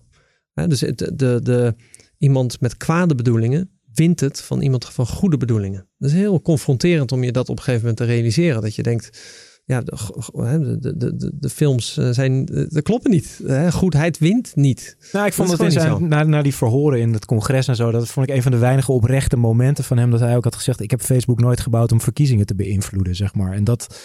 dus 0.54 0.80
de, 0.80 1.16
de, 1.16 1.40
de, 1.44 1.76
iemand 2.18 2.62
met 2.62 2.78
kwade 2.78 3.16
bedoelingen 3.16 3.70
wint 3.94 4.20
het 4.20 4.42
van 4.42 4.62
iemand 4.62 4.86
van 4.86 5.08
goede 5.08 5.38
bedoelingen. 5.38 5.88
Dat 5.98 6.10
is 6.10 6.16
heel 6.16 6.42
confronterend 6.42 7.12
om 7.12 7.24
je 7.24 7.32
dat 7.32 7.50
op 7.50 7.58
een 7.58 7.64
gegeven 7.64 7.88
moment 7.88 7.98
te 7.98 8.14
realiseren. 8.14 8.62
Dat 8.62 8.76
je 8.76 8.84
denkt, 8.84 9.20
ja, 9.66 9.82
de, 9.82 10.78
de, 10.80 10.98
de, 10.98 11.32
de 11.40 11.50
films 11.50 11.98
eh, 11.98 12.10
zijn, 12.10 12.48
eh, 12.48 12.64
de 12.70 12.82
kloppen 12.82 13.12
niet. 13.12 13.40
Goedheid 13.72 14.18
wint 14.18 14.56
niet. 14.56 14.98
Nou, 15.12 15.26
ik 15.26 15.34
vond 15.34 15.50
dat, 15.50 15.58
dat 15.58 15.72
zijn, 15.72 16.08
na, 16.08 16.24
na 16.24 16.42
die 16.42 16.56
verhoren 16.56 17.00
in 17.00 17.14
het 17.14 17.26
congres 17.26 17.68
en 17.68 17.76
zo, 17.76 17.92
dat 17.92 18.08
vond 18.08 18.30
ik 18.30 18.36
een 18.36 18.42
van 18.42 18.52
de 18.52 18.58
weinige 18.58 18.92
oprechte 18.92 19.38
momenten 19.38 19.84
van 19.84 19.98
hem 19.98 20.12
dat 20.12 20.20
hij 20.20 20.36
ook 20.36 20.44
had 20.44 20.56
gezegd, 20.56 20.80
ik 20.80 20.92
heb 20.92 21.02
Facebook 21.02 21.40
nooit 21.40 21.60
gebouwd 21.60 21.92
om 21.92 22.02
verkiezingen 22.02 22.46
te 22.46 22.56
beïnvloeden, 22.56 23.16
zeg 23.16 23.34
maar. 23.34 23.54
En 23.54 23.64
dat... 23.64 24.00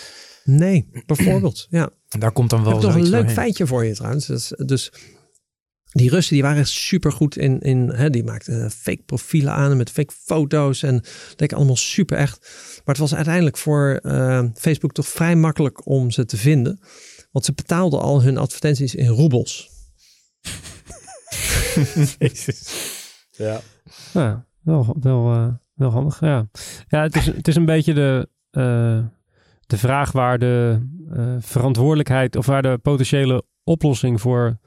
Nee, 0.44 0.88
bijvoorbeeld, 1.06 1.66
ja. 1.70 1.90
En 2.08 2.20
daar 2.20 2.32
komt 2.32 2.50
dan 2.50 2.64
wel 2.64 2.76
Ik 2.76 2.80
heb 2.80 2.90
toch 2.90 3.00
een 3.00 3.08
leuk 3.08 3.30
feitje 3.30 3.66
voor 3.66 3.84
je 3.84 3.94
trouwens. 3.94 4.26
Dus, 4.26 4.52
dus 4.56 4.92
die 5.96 6.10
Russen 6.10 6.34
die 6.34 6.42
waren 6.42 6.66
super 6.66 7.12
goed 7.12 7.36
in, 7.36 7.60
in 7.60 7.90
hè, 7.90 8.10
die 8.10 8.24
maakten 8.24 8.70
fake 8.70 9.02
profielen 9.06 9.52
aan 9.52 9.76
met 9.76 9.90
fake 9.90 10.12
foto's 10.24 10.82
en 10.82 10.94
dat 10.94 11.34
leek 11.36 11.52
allemaal 11.52 11.76
super 11.76 12.16
echt. 12.16 12.40
Maar 12.84 12.94
het 12.94 12.98
was 12.98 13.14
uiteindelijk 13.14 13.56
voor 13.56 14.00
uh, 14.02 14.44
Facebook 14.54 14.92
toch 14.92 15.08
vrij 15.08 15.36
makkelijk 15.36 15.86
om 15.86 16.10
ze 16.10 16.24
te 16.24 16.36
vinden, 16.36 16.80
want 17.32 17.44
ze 17.44 17.52
betaalden 17.52 18.00
al 18.00 18.22
hun 18.22 18.38
advertenties 18.38 18.94
in 18.94 19.06
roebels. 19.06 19.70
ja. 23.30 23.60
ja, 24.12 24.46
wel, 24.62 24.96
wel, 25.00 25.32
uh, 25.32 25.48
wel 25.74 25.90
handig. 25.90 26.20
Ja, 26.20 26.48
ja 26.88 27.02
het, 27.02 27.16
is, 27.16 27.26
het 27.26 27.48
is 27.48 27.56
een 27.56 27.64
beetje 27.64 27.94
de, 27.94 28.28
uh, 28.50 29.04
de 29.66 29.78
vraag 29.78 30.12
waar 30.12 30.38
de 30.38 30.78
verantwoordelijkheid 31.40 32.36
of 32.36 32.46
waar 32.46 32.62
de 32.62 32.78
potentiële 32.82 33.44
oplossing 33.64 34.20
voor 34.20 34.58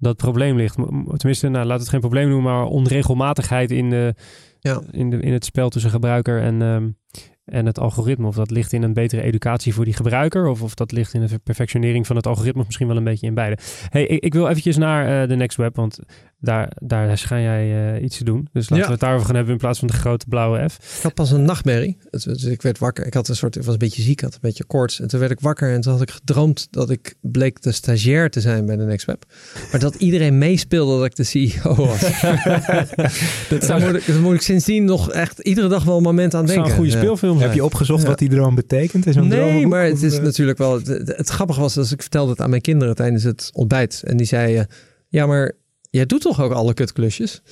dat 0.00 0.16
probleem 0.16 0.56
ligt. 0.56 0.74
Tenminste, 1.16 1.48
nou, 1.48 1.66
laat 1.66 1.80
het 1.80 1.88
geen 1.88 2.00
probleem 2.00 2.28
noemen, 2.28 2.52
maar 2.52 2.64
onregelmatigheid 2.64 3.70
in, 3.70 3.90
de, 3.90 4.14
ja. 4.60 4.82
in, 4.90 5.10
de, 5.10 5.20
in 5.20 5.32
het 5.32 5.44
spel 5.44 5.68
tussen 5.68 5.90
gebruiker 5.90 6.42
en, 6.42 6.60
um, 6.60 6.96
en 7.44 7.66
het 7.66 7.78
algoritme. 7.78 8.26
Of 8.26 8.34
dat 8.34 8.50
ligt 8.50 8.72
in 8.72 8.82
een 8.82 8.92
betere 8.92 9.22
educatie 9.22 9.74
voor 9.74 9.84
die 9.84 9.94
gebruiker, 9.94 10.46
of, 10.46 10.62
of 10.62 10.74
dat 10.74 10.92
ligt 10.92 11.14
in 11.14 11.26
de 11.26 11.38
perfectionering 11.38 12.06
van 12.06 12.16
het 12.16 12.26
algoritme, 12.26 12.62
misschien 12.66 12.86
wel 12.86 12.96
een 12.96 13.04
beetje 13.04 13.26
in 13.26 13.34
beide. 13.34 13.58
Hey, 13.88 14.06
ik, 14.06 14.24
ik 14.24 14.32
wil 14.32 14.48
eventjes 14.48 14.76
naar 14.76 15.22
uh, 15.22 15.28
de 15.28 15.36
Next 15.36 15.56
Web, 15.56 15.76
want 15.76 15.98
daar, 16.40 16.72
daar 16.80 17.18
schijn 17.18 17.42
jij 17.42 17.94
uh, 17.94 18.02
iets 18.02 18.18
te 18.18 18.24
doen. 18.24 18.48
Dus 18.52 18.68
laten 18.68 18.86
we 18.86 18.92
het 18.92 19.00
daarover 19.00 19.26
gaan 19.26 19.34
hebben 19.34 19.52
in 19.52 19.58
plaats 19.58 19.78
van 19.78 19.88
de 19.88 19.94
grote 19.94 20.26
blauwe 20.28 20.68
F. 20.68 20.96
Ik 20.96 21.02
had 21.02 21.14
pas 21.14 21.30
een 21.30 21.44
nachtmerrie. 21.44 21.98
Dus 22.10 22.44
ik 22.44 22.62
werd 22.62 22.78
wakker. 22.78 23.06
Ik 23.06 23.14
had 23.14 23.28
een 23.28 23.36
soort, 23.36 23.56
ik 23.56 23.62
was 23.62 23.72
een 23.72 23.78
beetje 23.78 24.02
ziek, 24.02 24.20
had 24.20 24.34
een 24.34 24.38
beetje 24.40 24.64
koorts. 24.64 25.00
En 25.00 25.08
toen 25.08 25.20
werd 25.20 25.32
ik 25.32 25.40
wakker 25.40 25.72
en 25.72 25.80
toen 25.80 25.92
had 25.92 26.02
ik 26.02 26.10
gedroomd 26.10 26.68
dat 26.70 26.90
ik 26.90 27.14
bleek 27.20 27.62
de 27.62 27.72
stagiair 27.72 28.30
te 28.30 28.40
zijn 28.40 28.66
bij 28.66 28.76
de 28.76 28.84
Next 28.84 29.06
Web. 29.06 29.24
Maar 29.70 29.80
dat 29.80 29.94
iedereen 29.94 30.38
meespeelde 30.38 30.96
dat 30.96 31.04
ik 31.04 31.16
de 31.16 31.24
CEO 31.24 31.74
was. 31.74 32.00
dat 33.48 33.64
zou... 33.64 33.84
moet, 33.84 34.08
ik, 34.08 34.20
moet 34.20 34.34
ik 34.34 34.42
sindsdien 34.42 34.84
nog 34.84 35.12
echt 35.12 35.38
iedere 35.38 35.68
dag 35.68 35.84
wel 35.84 35.96
een 35.96 36.02
moment 36.02 36.34
aan 36.34 36.46
denken. 36.46 36.70
een 36.70 36.76
goede 36.76 36.90
speelfilm. 36.90 37.38
Heb 37.38 37.52
je 37.52 37.64
opgezocht 37.64 38.04
wat 38.04 38.18
die 38.18 38.28
droom 38.28 38.54
betekent? 38.54 39.06
Is 39.06 39.14
nee, 39.14 39.66
maar 39.66 39.84
het 39.84 40.02
is 40.02 40.20
natuurlijk 40.20 40.58
wel... 40.58 40.74
Het, 40.74 40.86
het, 41.16 41.28
grappige 41.28 41.60
was, 41.60 41.78
als 41.78 41.92
ik 41.92 42.00
vertelde 42.00 42.30
het 42.30 42.40
aan 42.40 42.50
mijn 42.50 42.62
kinderen 42.62 42.94
tijdens 42.94 43.22
het 43.22 43.50
ontbijt. 43.52 44.02
En 44.06 44.16
die 44.16 44.26
zeiden, 44.26 44.66
ja 45.08 45.26
maar 45.26 45.58
jij 45.90 46.06
doet 46.06 46.20
toch 46.20 46.40
ook 46.40 46.52
alle 46.52 46.74
kutklusjes? 46.74 47.42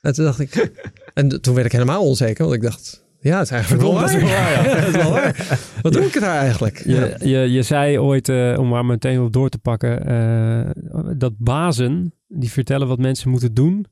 en 0.00 0.12
toen 0.12 0.24
dacht 0.24 0.40
ik, 0.40 0.72
en 1.14 1.40
toen 1.40 1.54
werd 1.54 1.66
ik 1.66 1.72
helemaal 1.72 2.04
onzeker, 2.04 2.44
want 2.44 2.56
ik 2.56 2.62
dacht, 2.62 3.04
ja, 3.24 3.38
het 3.38 3.44
is 3.44 3.50
eigenlijk 3.50 3.82
wel 3.82 3.92
waar. 3.92 5.60
Wat 5.82 5.92
doe 5.92 6.04
ik 6.04 6.20
daar 6.20 6.38
eigenlijk? 6.38 6.82
Je, 6.84 7.16
je, 7.18 7.38
je 7.38 7.62
zei 7.62 7.98
ooit, 7.98 8.28
uh, 8.28 8.58
om 8.58 8.68
maar 8.68 8.84
meteen 8.84 9.20
op 9.20 9.32
door 9.32 9.48
te 9.48 9.58
pakken, 9.58 10.12
uh, 10.12 10.70
dat 11.16 11.32
bazen 11.38 12.14
die 12.28 12.50
vertellen 12.50 12.88
wat 12.88 12.98
mensen 12.98 13.30
moeten 13.30 13.54
doen. 13.54 13.86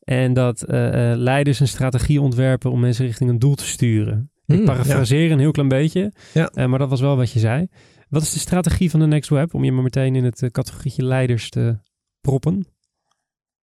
En 0.00 0.32
dat 0.32 0.62
uh, 0.62 0.68
leiders 1.16 1.60
een 1.60 1.68
strategie 1.68 2.20
ontwerpen 2.20 2.70
om 2.70 2.80
mensen 2.80 3.06
richting 3.06 3.30
een 3.30 3.38
doel 3.38 3.54
te 3.54 3.66
sturen. 3.66 4.30
ik 4.46 4.56
hmm, 4.56 4.64
parafraseer 4.64 5.30
een 5.30 5.38
heel 5.38 5.50
klein 5.50 5.68
beetje, 5.68 6.12
ja. 6.32 6.66
maar 6.66 6.78
dat 6.78 6.88
was 6.88 7.00
wel 7.00 7.16
wat 7.16 7.32
je 7.32 7.38
zei. 7.38 7.66
Wat 8.08 8.22
is 8.22 8.32
de 8.32 8.38
strategie 8.38 8.90
van 8.90 9.00
de 9.00 9.06
Next 9.06 9.30
Web 9.30 9.54
om 9.54 9.64
je 9.64 9.72
maar 9.72 9.82
meteen 9.82 10.16
in 10.16 10.24
het 10.24 10.48
categorietje 10.50 11.04
leiders 11.04 11.50
te 11.50 11.76
proppen? 12.20 12.73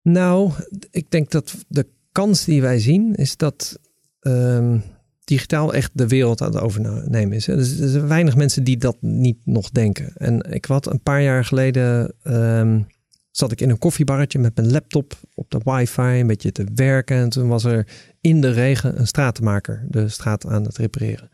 Nou, 0.01 0.51
ik 0.91 1.11
denk 1.11 1.31
dat 1.31 1.55
de 1.67 1.87
kans 2.11 2.45
die 2.45 2.61
wij 2.61 2.79
zien 2.79 3.15
is 3.15 3.37
dat 3.37 3.79
um, 4.21 4.83
digitaal 5.23 5.73
echt 5.73 5.91
de 5.93 6.07
wereld 6.07 6.41
aan 6.41 6.53
het 6.53 6.61
overnemen 6.61 7.31
is. 7.31 7.45
Dus 7.45 7.79
er 7.79 7.89
zijn 7.89 8.07
weinig 8.07 8.35
mensen 8.35 8.63
die 8.63 8.77
dat 8.77 8.97
niet 9.01 9.45
nog 9.45 9.69
denken. 9.69 10.13
En 10.15 10.51
ik 10.51 10.65
had 10.65 10.85
een 10.85 11.01
paar 11.01 11.21
jaar 11.21 11.45
geleden. 11.45 12.13
Um, 12.23 12.87
zat 13.31 13.51
ik 13.51 13.61
in 13.61 13.69
een 13.69 13.77
koffiebarretje 13.77 14.39
met 14.39 14.55
mijn 14.55 14.71
laptop 14.71 15.19
op 15.33 15.49
de 15.49 15.59
wifi 15.63 16.01
een 16.01 16.27
beetje 16.27 16.51
te 16.51 16.65
werken. 16.75 17.17
En 17.17 17.29
toen 17.29 17.47
was 17.47 17.63
er 17.63 17.87
in 18.21 18.41
de 18.41 18.51
regen 18.51 18.99
een 18.99 19.07
stratenmaker 19.07 19.85
de 19.89 20.09
straat 20.09 20.45
aan 20.45 20.63
het 20.63 20.77
repareren. 20.77 21.29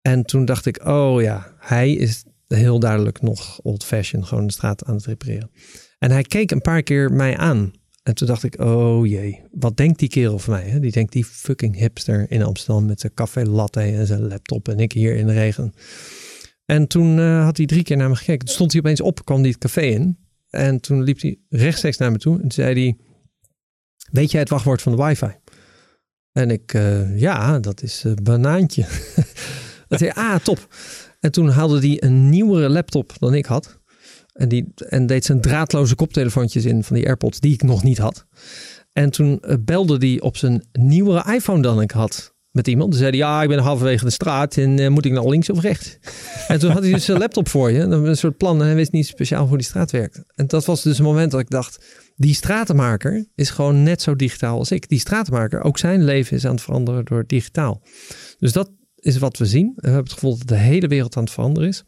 En 0.00 0.24
toen 0.24 0.44
dacht 0.44 0.66
ik, 0.66 0.86
oh 0.86 1.22
ja, 1.22 1.52
hij 1.58 1.92
is 1.92 2.24
heel 2.46 2.78
duidelijk 2.78 3.22
nog 3.22 3.60
old 3.60 3.84
fashion, 3.84 4.26
gewoon 4.26 4.46
de 4.46 4.52
straat 4.52 4.84
aan 4.84 4.94
het 4.94 5.06
repareren. 5.06 5.50
En 6.02 6.10
hij 6.10 6.22
keek 6.22 6.50
een 6.50 6.60
paar 6.60 6.82
keer 6.82 7.12
mij 7.12 7.36
aan. 7.36 7.72
En 8.02 8.14
toen 8.14 8.26
dacht 8.26 8.42
ik, 8.42 8.60
oh 8.60 9.06
jee, 9.06 9.42
wat 9.50 9.76
denkt 9.76 9.98
die 9.98 10.08
kerel 10.08 10.38
van 10.38 10.52
mij? 10.52 10.64
Hè? 10.64 10.80
Die 10.80 10.90
denkt 10.90 11.12
die 11.12 11.24
fucking 11.24 11.76
hipster 11.76 12.30
in 12.30 12.42
Amsterdam 12.42 12.86
met 12.86 13.00
zijn 13.00 13.14
café 13.14 13.42
latte 13.42 13.80
en 13.80 14.06
zijn 14.06 14.26
laptop 14.26 14.68
en 14.68 14.78
ik 14.78 14.92
hier 14.92 15.16
in 15.16 15.26
de 15.26 15.32
regen. 15.32 15.74
En 16.64 16.86
toen 16.86 17.18
uh, 17.18 17.44
had 17.44 17.56
hij 17.56 17.66
drie 17.66 17.82
keer 17.82 17.96
naar 17.96 18.08
me 18.08 18.16
gekeken. 18.16 18.46
Toen 18.46 18.54
stond 18.54 18.72
hij 18.72 18.80
opeens 18.80 19.00
op, 19.00 19.24
kwam 19.24 19.40
hij 19.40 19.48
het 19.48 19.58
café 19.58 19.80
in. 19.80 20.18
En 20.50 20.80
toen 20.80 21.02
liep 21.02 21.20
hij 21.20 21.38
rechtstreeks 21.48 21.96
naar 21.96 22.12
me 22.12 22.18
toe 22.18 22.40
en 22.42 22.52
zei 22.52 22.74
hij, 22.74 22.96
weet 24.10 24.30
jij 24.30 24.40
het 24.40 24.50
wachtwoord 24.50 24.82
van 24.82 24.96
de 24.96 25.02
wifi? 25.02 25.34
En 26.32 26.50
ik, 26.50 26.74
uh, 26.74 27.18
ja, 27.18 27.58
dat 27.58 27.82
is 27.82 28.04
uh, 28.04 28.12
banaantje. 28.22 28.86
dat 29.88 29.98
zei, 29.98 30.10
ah, 30.14 30.36
top. 30.36 30.74
En 31.20 31.32
toen 31.32 31.48
haalde 31.48 31.78
hij 31.78 32.02
een 32.02 32.30
nieuwere 32.30 32.68
laptop 32.68 33.12
dan 33.18 33.34
ik 33.34 33.46
had. 33.46 33.80
En, 34.32 34.48
die, 34.48 34.72
en 34.88 35.06
deed 35.06 35.24
zijn 35.24 35.40
draadloze 35.40 35.94
koptelefoontjes 35.94 36.64
in 36.64 36.84
van 36.84 36.96
die 36.96 37.06
AirPods 37.06 37.40
die 37.40 37.52
ik 37.52 37.62
nog 37.62 37.82
niet 37.82 37.98
had. 37.98 38.26
En 38.92 39.10
toen 39.10 39.40
eh, 39.40 39.56
belde 39.60 39.96
hij 40.08 40.20
op 40.20 40.36
zijn 40.36 40.64
nieuwere 40.72 41.34
iPhone 41.34 41.62
dan 41.62 41.80
ik 41.80 41.90
had 41.90 42.34
met 42.50 42.68
iemand. 42.68 42.90
Toen 42.90 42.98
zei 42.98 43.10
hij, 43.10 43.18
ja, 43.18 43.42
ik 43.42 43.48
ben 43.48 43.58
halverwege 43.58 44.04
de 44.04 44.10
straat 44.10 44.56
en 44.56 44.78
uh, 44.78 44.88
moet 44.88 45.04
ik 45.04 45.12
nou 45.12 45.28
links 45.28 45.50
of 45.50 45.60
rechts? 45.60 45.98
en 46.48 46.58
toen 46.58 46.70
had 46.70 46.82
hij 46.82 46.92
dus 46.92 47.08
een 47.08 47.18
laptop 47.18 47.48
voor 47.48 47.70
je, 47.70 47.80
een 47.80 48.16
soort 48.16 48.36
plan. 48.36 48.60
En 48.60 48.66
hij 48.66 48.74
wist 48.74 48.92
niet 48.92 49.06
speciaal 49.06 49.46
hoe 49.46 49.56
die 49.56 49.66
straat 49.66 49.90
werkt. 49.90 50.24
En 50.34 50.46
dat 50.46 50.64
was 50.64 50.82
dus 50.82 50.98
een 50.98 51.04
moment 51.04 51.30
dat 51.30 51.40
ik 51.40 51.50
dacht, 51.50 51.84
die 52.16 52.34
stratenmaker 52.34 53.26
is 53.34 53.50
gewoon 53.50 53.82
net 53.82 54.02
zo 54.02 54.16
digitaal 54.16 54.58
als 54.58 54.70
ik. 54.70 54.88
Die 54.88 54.98
stratenmaker, 54.98 55.62
ook 55.62 55.78
zijn 55.78 56.04
leven 56.04 56.36
is 56.36 56.44
aan 56.44 56.54
het 56.54 56.62
veranderen 56.62 57.04
door 57.04 57.24
digitaal. 57.26 57.82
Dus 58.38 58.52
dat 58.52 58.70
is 58.96 59.18
wat 59.18 59.38
we 59.38 59.46
zien. 59.46 59.72
We 59.74 59.86
hebben 59.86 60.02
het 60.02 60.12
gevoel 60.12 60.38
dat 60.38 60.48
de 60.48 60.56
hele 60.56 60.88
wereld 60.88 61.16
aan 61.16 61.22
het 61.22 61.32
veranderen 61.32 61.68
is. 61.68 61.84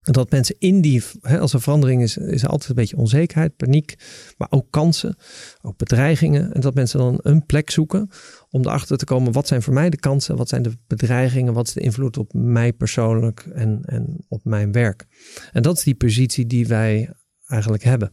Dat 0.00 0.30
mensen 0.30 0.56
in 0.58 0.80
die, 0.80 1.02
hè, 1.20 1.38
als 1.38 1.52
er 1.52 1.60
verandering 1.60 2.02
is, 2.02 2.16
is 2.16 2.42
er 2.42 2.48
altijd 2.48 2.68
een 2.68 2.74
beetje 2.74 2.96
onzekerheid, 2.96 3.56
paniek, 3.56 3.94
maar 4.36 4.48
ook 4.50 4.66
kansen, 4.70 5.16
ook 5.62 5.76
bedreigingen. 5.76 6.52
En 6.52 6.60
dat 6.60 6.74
mensen 6.74 6.98
dan 6.98 7.18
een 7.22 7.46
plek 7.46 7.70
zoeken 7.70 8.10
om 8.50 8.60
erachter 8.60 8.96
te 8.96 9.04
komen, 9.04 9.32
wat 9.32 9.46
zijn 9.46 9.62
voor 9.62 9.74
mij 9.74 9.90
de 9.90 9.98
kansen, 9.98 10.36
wat 10.36 10.48
zijn 10.48 10.62
de 10.62 10.72
bedreigingen, 10.86 11.52
wat 11.52 11.66
is 11.66 11.72
de 11.72 11.80
invloed 11.80 12.18
op 12.18 12.32
mij 12.32 12.72
persoonlijk 12.72 13.46
en, 13.52 13.80
en 13.84 14.24
op 14.28 14.44
mijn 14.44 14.72
werk. 14.72 15.06
En 15.52 15.62
dat 15.62 15.76
is 15.76 15.84
die 15.84 15.94
positie 15.94 16.46
die 16.46 16.66
wij 16.66 17.10
eigenlijk 17.46 17.82
hebben. 17.82 18.12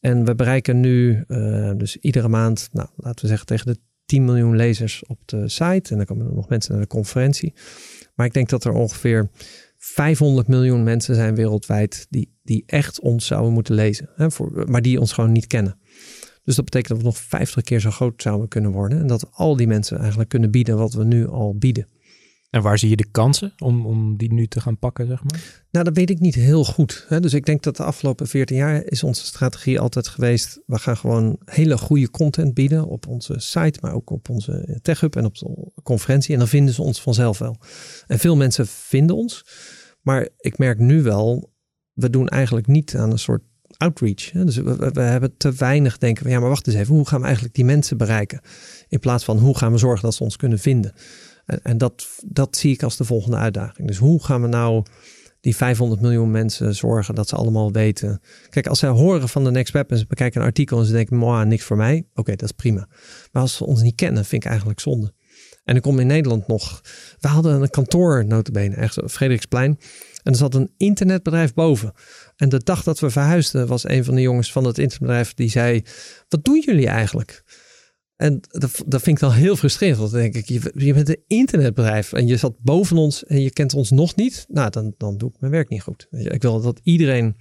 En 0.00 0.24
we 0.24 0.34
bereiken 0.34 0.80
nu 0.80 1.24
uh, 1.28 1.72
dus 1.76 1.96
iedere 1.96 2.28
maand, 2.28 2.68
nou, 2.72 2.88
laten 2.96 3.20
we 3.22 3.28
zeggen 3.28 3.46
tegen 3.46 3.66
de 3.66 3.78
10 4.06 4.24
miljoen 4.24 4.56
lezers 4.56 5.04
op 5.06 5.18
de 5.24 5.48
site. 5.48 5.90
En 5.90 5.96
dan 5.96 6.04
komen 6.04 6.26
er 6.26 6.34
nog 6.34 6.48
mensen 6.48 6.72
naar 6.72 6.82
de 6.82 6.88
conferentie. 6.88 7.54
Maar 8.14 8.26
ik 8.26 8.32
denk 8.32 8.48
dat 8.48 8.64
er 8.64 8.72
ongeveer 8.72 9.30
500 9.92 10.48
miljoen 10.48 10.82
mensen 10.82 11.14
zijn 11.14 11.34
wereldwijd 11.34 12.06
die, 12.10 12.32
die 12.42 12.62
echt 12.66 13.00
ons 13.00 13.26
zouden 13.26 13.52
moeten 13.52 13.74
lezen, 13.74 14.08
hè, 14.16 14.30
voor, 14.30 14.64
maar 14.68 14.82
die 14.82 15.00
ons 15.00 15.12
gewoon 15.12 15.32
niet 15.32 15.46
kennen. 15.46 15.78
Dus 16.44 16.56
dat 16.56 16.64
betekent 16.64 16.88
dat 16.88 16.98
we 16.98 17.04
nog 17.04 17.18
50 17.18 17.62
keer 17.62 17.80
zo 17.80 17.90
groot 17.90 18.22
zouden 18.22 18.48
kunnen 18.48 18.70
worden 18.70 19.00
en 19.00 19.06
dat 19.06 19.28
al 19.32 19.56
die 19.56 19.66
mensen 19.66 19.98
eigenlijk 19.98 20.28
kunnen 20.28 20.50
bieden 20.50 20.76
wat 20.76 20.92
we 20.92 21.04
nu 21.04 21.28
al 21.28 21.56
bieden. 21.56 21.86
En 22.50 22.62
waar 22.62 22.78
zie 22.78 22.88
je 22.88 22.96
de 22.96 23.10
kansen 23.10 23.52
om, 23.58 23.86
om 23.86 24.16
die 24.16 24.32
nu 24.32 24.46
te 24.46 24.60
gaan 24.60 24.78
pakken, 24.78 25.06
zeg 25.06 25.22
maar? 25.24 25.64
Nou, 25.70 25.84
dat 25.84 25.96
weet 25.96 26.10
ik 26.10 26.20
niet 26.20 26.34
heel 26.34 26.64
goed. 26.64 27.04
Hè? 27.08 27.20
Dus 27.20 27.34
ik 27.34 27.46
denk 27.46 27.62
dat 27.62 27.76
de 27.76 27.82
afgelopen 27.82 28.26
14 28.26 28.56
jaar 28.56 28.84
is 28.84 29.02
onze 29.02 29.24
strategie 29.24 29.80
altijd 29.80 30.08
geweest. 30.08 30.60
We 30.66 30.78
gaan 30.78 30.96
gewoon 30.96 31.38
hele 31.44 31.78
goede 31.78 32.10
content 32.10 32.54
bieden 32.54 32.86
op 32.86 33.06
onze 33.06 33.34
site, 33.38 33.78
maar 33.82 33.92
ook 33.92 34.10
op 34.10 34.28
onze 34.28 34.78
TechHub 34.82 35.16
en 35.16 35.24
op 35.24 35.38
de 35.38 35.72
conferentie. 35.82 36.32
En 36.32 36.38
dan 36.38 36.48
vinden 36.48 36.74
ze 36.74 36.82
ons 36.82 37.02
vanzelf 37.02 37.38
wel. 37.38 37.56
En 38.06 38.18
veel 38.18 38.36
mensen 38.36 38.66
vinden 38.66 39.16
ons. 39.16 39.44
Maar 40.02 40.28
ik 40.38 40.58
merk 40.58 40.78
nu 40.78 41.02
wel, 41.02 41.52
we 41.92 42.10
doen 42.10 42.28
eigenlijk 42.28 42.66
niet 42.66 42.96
aan 42.96 43.10
een 43.10 43.18
soort 43.18 43.42
outreach. 43.76 44.32
Hè? 44.32 44.44
Dus 44.44 44.56
we, 44.56 44.90
we, 44.92 45.00
hebben 45.00 45.36
te 45.36 45.52
weinig 45.52 45.98
denken 45.98 46.22
van 46.22 46.32
ja, 46.32 46.40
maar 46.40 46.48
wacht 46.48 46.66
eens 46.66 46.76
even, 46.76 46.94
hoe 46.94 47.06
gaan 47.06 47.18
we 47.18 47.24
eigenlijk 47.24 47.54
die 47.54 47.64
mensen 47.64 47.96
bereiken? 47.96 48.40
In 48.88 48.98
plaats 48.98 49.24
van 49.24 49.38
hoe 49.38 49.56
gaan 49.56 49.72
we 49.72 49.78
zorgen 49.78 50.04
dat 50.04 50.14
ze 50.14 50.22
ons 50.22 50.36
kunnen 50.36 50.58
vinden? 50.58 50.92
En, 51.46 51.78
dat, 51.78 52.06
dat 52.24 52.56
zie 52.56 52.72
ik 52.72 52.82
als 52.82 52.96
de 52.96 53.04
volgende 53.04 53.36
uitdaging. 53.36 53.88
Dus 53.88 53.96
hoe 53.96 54.24
gaan 54.24 54.42
we 54.42 54.48
nou 54.48 54.84
die 55.40 55.56
500 55.56 56.00
miljoen 56.00 56.30
mensen 56.30 56.74
zorgen 56.74 57.14
dat 57.14 57.28
ze 57.28 57.36
allemaal 57.36 57.72
weten. 57.72 58.20
Kijk, 58.50 58.66
als 58.66 58.78
ze 58.78 58.86
horen 58.86 59.28
van 59.28 59.44
de 59.44 59.50
Next 59.50 59.72
Web 59.72 59.90
en 59.90 59.98
ze 59.98 60.06
bekijken 60.06 60.40
een 60.40 60.46
artikel 60.46 60.78
en 60.78 60.84
ze 60.84 60.92
denken, 60.92 61.48
niks 61.48 61.64
voor 61.64 61.76
mij. 61.76 62.06
Oké, 62.14 62.30
dat 62.30 62.42
is 62.42 62.52
prima. 62.52 62.88
Maar 63.32 63.42
als 63.42 63.56
ze 63.56 63.64
ons 63.64 63.82
niet 63.82 63.94
kennen, 63.94 64.24
vind 64.24 64.44
ik 64.44 64.48
eigenlijk 64.48 64.80
zonde. 64.80 65.12
En 65.64 65.76
ik 65.76 65.82
kom 65.82 65.98
in 65.98 66.06
Nederland 66.06 66.46
nog. 66.46 66.80
We 67.18 67.28
hadden 67.28 67.62
een 67.62 67.70
kantoor, 67.70 68.24
notabene, 68.26 68.74
echt 68.74 68.98
Frederiksplein. 69.06 69.78
En 70.22 70.32
er 70.32 70.38
zat 70.38 70.54
een 70.54 70.72
internetbedrijf 70.76 71.54
boven. 71.54 71.92
En 72.36 72.48
de 72.48 72.62
dag 72.62 72.82
dat 72.82 72.98
we 72.98 73.10
verhuisden, 73.10 73.66
was 73.66 73.88
een 73.88 74.04
van 74.04 74.14
de 74.14 74.20
jongens 74.20 74.52
van 74.52 74.64
het 74.64 74.78
internetbedrijf 74.78 75.34
die 75.34 75.50
zei: 75.50 75.82
Wat 76.28 76.44
doen 76.44 76.62
jullie 76.66 76.88
eigenlijk? 76.88 77.42
En 78.16 78.40
dat, 78.48 78.82
dat 78.86 79.02
vind 79.02 79.16
ik 79.16 79.22
dan 79.22 79.32
heel 79.32 79.56
frustrerend. 79.56 79.98
Want 79.98 80.10
dan 80.10 80.20
denk 80.20 80.34
ik, 80.34 80.48
je, 80.48 80.72
je 80.74 80.94
bent 80.94 81.08
een 81.08 81.22
internetbedrijf 81.26 82.12
en 82.12 82.26
je 82.26 82.36
zat 82.36 82.60
boven 82.60 82.96
ons 82.96 83.24
en 83.24 83.40
je 83.40 83.50
kent 83.50 83.74
ons 83.74 83.90
nog 83.90 84.16
niet. 84.16 84.44
Nou, 84.48 84.70
dan, 84.70 84.94
dan 84.96 85.16
doe 85.16 85.28
ik 85.28 85.40
mijn 85.40 85.52
werk 85.52 85.68
niet 85.68 85.82
goed. 85.82 86.06
Ik 86.10 86.42
wil 86.42 86.60
dat 86.60 86.80
iedereen 86.82 87.36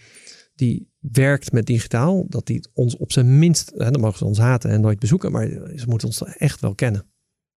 die 0.56 0.90
werkt 1.00 1.52
met 1.52 1.66
digitaal, 1.66 2.26
dat 2.30 2.46
die 2.46 2.68
ons 2.74 2.98
op 2.98 3.12
zijn 3.12 3.40
minst, 3.40 3.72
hè, 3.76 3.92
dan 3.92 4.02
mogen 4.02 4.18
ze 4.18 4.26
ons 4.26 4.38
haten 4.38 4.70
en 4.70 4.82
nooit 4.82 5.00
bezoeken, 5.00 5.32
maar 5.32 5.48
ze 5.76 5.86
moeten 5.88 6.08
ons 6.08 6.24
echt 6.24 6.62
wel 6.62 6.76
kennen. 6.76 7.06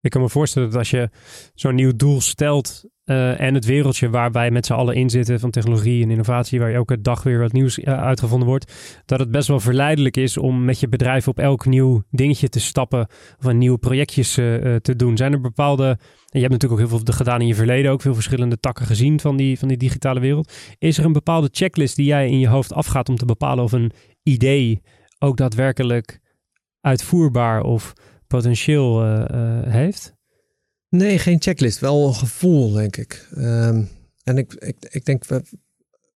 Ik 0.07 0.12
kan 0.12 0.21
me 0.21 0.29
voorstellen 0.29 0.71
dat 0.71 0.79
als 0.79 0.90
je 0.90 1.11
zo'n 1.55 1.75
nieuw 1.75 1.97
doel 1.97 2.21
stelt 2.21 2.85
uh, 3.05 3.40
en 3.40 3.55
het 3.55 3.64
wereldje 3.64 4.11
waar 4.11 4.33
wij 4.33 4.51
met 4.51 4.66
z'n 4.66 4.73
allen 4.73 4.95
in 4.95 5.11
zitten 5.11 5.40
van 5.40 5.51
technologie 5.51 6.03
en 6.03 6.11
innovatie, 6.11 6.59
waar 6.59 6.73
elke 6.73 7.01
dag 7.01 7.23
weer 7.23 7.38
wat 7.38 7.53
nieuws 7.53 7.79
uh, 7.79 8.03
uitgevonden 8.03 8.49
wordt, 8.49 8.73
dat 9.05 9.19
het 9.19 9.31
best 9.31 9.49
wel 9.49 9.61
verleidelijk 9.61 10.16
is 10.16 10.37
om 10.37 10.64
met 10.64 10.81
je 10.81 10.88
bedrijf 10.88 11.29
op 11.29 11.38
elk 11.38 11.66
nieuw 11.66 12.03
dingetje 12.11 12.49
te 12.49 12.61
stappen 12.61 13.09
of 13.38 13.45
een 13.45 13.59
nieuwe 13.59 13.79
projectjes 13.79 14.38
uh, 14.38 14.75
te 14.77 14.97
doen. 14.97 15.16
Zijn 15.16 15.33
er 15.33 15.41
bepaalde, 15.41 15.87
en 15.87 16.41
je 16.41 16.41
hebt 16.41 16.53
natuurlijk 16.53 16.80
ook 16.80 16.89
heel 16.89 16.99
veel 16.99 17.14
gedaan 17.14 17.41
in 17.41 17.47
je 17.47 17.55
verleden, 17.55 17.91
ook 17.91 18.03
veel 18.03 18.14
verschillende 18.14 18.61
takken 18.61 18.87
gezien 18.87 19.20
van 19.20 19.37
die, 19.37 19.59
van 19.59 19.68
die 19.68 19.76
digitale 19.76 20.20
wereld. 20.20 20.53
Is 20.78 20.99
er 20.99 21.05
een 21.05 21.12
bepaalde 21.12 21.49
checklist 21.53 21.97
die 21.97 22.07
jij 22.07 22.28
in 22.28 22.39
je 22.39 22.49
hoofd 22.49 22.72
afgaat 22.72 23.09
om 23.09 23.16
te 23.16 23.24
bepalen 23.24 23.64
of 23.64 23.72
een 23.72 23.93
idee 24.22 24.83
ook 25.18 25.37
daadwerkelijk 25.37 26.20
uitvoerbaar 26.80 27.62
of 27.62 27.93
potentieel 28.27 29.05
uh, 29.05 29.24
heeft? 29.62 30.14
Nee, 30.89 31.18
geen 31.18 31.43
checklist. 31.43 31.79
Wel 31.79 32.07
een 32.07 32.14
gevoel, 32.14 32.72
denk 32.72 32.97
ik. 32.97 33.29
Um, 33.37 33.89
en 34.22 34.39
ik, 34.39 34.55
ik, 34.55 34.77
ik 34.89 35.05
denk, 35.05 35.24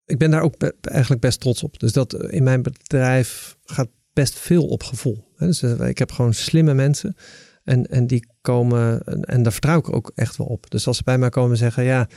ik 0.05 0.17
ben 0.17 0.31
daar 0.31 0.41
ook 0.41 0.55
eigenlijk 0.81 1.21
best 1.21 1.39
trots 1.39 1.63
op. 1.63 1.79
Dus 1.79 1.91
dat 1.91 2.13
in 2.13 2.43
mijn 2.43 2.61
bedrijf 2.61 3.57
gaat 3.63 3.89
best 4.13 4.39
veel 4.39 4.67
op 4.67 4.83
gevoel. 4.83 5.27
Dus 5.37 5.63
ik 5.63 5.97
heb 5.97 6.11
gewoon 6.11 6.33
slimme 6.33 6.73
mensen. 6.73 7.15
En, 7.63 7.85
en 7.87 8.07
die 8.07 8.27
komen, 8.41 9.01
en, 9.05 9.21
en, 9.21 9.43
daar 9.43 9.51
vertrouw 9.51 9.79
ik 9.79 9.93
ook 9.93 10.11
echt 10.15 10.37
wel 10.37 10.47
op. 10.47 10.69
Dus 10.69 10.87
als 10.87 10.97
ze 10.97 11.03
bij 11.03 11.17
mij 11.17 11.29
komen 11.29 11.51
en 11.51 11.57
zeggen, 11.57 11.83
ja, 11.83 12.07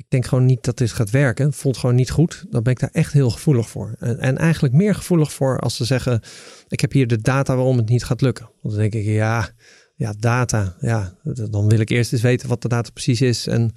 ik 0.00 0.06
denk 0.08 0.26
gewoon 0.26 0.46
niet 0.46 0.64
dat 0.64 0.76
dit 0.76 0.92
gaat 0.92 1.10
werken, 1.10 1.52
voelt 1.52 1.76
gewoon 1.76 1.94
niet 1.94 2.10
goed, 2.10 2.44
dan 2.50 2.62
ben 2.62 2.72
ik 2.72 2.78
daar 2.78 2.90
echt 2.92 3.12
heel 3.12 3.30
gevoelig 3.30 3.68
voor. 3.68 3.94
En, 3.98 4.18
en 4.18 4.38
eigenlijk 4.38 4.74
meer 4.74 4.94
gevoelig 4.94 5.32
voor 5.32 5.58
als 5.58 5.76
ze 5.76 5.84
zeggen, 5.84 6.20
ik 6.68 6.80
heb 6.80 6.92
hier 6.92 7.06
de 7.06 7.20
data 7.20 7.54
waarom 7.54 7.76
het 7.76 7.88
niet 7.88 8.04
gaat 8.04 8.20
lukken. 8.20 8.44
Want 8.44 8.74
dan 8.74 8.82
denk 8.82 8.94
ik, 8.94 9.04
ja, 9.04 9.48
ja, 9.94 10.14
data, 10.18 10.76
ja, 10.80 11.16
dan 11.50 11.68
wil 11.68 11.78
ik 11.78 11.90
eerst 11.90 12.12
eens 12.12 12.22
weten 12.22 12.48
wat 12.48 12.62
de 12.62 12.68
data 12.68 12.90
precies 12.90 13.20
is 13.20 13.46
en 13.46 13.72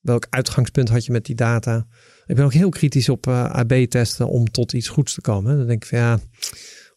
welk 0.00 0.26
uitgangspunt 0.30 0.88
had 0.88 1.04
je 1.04 1.12
met 1.12 1.24
die 1.24 1.34
data. 1.34 1.86
Ik 2.26 2.36
ben 2.36 2.44
ook 2.44 2.52
heel 2.52 2.68
kritisch 2.68 3.08
op 3.08 3.26
uh, 3.26 3.40
eh, 3.40 3.50
AB-testen 3.50 4.28
om 4.28 4.50
tot 4.50 4.72
iets 4.72 4.88
goeds 4.88 5.14
te 5.14 5.20
komen. 5.20 5.56
Dan 5.56 5.66
denk 5.66 5.82
ik 5.82 5.88
van 5.88 5.98
ja, 5.98 6.18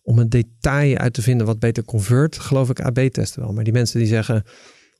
om 0.01 0.19
een 0.19 0.29
detail 0.29 0.97
uit 0.97 1.13
te 1.13 1.21
vinden 1.21 1.45
wat 1.45 1.59
beter 1.59 1.83
convert, 1.83 2.39
geloof 2.39 2.69
ik 2.69 2.81
AB-testen 2.81 3.41
wel. 3.41 3.53
Maar 3.53 3.63
die 3.63 3.73
mensen 3.73 3.99
die 3.99 4.07
zeggen 4.07 4.43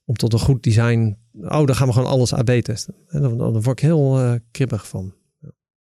om 0.06 0.16
tot 0.16 0.34
een 0.34 0.40
goed 0.40 0.64
design, 0.64 1.18
oh, 1.42 1.66
dan 1.66 1.76
gaan 1.76 1.88
we 1.88 1.94
gewoon 1.94 2.10
alles 2.10 2.34
AB 2.34 2.50
testen. 2.50 2.96
En 3.08 3.22
dan, 3.22 3.38
dan 3.38 3.62
word 3.62 3.80
ik 3.80 3.86
heel 3.86 4.20
uh, 4.20 4.34
kribbig 4.52 4.88
van. 4.88 5.14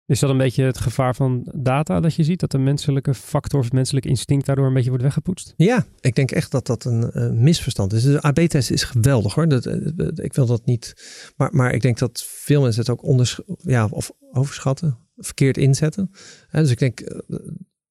Is 0.06 0.20
dat 0.20 0.30
een 0.30 0.36
beetje 0.36 0.64
het 0.64 0.78
gevaar 0.78 1.14
van 1.14 1.52
data 1.54 2.00
dat 2.00 2.14
je 2.14 2.24
ziet? 2.24 2.40
Dat 2.40 2.50
de 2.50 2.58
menselijke 2.58 3.14
factor 3.14 3.58
of 3.58 3.64
het 3.64 3.74
menselijke 3.74 4.08
instinct 4.08 4.46
daardoor 4.46 4.66
een 4.66 4.72
beetje 4.72 4.88
wordt 4.88 5.04
weggepoetst? 5.04 5.54
Ja, 5.56 5.86
ik 6.00 6.14
denk 6.14 6.30
echt 6.30 6.50
dat 6.50 6.66
dat 6.66 6.84
een 6.84 7.42
misverstand 7.42 7.92
is. 7.92 8.02
De 8.02 8.22
AB-test 8.22 8.70
is 8.70 8.82
geweldig 8.82 9.34
hoor. 9.34 9.48
Dat, 9.48 9.66
ik 10.14 10.32
wil 10.32 10.46
dat 10.46 10.66
niet. 10.66 10.94
Maar, 11.36 11.48
maar 11.52 11.72
ik 11.72 11.82
denk 11.82 11.98
dat 11.98 12.24
veel 12.26 12.62
mensen 12.62 12.80
het 12.80 12.90
ook 12.90 13.02
onders 13.02 13.40
ja, 13.58 13.86
of 13.90 14.10
overschatten, 14.32 14.98
verkeerd 15.16 15.56
inzetten. 15.56 16.10
dus 16.50 16.70
ik 16.70 16.78
denk, 16.78 17.00
eh, 17.00 17.38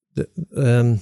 de, 0.08 0.30
um, 0.50 1.00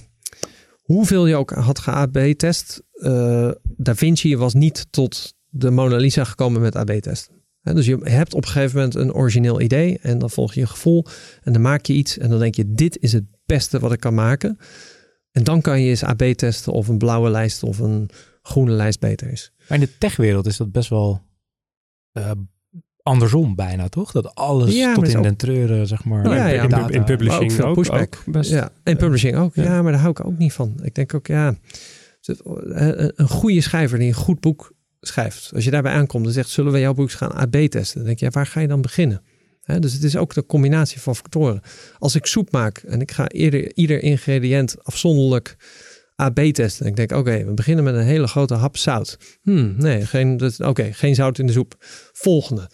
hoeveel 0.92 1.28
je 1.28 1.36
ook 1.36 1.52
had 1.52 1.80
ge-AB-test, 1.80 2.84
uh, 2.94 3.52
Da 3.78 3.96
Vinci 3.96 4.38
was 4.38 4.54
niet 4.54 4.88
tot 4.89 5.34
de 5.50 5.72
Mona 5.72 5.96
Lisa 5.96 6.24
gekomen 6.24 6.62
met 6.62 6.76
AB-testen. 6.76 7.34
Dus 7.62 7.86
je 7.86 7.98
hebt 8.04 8.34
op 8.34 8.44
een 8.44 8.50
gegeven 8.50 8.76
moment 8.76 8.96
een 8.96 9.14
origineel 9.14 9.62
idee 9.62 10.00
en 10.00 10.18
dan 10.18 10.30
volg 10.30 10.54
je 10.54 10.60
je 10.60 10.68
gevoel 10.68 11.06
en 11.44 11.54
dan 11.54 11.62
maak 11.62 11.86
je 11.86 11.94
iets 11.94 12.18
en 12.18 12.30
dan 12.30 12.39
denk 12.39 12.56
je 12.56 12.72
dit 12.72 12.98
is 13.00 13.14
het 13.14 13.24
beste 13.46 13.80
wat 13.80 13.92
ik 13.92 14.00
kan 14.00 14.14
maken. 14.14 14.58
En 15.32 15.44
dan 15.44 15.62
kan 15.62 15.82
je 15.82 15.89
eens 15.89 16.04
AB 16.04 16.24
testen 16.24 16.74
of 16.74 16.88
een 16.88 16.98
blauwe 16.98 17.30
lijst 17.30 17.64
of 17.64 17.80
een 17.80 18.10
groene 18.42 18.72
lijst 18.72 19.00
beter 19.00 19.32
is. 19.32 19.52
Maar 19.68 19.80
in 19.80 19.86
de 19.86 19.98
techwereld 19.98 20.46
is 20.46 20.58
dat 20.58 20.72
best 20.72 20.89
wel 20.89 21.22
uh, 22.14 22.32
andersom 23.04 23.56
bijna, 23.56 23.88
toch? 23.88 24.12
Dat 24.12 24.36
alles 24.36 24.76
ja, 24.76 24.93
tot 24.93 25.08
in 25.08 25.22
den 25.22 25.36
treuren, 25.36 25.88
zeg 25.88 26.04
maar. 26.04 26.26
ja, 26.26 26.47
ja, 26.47 26.88
in, 26.89 27.04
publishing 27.04 27.62
ook, 27.62 27.76
pushback. 27.76 28.24
best. 28.26 28.52
Ja, 28.52 28.72
in 28.84 28.97
publishing 28.97 29.36
ook. 29.38 29.56
Ja. 29.56 29.82
maar 29.82 29.91
daar 29.91 30.02
hou 30.02 30.12
ik 30.12 30.26
ook 30.26 30.38
niet 30.38 30.54
van. 30.54 30.80
Ik 30.84 30.95
denk 30.95 31.14
ook, 31.14 31.28
ja, 31.28 31.56
een 33.16 33.30
goede 33.30 33.62
schrijver 33.62 33.99
die 33.99 34.08
een 34.08 34.14
goed 34.14 34.39
boek 34.39 34.74
schrijft. 35.02 35.52
Als 35.54 35.64
je 35.64 35.72
daarbij 35.72 35.91
aankomt 35.91 36.26
en 36.26 36.32
zegt, 36.32 36.49
zullen 36.49 36.72
we 36.72 36.80
jouw 36.80 36.93
boek 36.93 37.12
gaan 37.12 37.32
AB 37.32 37.56
testen? 37.56 37.97
Dan 37.97 38.06
denk 38.06 38.20
je, 38.20 38.26
ja, 38.26 38.32
waar 38.32 38.47
ga 38.47 38.60
je 38.60 38.68
dan 38.68 38.82
beginnen? 38.82 39.22
dus 39.80 39.93
het 39.93 40.04
is 40.04 40.16
ook 40.16 40.34
de 40.34 40.45
combinatie 40.45 41.02
van 41.02 41.16
factoren. 41.16 41.62
Als 41.99 42.16
ik 42.16 42.26
soep 42.26 42.52
maak 42.52 42.78
en 42.78 43.02
ik 43.02 43.12
ga 43.12 43.28
eerder, 43.28 43.76
ieder 43.76 44.04
ingrediënt 44.04 44.84
afzonderlijk 44.84 45.56
AB 46.22 46.39
testen. 46.39 46.86
Ik 46.86 46.95
denk, 46.95 47.11
oké, 47.11 47.45
we 47.45 47.53
beginnen 47.53 47.84
met 47.84 47.95
een 47.95 48.03
hele 48.03 48.28
grote 48.28 48.53
hap 48.53 48.78
zout. 48.78 49.17
Hmm, 49.41 49.76
nee, 49.78 50.05
geen, 50.05 50.41
oké, 50.57 50.93
geen 50.93 51.15
zout 51.15 51.39
in 51.39 51.45
de 51.45 51.51
soep. 51.51 51.76
Volgende. 52.11 52.69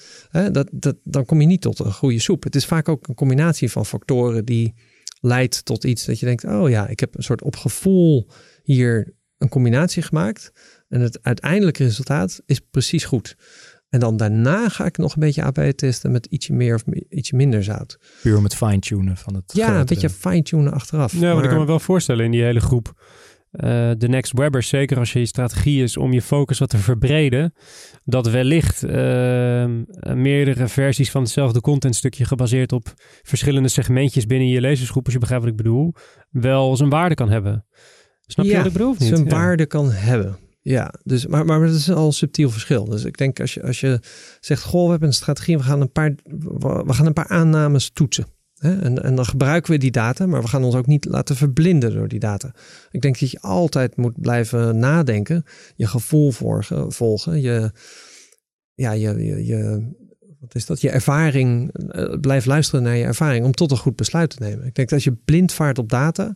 dat, 0.52 0.70
dat, 0.72 0.96
dan 1.04 1.26
kom 1.26 1.42
je 1.42 1.48
niet 1.48 1.62
tot 1.62 1.80
een 1.80 1.94
goede 1.94 2.20
soep. 2.20 2.44
Het 2.44 2.56
is 2.56 2.66
vaak 2.66 2.90
ook 2.90 3.08
een 3.08 3.16
combinatie 3.16 3.72
van 3.72 3.86
factoren 3.86 4.46
die 4.46 4.74
leidt 5.20 5.66
tot 5.66 5.84
iets 5.84 6.06
dat 6.06 6.20
je 6.20 6.26
denkt, 6.26 6.44
oh 6.44 6.70
ja, 6.70 6.88
ik 6.88 7.00
heb 7.00 7.16
een 7.16 7.24
soort 7.24 7.42
op 7.42 7.56
gevoel 7.56 8.30
hier 8.64 9.16
een 9.38 9.50
combinatie 9.50 10.04
gemaakt. 10.04 10.52
En 10.90 11.02
het 11.02 11.20
uiteindelijke 11.22 11.84
resultaat 11.84 12.42
is 12.46 12.60
precies 12.60 13.06
goed. 13.06 13.36
En 13.90 14.00
dan 14.00 14.18
daarna 14.18 14.70
ga 14.70 14.86
ik 14.86 14.98
nog 14.98 15.14
een 15.14 15.20
beetje 15.20 15.44
AB 15.44 15.72
testen 15.76 16.12
met 16.12 16.26
ietsje 16.26 16.54
meer 16.54 16.76
of 16.76 16.84
ietsje 17.10 17.36
minder 17.36 17.64
zout. 17.64 18.00
Puur 18.22 18.42
met 18.42 18.56
fine-tunen 18.56 19.18
van 19.18 19.36
het 19.36 19.52
Ja, 19.54 19.80
een 19.80 19.86
beetje 19.86 20.10
fine-tunen 20.10 20.74
achteraf. 20.74 21.14
Ja, 21.14 21.34
maar... 21.34 21.44
ik 21.44 21.50
kan 21.50 21.60
me 21.60 21.66
wel 21.66 21.80
voorstellen 21.80 22.26
in 22.26 22.32
die 22.32 22.44
hele 22.44 22.60
groep. 22.60 22.94
Uh, 23.58 23.92
de 23.98 24.08
Next 24.08 24.34
Webbers, 24.34 24.68
zeker 24.68 24.98
als 24.98 25.14
je 25.14 25.20
je 25.20 25.26
strategie 25.26 25.84
is 25.84 25.98
om 25.98 26.14
je 26.14 26.22
focus 26.22 26.60
wat 26.60 26.70
te 26.70 26.78
verbreden, 26.78 27.54
dat 28.04 28.30
wellicht 28.30 28.84
uh, 28.84 28.92
meerdere 30.14 30.68
versies 30.68 31.12
van 31.12 31.22
hetzelfde 31.22 31.62
contentstukje 31.62 32.26
gebaseerd 32.26 32.72
op 32.72 32.94
verschillende 33.24 33.70
segmentjes 33.70 34.26
binnen 34.26 34.48
je 34.48 34.62
lezersgroep, 34.62 35.06
als 35.06 35.14
je 35.14 35.20
begrijpt 35.20 35.44
wat 35.44 35.54
ik 35.54 35.58
bedoel, 35.58 35.94
wel 36.30 36.76
zijn 36.76 36.90
waarde 36.90 37.16
kan 37.16 37.30
hebben. 37.30 37.66
Snap 38.22 38.46
je 38.46 38.58
wat 38.58 38.66
ik 38.66 38.74
bedoel? 38.74 38.96
Zijn 38.98 39.24
ja. 39.24 39.30
waarde 39.30 39.66
kan 39.66 39.92
hebben. 39.92 40.38
Ja, 40.62 40.94
dus, 41.04 41.28
maar, 41.28 41.46
maar 41.46 41.60
dat 41.60 41.76
is 41.76 41.92
al 41.92 42.06
een 42.06 42.14
subtiel 42.14 42.50
verschil. 42.50 42.86
Dus 42.86 43.06
ik 43.06 43.18
denk 43.18 43.40
als 43.40 43.54
je, 43.54 43.64
als 43.64 43.80
je 43.80 44.00
zegt, 44.40 44.64
goh, 44.64 44.84
we 44.84 44.90
hebben 44.90 45.08
een 45.08 45.14
strategie, 45.14 45.58
we 45.58 45.64
gaan 45.64 45.82
een 45.82 45.92
paar, 45.92 46.16
we 46.86 46.94
gaan 46.94 47.06
een 47.06 47.14
paar 47.14 47.28
aannames 47.28 47.90
toetsen. 47.90 48.26
Hè? 48.58 48.80
En, 48.82 49.04
en 49.04 49.16
dan 49.16 49.26
gebruiken 49.26 49.72
we 49.72 49.78
die 49.78 49.92
data, 49.92 50.26
maar 50.26 50.42
we 50.42 50.48
gaan 50.48 50.64
ons 50.64 50.76
ook 50.76 50.88
niet 50.88 51.06
laten 51.06 51.36
verblinden 51.36 51.94
door 51.94 52.08
die 52.08 52.20
data. 52.20 52.54
Ik 52.92 53.02
denk 53.02 53.20
dat 53.20 53.32
je 53.32 53.42
altijd 53.42 53.96
moet 53.96 54.22
blijven 54.22 54.80
nadenken, 54.80 55.44
je 55.76 55.88
gevoel 55.88 56.32
volgen, 56.32 56.92
volgen 56.92 57.42
je, 57.42 57.72
ja, 58.74 58.92
je, 58.92 59.26
je, 59.26 59.46
je, 59.46 59.92
wat 60.40 60.56
is 60.56 60.66
dat? 60.66 60.82
Je 60.82 60.90
ervaring, 60.90 61.72
uh, 61.96 62.20
blijf 62.20 62.46
luisteren 62.46 62.84
naar 62.84 62.96
je 62.96 63.04
ervaring 63.04 63.46
om 63.46 63.52
tot 63.52 63.72
een 63.72 63.78
goed 63.78 63.96
besluit 63.96 64.30
te 64.30 64.44
nemen. 64.44 64.66
Ik 64.66 64.76
denk 64.76 64.90
dat 64.90 64.92
als 64.92 65.04
je 65.04 65.22
blind 65.26 65.54
vaart 65.54 65.78
op 65.78 65.90
data, 65.90 66.36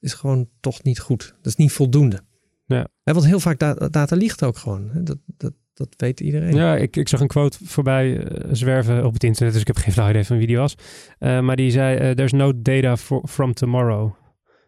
is 0.00 0.14
gewoon 0.14 0.48
toch 0.60 0.82
niet 0.82 1.00
goed. 1.00 1.34
Dat 1.36 1.46
is 1.46 1.56
niet 1.56 1.72
voldoende. 1.72 2.20
Ja. 2.66 2.88
Want 3.02 3.24
heel 3.24 3.40
vaak 3.40 3.58
data, 3.58 3.88
data 3.88 4.16
ligt 4.16 4.42
ook 4.42 4.56
gewoon. 4.56 4.90
Dat, 4.94 5.18
dat, 5.26 5.52
dat 5.88 6.00
weet 6.00 6.20
iedereen. 6.20 6.54
Ja, 6.54 6.76
ik, 6.76 6.96
ik 6.96 7.08
zag 7.08 7.20
een 7.20 7.26
quote 7.26 7.58
voorbij 7.64 8.16
uh, 8.16 8.48
zwerven 8.52 9.04
op 9.04 9.12
het 9.12 9.24
internet, 9.24 9.52
dus 9.52 9.62
ik 9.62 9.66
heb 9.66 9.76
geen 9.76 9.92
flauw 9.92 10.08
idee 10.08 10.24
van 10.24 10.36
wie 10.36 10.46
die 10.46 10.56
was. 10.56 10.74
Uh, 11.20 11.40
maar 11.40 11.56
die 11.56 11.70
zei, 11.70 12.08
uh, 12.08 12.10
there's 12.10 12.32
no 12.32 12.52
data 12.56 12.96
for, 12.96 13.22
from 13.28 13.54
tomorrow. 13.54 14.12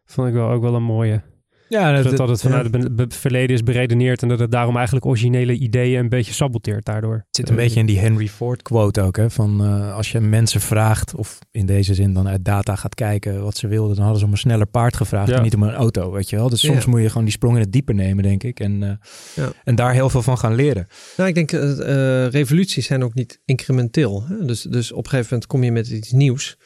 Vond 0.05 0.29
ik 0.29 0.35
wel 0.35 0.49
ook 0.49 0.63
wel 0.63 0.75
een 0.75 0.83
mooie. 0.83 1.23
Ja, 1.69 2.03
dat, 2.03 2.17
dat, 2.17 2.29
het 2.29 2.41
vanuit 2.41 2.75
het 2.97 3.15
verleden 3.15 3.57
is 3.57 3.63
beredeneerd 3.63 4.23
en 4.23 4.29
dat 4.29 4.39
het 4.39 4.51
daarom 4.51 4.77
eigenlijk 4.77 5.07
originele 5.07 5.53
ideeën 5.53 5.99
een 5.99 6.09
beetje 6.09 6.33
saboteert 6.33 6.85
daardoor. 6.85 7.15
Het 7.15 7.37
zit 7.37 7.49
een 7.49 7.57
beetje 7.57 7.81
in 7.81 7.87
die 7.87 7.99
Henry 7.99 8.29
Ford 8.29 8.63
quote 8.63 9.01
ook, 9.01 9.17
hè, 9.17 9.31
van 9.31 9.63
uh, 9.63 9.95
als 9.95 10.13
je 10.13 10.21
mensen 10.21 10.61
vraagt, 10.61 11.15
of 11.15 11.39
in 11.51 11.67
deze 11.67 11.95
zin 11.95 12.13
dan 12.13 12.29
uit 12.29 12.45
data 12.45 12.77
gaat 12.77 12.95
kijken 12.95 13.43
wat 13.43 13.57
ze 13.57 13.67
wilden, 13.67 13.95
dan 13.95 14.03
hadden 14.03 14.21
ze 14.21 14.27
om 14.27 14.33
een 14.33 14.39
sneller 14.39 14.67
paard 14.67 14.97
gevraagd 14.97 15.31
en 15.31 15.43
niet 15.43 15.55
om 15.55 15.63
een 15.63 15.75
auto, 15.75 16.13
weet 16.13 16.31
je 16.31 16.37
wel. 16.37 16.49
Dus 16.49 16.61
soms 16.61 16.85
moet 16.85 17.01
je 17.01 17.09
gewoon 17.09 17.25
die 17.25 17.33
sprong 17.33 17.55
in 17.55 17.61
het 17.61 17.73
diepe 17.73 17.93
nemen, 17.93 18.23
denk 18.23 18.43
ik, 18.43 18.61
en, 18.61 18.83
uh, 18.83 18.91
ja. 19.35 19.53
en 19.65 19.75
daar 19.75 19.93
heel 19.93 20.11
veel 20.11 20.23
van 20.23 20.39
gaan 20.39 20.55
leren. 20.55 20.87
Nou, 21.17 21.29
ik 21.29 21.35
denk, 21.35 21.53
uh, 21.53 22.29
revoluties 22.29 22.87
zijn 22.87 23.05
ook 23.05 23.15
niet 23.15 23.41
incrementeel. 23.45 24.25
Hè? 24.29 24.45
Dus, 24.45 24.63
dus 24.63 24.93
op 24.93 25.05
een 25.05 25.11
gegeven 25.11 25.29
moment 25.31 25.49
kom 25.49 25.65
je 25.65 25.73
met 25.73 25.89
iets 25.89 26.13
nieuws 26.13 26.57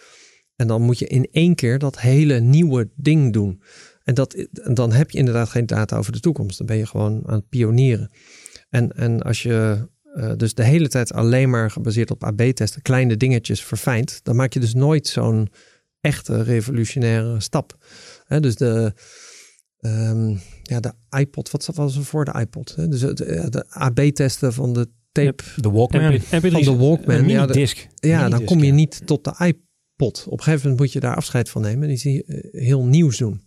en 0.56 0.66
dan 0.66 0.82
moet 0.82 0.98
je 0.98 1.06
in 1.06 1.28
één 1.30 1.54
keer 1.54 1.78
dat 1.78 2.00
hele 2.00 2.40
nieuwe 2.40 2.90
ding 2.96 3.32
doen. 3.32 3.62
En 4.08 4.14
dat, 4.14 4.46
dan 4.72 4.92
heb 4.92 5.10
je 5.10 5.18
inderdaad 5.18 5.48
geen 5.48 5.66
data 5.66 5.96
over 5.96 6.12
de 6.12 6.20
toekomst. 6.20 6.58
Dan 6.58 6.66
ben 6.66 6.76
je 6.76 6.86
gewoon 6.86 7.22
aan 7.26 7.34
het 7.34 7.48
pionieren. 7.48 8.10
En, 8.68 8.92
en 8.92 9.22
als 9.22 9.42
je 9.42 9.88
uh, 10.14 10.32
dus 10.36 10.54
de 10.54 10.64
hele 10.64 10.88
tijd 10.88 11.12
alleen 11.12 11.50
maar 11.50 11.70
gebaseerd 11.70 12.10
op 12.10 12.24
AB-testen 12.24 12.82
kleine 12.82 13.16
dingetjes 13.16 13.64
verfijnt, 13.64 14.20
dan 14.22 14.36
maak 14.36 14.52
je 14.52 14.60
dus 14.60 14.74
nooit 14.74 15.06
zo'n 15.06 15.48
echte 16.00 16.42
revolutionaire 16.42 17.40
stap. 17.40 17.76
Hè, 18.24 18.40
dus 18.40 18.56
de, 18.56 18.92
um, 19.80 20.40
ja, 20.62 20.80
de 20.80 20.92
iPod, 21.18 21.50
wat 21.50 21.70
was 21.74 21.96
er 21.96 22.04
voor 22.04 22.24
de 22.24 22.40
iPod? 22.40 22.74
Hè? 22.76 22.88
Dus 22.88 23.00
de, 23.00 23.46
de 23.50 23.64
AB-testen 23.68 24.52
van 24.52 24.72
de 24.72 24.88
tape. 25.12 25.44
De 25.56 25.70
Walkman. 25.70 26.14
MP, 26.14 26.50
van 26.50 26.62
de 26.62 26.76
Walkman. 26.76 27.28
ja, 27.28 27.46
disc. 27.46 27.86
ja 27.94 28.28
dan 28.28 28.44
kom 28.44 28.64
je 28.64 28.72
niet 28.72 29.06
tot 29.06 29.24
de 29.24 29.34
iPod. 29.46 30.24
Op 30.26 30.38
een 30.38 30.44
gegeven 30.44 30.60
moment 30.60 30.80
moet 30.80 30.92
je 30.92 31.00
daar 31.00 31.16
afscheid 31.16 31.50
van 31.50 31.62
nemen. 31.62 31.88
Die 31.88 31.96
zie 31.96 32.12
je 32.12 32.48
heel 32.52 32.84
nieuws 32.84 33.16
doen. 33.16 33.46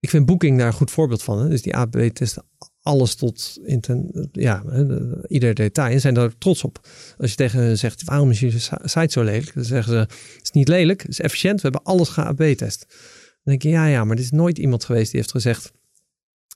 Ik 0.00 0.10
vind 0.10 0.26
Booking 0.26 0.58
daar 0.58 0.66
een 0.66 0.72
goed 0.72 0.90
voorbeeld 0.90 1.22
van. 1.22 1.42
Hè? 1.42 1.48
Dus 1.48 1.62
die 1.62 1.76
AB 1.76 1.96
testen 2.12 2.44
alles 2.86 3.14
tot 3.14 3.58
in 3.64 3.80
ten, 3.80 4.28
ja, 4.32 4.62
ieder 5.26 5.54
detail. 5.54 5.92
En 5.92 6.00
zijn 6.00 6.14
daar 6.14 6.38
trots 6.38 6.64
op. 6.64 6.88
Als 7.18 7.30
je 7.30 7.36
tegen 7.36 7.60
hen 7.60 7.78
zegt, 7.78 8.04
waarom 8.04 8.30
is 8.30 8.40
je 8.40 8.58
site 8.84 9.06
zo 9.10 9.22
lelijk? 9.22 9.54
Dan 9.54 9.64
zeggen 9.64 9.92
ze, 9.92 9.98
het 9.98 10.40
is 10.42 10.50
niet 10.50 10.68
lelijk, 10.68 11.02
het 11.02 11.10
is 11.10 11.20
efficiënt. 11.20 11.60
We 11.60 11.68
hebben 11.68 11.92
alles 11.92 12.08
ge-AB-test. 12.08 12.86
Dan 12.88 12.96
denk 13.44 13.62
je, 13.62 13.68
ja, 13.68 13.86
ja, 13.86 14.04
maar 14.04 14.16
er 14.16 14.22
is 14.22 14.30
nooit 14.30 14.58
iemand 14.58 14.84
geweest 14.84 15.10
die 15.10 15.20
heeft 15.20 15.32
gezegd, 15.32 15.72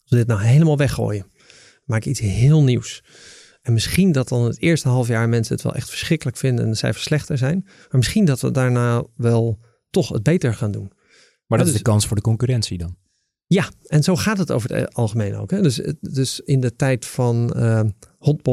als 0.02 0.10
we 0.10 0.16
dit 0.16 0.26
nou 0.26 0.40
helemaal 0.42 0.76
weggooien, 0.76 1.26
maak 1.84 2.04
iets 2.04 2.20
heel 2.20 2.62
nieuws. 2.62 3.04
En 3.62 3.72
misschien 3.72 4.12
dat 4.12 4.28
dan 4.28 4.44
het 4.44 4.60
eerste 4.60 4.88
half 4.88 5.08
jaar 5.08 5.28
mensen 5.28 5.54
het 5.54 5.64
wel 5.64 5.74
echt 5.74 5.88
verschrikkelijk 5.88 6.36
vinden 6.36 6.64
en 6.64 6.70
de 6.70 6.76
cijfers 6.76 7.04
slechter 7.04 7.38
zijn. 7.38 7.62
Maar 7.64 7.98
misschien 7.98 8.24
dat 8.24 8.40
we 8.40 8.50
daarna 8.50 9.04
wel 9.16 9.58
toch 9.90 10.08
het 10.08 10.22
beter 10.22 10.54
gaan 10.54 10.70
doen. 10.70 10.92
Maar 11.46 11.58
dat 11.58 11.66
is 11.66 11.72
dus 11.72 11.82
de 11.82 11.90
kans 11.90 12.06
voor 12.06 12.16
de 12.16 12.22
concurrentie 12.22 12.78
dan? 12.78 12.96
Ja, 13.52 13.68
en 13.86 14.02
zo 14.02 14.16
gaat 14.16 14.38
het 14.38 14.50
over 14.50 14.74
het 14.76 14.94
algemeen 14.94 15.36
ook. 15.36 15.50
Hè? 15.50 15.62
Dus, 15.62 15.80
dus 16.00 16.40
in 16.40 16.60
de 16.60 16.76
tijd 16.76 17.06
van 17.06 17.54
uh, 17.56 17.78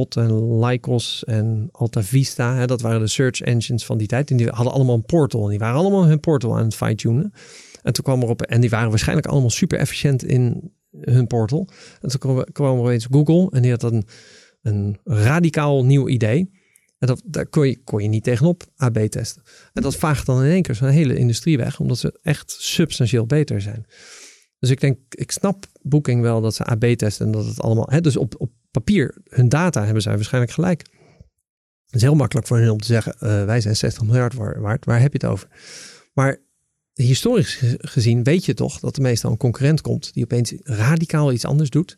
en 0.09 0.59
Lycos 0.65 1.23
en 1.23 1.69
Alta 1.71 2.03
Vista, 2.03 2.55
hè, 2.55 2.65
dat 2.65 2.81
waren 2.81 2.99
de 2.99 3.07
search 3.07 3.41
engines 3.41 3.85
van 3.85 3.97
die 3.97 4.07
tijd. 4.07 4.31
En 4.31 4.37
die 4.37 4.47
hadden 4.47 4.73
allemaal 4.73 4.95
een 4.95 5.05
portal. 5.05 5.43
En 5.43 5.49
die 5.49 5.59
waren 5.59 5.79
allemaal 5.79 6.05
hun 6.05 6.19
portal 6.19 6.57
aan 6.57 6.63
het 6.63 6.75
fine-tunen. 6.75 7.33
En 7.81 7.93
toen 7.93 8.03
kwam 8.03 8.21
er 8.21 8.29
op, 8.29 8.41
en 8.41 8.61
die 8.61 8.69
waren 8.69 8.89
waarschijnlijk 8.89 9.27
allemaal 9.27 9.49
super 9.49 9.79
efficiënt 9.79 10.23
in 10.23 10.73
hun 11.01 11.27
portal. 11.27 11.67
En 12.01 12.09
toen 12.09 12.19
kwam, 12.19 12.43
kwam 12.51 12.85
er 12.85 12.91
eens 12.91 13.07
Google 13.11 13.49
en 13.51 13.61
die 13.61 13.71
had 13.71 13.83
een, 13.83 14.05
een 14.61 14.97
radicaal 15.03 15.85
nieuw 15.85 16.07
idee. 16.07 16.51
En 16.97 17.07
dat, 17.07 17.21
daar 17.25 17.47
kon 17.47 17.67
je, 17.67 17.83
kon 17.83 18.03
je 18.03 18.09
niet 18.09 18.23
tegenop 18.23 18.63
AB 18.75 18.97
testen. 18.97 19.41
En 19.73 19.81
dat 19.81 19.95
vaagt 19.95 20.25
dan 20.25 20.43
in 20.43 20.51
één 20.51 20.61
keer 20.61 20.75
zo'n 20.75 20.87
hele 20.87 21.17
industrie 21.17 21.57
weg, 21.57 21.79
omdat 21.79 21.97
ze 21.97 22.19
echt 22.21 22.55
substantieel 22.59 23.25
beter 23.25 23.61
zijn. 23.61 23.85
Dus 24.59 24.69
ik 24.69 24.79
denk, 24.79 24.97
ik 25.09 25.31
snap 25.31 25.65
Booking 25.81 26.21
wel 26.21 26.41
dat 26.41 26.55
ze 26.55 26.63
AB 26.63 26.85
testen 26.85 27.25
en 27.25 27.31
dat 27.31 27.45
het 27.45 27.61
allemaal. 27.61 27.87
Hè, 27.89 28.01
dus 28.01 28.17
op, 28.17 28.35
op 28.37 28.51
papier, 28.71 29.15
hun 29.23 29.49
data 29.49 29.83
hebben 29.83 30.01
zij 30.01 30.15
waarschijnlijk 30.15 30.53
gelijk. 30.53 30.81
Het 31.85 31.95
is 31.95 32.01
heel 32.01 32.15
makkelijk 32.15 32.47
voor 32.47 32.57
hen 32.57 32.71
om 32.71 32.79
te 32.79 32.87
zeggen: 32.87 33.15
uh, 33.19 33.45
wij 33.45 33.61
zijn 33.61 33.75
60 33.75 34.03
miljard 34.03 34.33
waard, 34.33 34.85
waar 34.85 35.01
heb 35.01 35.11
je 35.11 35.19
het 35.21 35.31
over? 35.31 35.47
Maar 36.13 36.41
historisch 36.93 37.63
gezien 37.77 38.23
weet 38.23 38.45
je 38.45 38.53
toch 38.53 38.79
dat 38.79 38.95
er 38.95 39.01
meestal 39.01 39.31
een 39.31 39.37
concurrent 39.37 39.81
komt 39.81 40.13
die 40.13 40.23
opeens 40.23 40.53
radicaal 40.63 41.31
iets 41.31 41.45
anders 41.45 41.69
doet. 41.69 41.97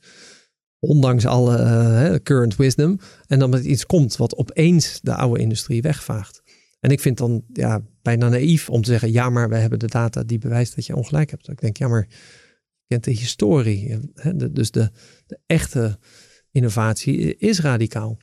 Ondanks 0.79 1.25
alle 1.25 1.59
uh, 1.59 2.15
current 2.23 2.55
wisdom. 2.55 2.99
En 3.27 3.39
dan 3.39 3.49
met 3.49 3.65
iets 3.65 3.85
komt 3.85 4.17
wat 4.17 4.35
opeens 4.35 4.99
de 5.01 5.15
oude 5.15 5.41
industrie 5.41 5.81
wegvaagt. 5.81 6.41
En 6.79 6.91
ik 6.91 6.99
vind 6.99 7.17
dan 7.17 7.43
ja, 7.53 7.81
bijna 8.01 8.29
naïef 8.29 8.69
om 8.69 8.81
te 8.81 8.89
zeggen: 8.89 9.11
ja, 9.11 9.29
maar 9.29 9.49
we 9.49 9.55
hebben 9.55 9.79
de 9.79 9.87
data 9.87 10.23
die 10.23 10.37
bewijst 10.37 10.75
dat 10.75 10.85
je 10.85 10.95
ongelijk 10.95 11.29
hebt. 11.29 11.49
Ik 11.49 11.61
denk, 11.61 11.77
ja, 11.77 11.87
maar 11.87 12.07
kent 12.89 13.03
de 13.03 13.11
historie. 13.11 13.97
Hè? 14.13 14.51
dus 14.51 14.71
de, 14.71 14.91
de 15.27 15.39
echte 15.45 15.99
innovatie 16.51 17.35
is 17.37 17.59
radicaal. 17.59 18.17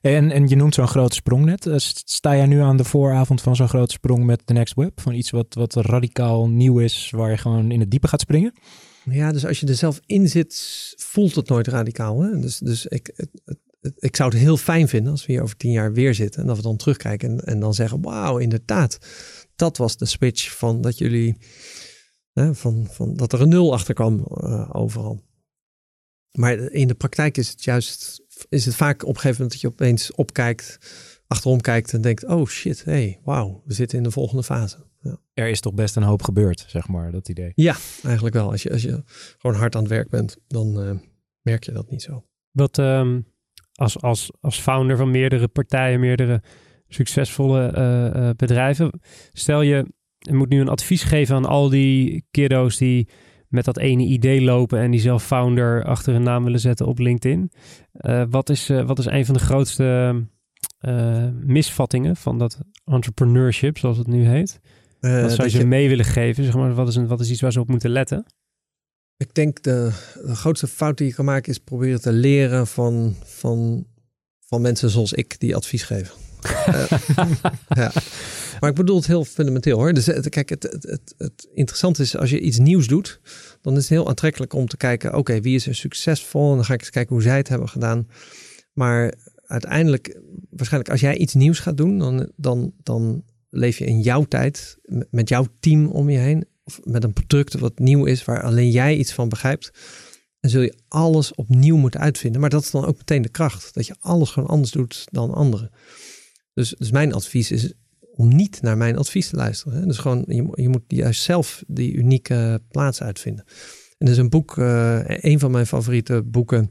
En, 0.00 0.30
en 0.30 0.48
je 0.48 0.56
noemt 0.56 0.74
zo'n 0.74 0.88
grote 0.88 1.14
sprong 1.14 1.44
net. 1.44 1.66
Eh, 1.66 1.74
sta 2.04 2.36
jij 2.36 2.46
nu 2.46 2.60
aan 2.60 2.76
de 2.76 2.84
vooravond 2.84 3.40
van 3.40 3.56
zo'n 3.56 3.68
grote 3.68 3.92
sprong 3.92 4.24
met 4.24 4.42
de 4.44 4.52
Next 4.52 4.74
Web? 4.74 5.00
Van 5.00 5.14
iets 5.14 5.30
wat, 5.30 5.54
wat 5.54 5.74
radicaal 5.74 6.48
nieuw 6.48 6.78
is, 6.78 7.10
waar 7.10 7.30
je 7.30 7.36
gewoon 7.36 7.70
in 7.70 7.80
het 7.80 7.90
diepe 7.90 8.08
gaat 8.08 8.20
springen? 8.20 8.52
Ja, 9.04 9.32
dus 9.32 9.46
als 9.46 9.60
je 9.60 9.66
er 9.66 9.74
zelf 9.74 10.00
in 10.06 10.28
zit, 10.28 10.54
voelt 10.96 11.34
het 11.34 11.48
nooit 11.48 11.66
radicaal. 11.66 12.22
Hè? 12.22 12.38
Dus, 12.38 12.58
dus 12.58 12.86
ik, 12.86 13.12
het, 13.14 13.30
ik 13.98 14.16
zou 14.16 14.30
het 14.30 14.38
heel 14.38 14.56
fijn 14.56 14.88
vinden 14.88 15.12
als 15.12 15.26
we 15.26 15.32
hier 15.32 15.42
over 15.42 15.56
tien 15.56 15.70
jaar 15.70 15.92
weer 15.92 16.14
zitten. 16.14 16.40
En 16.40 16.46
dat 16.46 16.56
we 16.56 16.62
dan 16.62 16.76
terugkijken 16.76 17.30
en, 17.30 17.44
en 17.44 17.60
dan 17.60 17.74
zeggen, 17.74 18.02
wauw, 18.02 18.38
inderdaad. 18.38 18.98
Dat 19.56 19.76
was 19.76 19.96
de 19.96 20.06
switch 20.06 20.56
van 20.56 20.80
dat 20.80 20.98
jullie, 20.98 21.36
hè, 22.32 22.54
van, 22.54 22.86
van 22.90 23.14
dat 23.16 23.32
er 23.32 23.40
een 23.40 23.48
nul 23.48 23.72
achter 23.72 23.94
kwam 23.94 24.26
uh, 24.28 24.70
overal. 24.72 25.20
Maar 26.32 26.58
in 26.58 26.88
de 26.88 26.94
praktijk 26.94 27.36
is 27.36 27.48
het 27.48 27.64
juist, 27.64 28.22
is 28.48 28.64
het 28.64 28.74
vaak 28.74 29.02
op 29.02 29.08
een 29.08 29.20
gegeven 29.20 29.42
moment 29.42 29.52
dat 29.52 29.60
je 29.60 29.68
opeens 29.68 30.14
opkijkt, 30.14 30.78
achterom 31.26 31.60
kijkt 31.60 31.92
en 31.92 32.00
denkt, 32.00 32.26
oh 32.26 32.46
shit, 32.46 32.84
hey, 32.84 33.20
wauw, 33.24 33.62
we 33.64 33.74
zitten 33.74 33.98
in 33.98 34.04
de 34.04 34.10
volgende 34.10 34.42
fase. 34.42 34.76
Ja. 35.00 35.20
Er 35.34 35.48
is 35.48 35.60
toch 35.60 35.74
best 35.74 35.96
een 35.96 36.02
hoop 36.02 36.22
gebeurd, 36.22 36.64
zeg 36.68 36.88
maar, 36.88 37.12
dat 37.12 37.28
idee. 37.28 37.52
Ja, 37.54 37.76
eigenlijk 38.04 38.34
wel. 38.34 38.50
Als 38.50 38.62
je, 38.62 38.70
als 38.70 38.82
je 38.82 39.02
gewoon 39.38 39.56
hard 39.56 39.74
aan 39.74 39.82
het 39.82 39.90
werk 39.90 40.08
bent, 40.08 40.36
dan 40.46 40.88
uh, 40.88 40.98
merk 41.40 41.64
je 41.64 41.72
dat 41.72 41.90
niet 41.90 42.02
zo. 42.02 42.26
Wat 42.50 42.78
um, 42.78 43.26
als, 43.72 44.00
als, 44.00 44.32
als 44.40 44.60
founder 44.60 44.96
van 44.96 45.10
meerdere 45.10 45.48
partijen, 45.48 46.00
meerdere 46.00 46.42
succesvolle 46.88 47.74
uh, 47.76 48.30
bedrijven, 48.36 49.00
stel 49.32 49.62
je, 49.62 49.86
je 50.22 50.34
moet 50.34 50.48
nu 50.48 50.60
een 50.60 50.68
advies 50.68 51.02
geven 51.02 51.34
aan 51.34 51.44
al 51.44 51.68
die 51.68 52.24
kiddo's 52.30 52.76
die 52.76 53.08
met 53.48 53.64
dat 53.64 53.78
ene 53.78 54.02
idee 54.02 54.42
lopen 54.42 54.78
en 54.78 54.90
die 54.90 55.00
zelf 55.00 55.24
founder 55.24 55.84
achter 55.84 56.12
hun 56.12 56.22
naam 56.22 56.44
willen 56.44 56.60
zetten 56.60 56.86
op 56.86 56.98
LinkedIn. 56.98 57.52
Uh, 58.00 58.24
wat, 58.30 58.50
is, 58.50 58.70
uh, 58.70 58.86
wat 58.86 58.98
is 58.98 59.04
een 59.04 59.24
van 59.24 59.34
de 59.34 59.40
grootste 59.40 60.14
uh, 60.80 61.28
misvattingen 61.44 62.16
van 62.16 62.38
dat 62.38 62.58
entrepreneurship, 62.84 63.78
zoals 63.78 63.98
het 63.98 64.06
nu 64.06 64.26
heet? 64.26 64.60
wat 65.00 65.32
zou 65.32 65.48
je, 65.48 65.58
je 65.58 65.64
mee 65.64 65.88
willen 65.88 66.04
geven? 66.04 66.44
Zeg 66.44 66.54
maar, 66.54 66.74
wat, 66.74 66.88
is 66.88 66.96
een, 66.96 67.06
wat 67.06 67.20
is 67.20 67.30
iets 67.30 67.40
waar 67.40 67.52
ze 67.52 67.60
op 67.60 67.68
moeten 67.68 67.90
letten? 67.90 68.26
Ik 69.16 69.34
denk 69.34 69.62
de, 69.62 69.92
de 70.26 70.34
grootste 70.34 70.66
fout 70.66 70.98
die 70.98 71.06
je 71.06 71.14
kan 71.14 71.24
maken 71.24 71.52
is 71.52 71.58
proberen 71.58 72.00
te 72.00 72.12
leren 72.12 72.66
van, 72.66 73.16
van, 73.24 73.86
van 74.46 74.60
mensen 74.60 74.90
zoals 74.90 75.12
ik 75.12 75.40
die 75.40 75.56
advies 75.56 75.82
geven. 75.82 76.14
ja. 77.68 77.92
Maar 78.62 78.70
ik 78.70 78.76
bedoel 78.76 78.96
het 78.96 79.06
heel 79.06 79.24
fundamenteel 79.24 79.78
hoor. 79.78 79.92
Dus 79.92 80.04
kijk, 80.28 80.48
het, 80.48 80.62
het, 80.62 81.14
het, 81.18 81.48
interessante 81.54 82.02
is 82.02 82.16
als 82.16 82.30
je 82.30 82.40
iets 82.40 82.58
nieuws 82.58 82.86
doet, 82.86 83.20
dan 83.60 83.72
is 83.72 83.78
het 83.78 83.88
heel 83.88 84.08
aantrekkelijk 84.08 84.52
om 84.52 84.66
te 84.66 84.76
kijken, 84.76 85.14
oké, 85.14 85.40
wie 85.40 85.54
is 85.54 85.66
er 85.66 85.74
succesvol? 85.74 86.50
En 86.50 86.56
dan 86.56 86.64
ga 86.64 86.74
ik 86.74 86.80
eens 86.80 86.90
kijken 86.90 87.14
hoe 87.14 87.22
zij 87.22 87.36
het 87.36 87.48
hebben 87.48 87.68
gedaan. 87.68 88.08
Maar 88.72 89.14
uiteindelijk, 89.46 90.20
waarschijnlijk 90.50 90.92
als 90.92 91.00
jij 91.00 91.16
iets 91.16 91.34
nieuws 91.34 91.58
gaat 91.58 91.76
doen, 91.76 91.98
dan, 91.98 92.32
dan, 92.36 92.72
dan 92.82 93.24
leef 93.50 93.78
je 93.78 93.84
in 93.84 94.00
jouw 94.00 94.24
tijd, 94.24 94.78
met 95.10 95.28
jouw 95.28 95.46
team 95.60 95.86
om 95.86 96.10
je 96.10 96.18
heen, 96.18 96.46
of 96.64 96.80
met 96.84 97.04
een 97.04 97.12
product 97.12 97.58
wat 97.58 97.78
nieuw 97.78 98.04
is, 98.04 98.24
waar 98.24 98.42
alleen 98.42 98.70
jij 98.70 98.96
iets 98.96 99.12
van 99.12 99.28
begrijpt. 99.28 99.70
En 100.40 100.50
zul 100.50 100.62
je 100.62 100.74
alles 100.88 101.34
opnieuw 101.34 101.76
moeten 101.76 102.00
uitvinden. 102.00 102.40
Maar 102.40 102.50
dat 102.50 102.62
is 102.62 102.70
dan 102.70 102.84
ook 102.84 102.96
meteen 102.96 103.22
de 103.22 103.28
kracht. 103.28 103.74
Dat 103.74 103.86
je 103.86 103.96
alles 104.00 104.30
gewoon 104.30 104.48
anders 104.48 104.70
doet 104.70 105.04
dan 105.10 105.34
anderen. 105.34 105.70
Dus, 106.54 106.74
dus 106.78 106.90
mijn 106.90 107.12
advies 107.12 107.50
is 107.50 107.72
om 108.14 108.28
niet 108.28 108.62
naar 108.62 108.76
mijn 108.76 108.96
advies 108.96 109.28
te 109.28 109.36
luisteren. 109.36 109.78
Hè? 109.78 109.86
Dus 109.86 109.98
gewoon, 109.98 110.24
je, 110.26 110.48
je 110.54 110.68
moet 110.68 110.82
juist 110.86 111.22
zelf 111.22 111.62
die 111.66 111.92
unieke 111.92 112.62
plaats 112.70 113.02
uitvinden. 113.02 113.44
En 113.98 114.06
er 114.06 114.12
is 114.12 114.18
een 114.18 114.30
boek, 114.30 114.56
uh, 114.56 115.00
een 115.04 115.38
van 115.38 115.50
mijn 115.50 115.66
favoriete 115.66 116.22
boeken, 116.22 116.70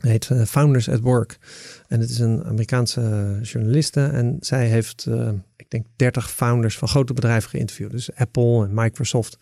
heet 0.00 0.28
uh, 0.32 0.44
Founders 0.44 0.88
at 0.88 1.00
Work. 1.00 1.38
En 1.86 2.00
het 2.00 2.10
is 2.10 2.18
een 2.18 2.44
Amerikaanse 2.44 3.38
journaliste 3.42 4.04
en 4.04 4.36
zij 4.40 4.66
heeft, 4.66 5.06
uh, 5.08 5.30
ik 5.56 5.70
denk, 5.70 5.86
30 5.96 6.30
founders 6.30 6.78
van 6.78 6.88
grote 6.88 7.12
bedrijven 7.12 7.50
geïnterviewd. 7.50 7.90
Dus 7.90 8.14
Apple 8.14 8.64
en 8.64 8.74
Microsoft. 8.74 9.38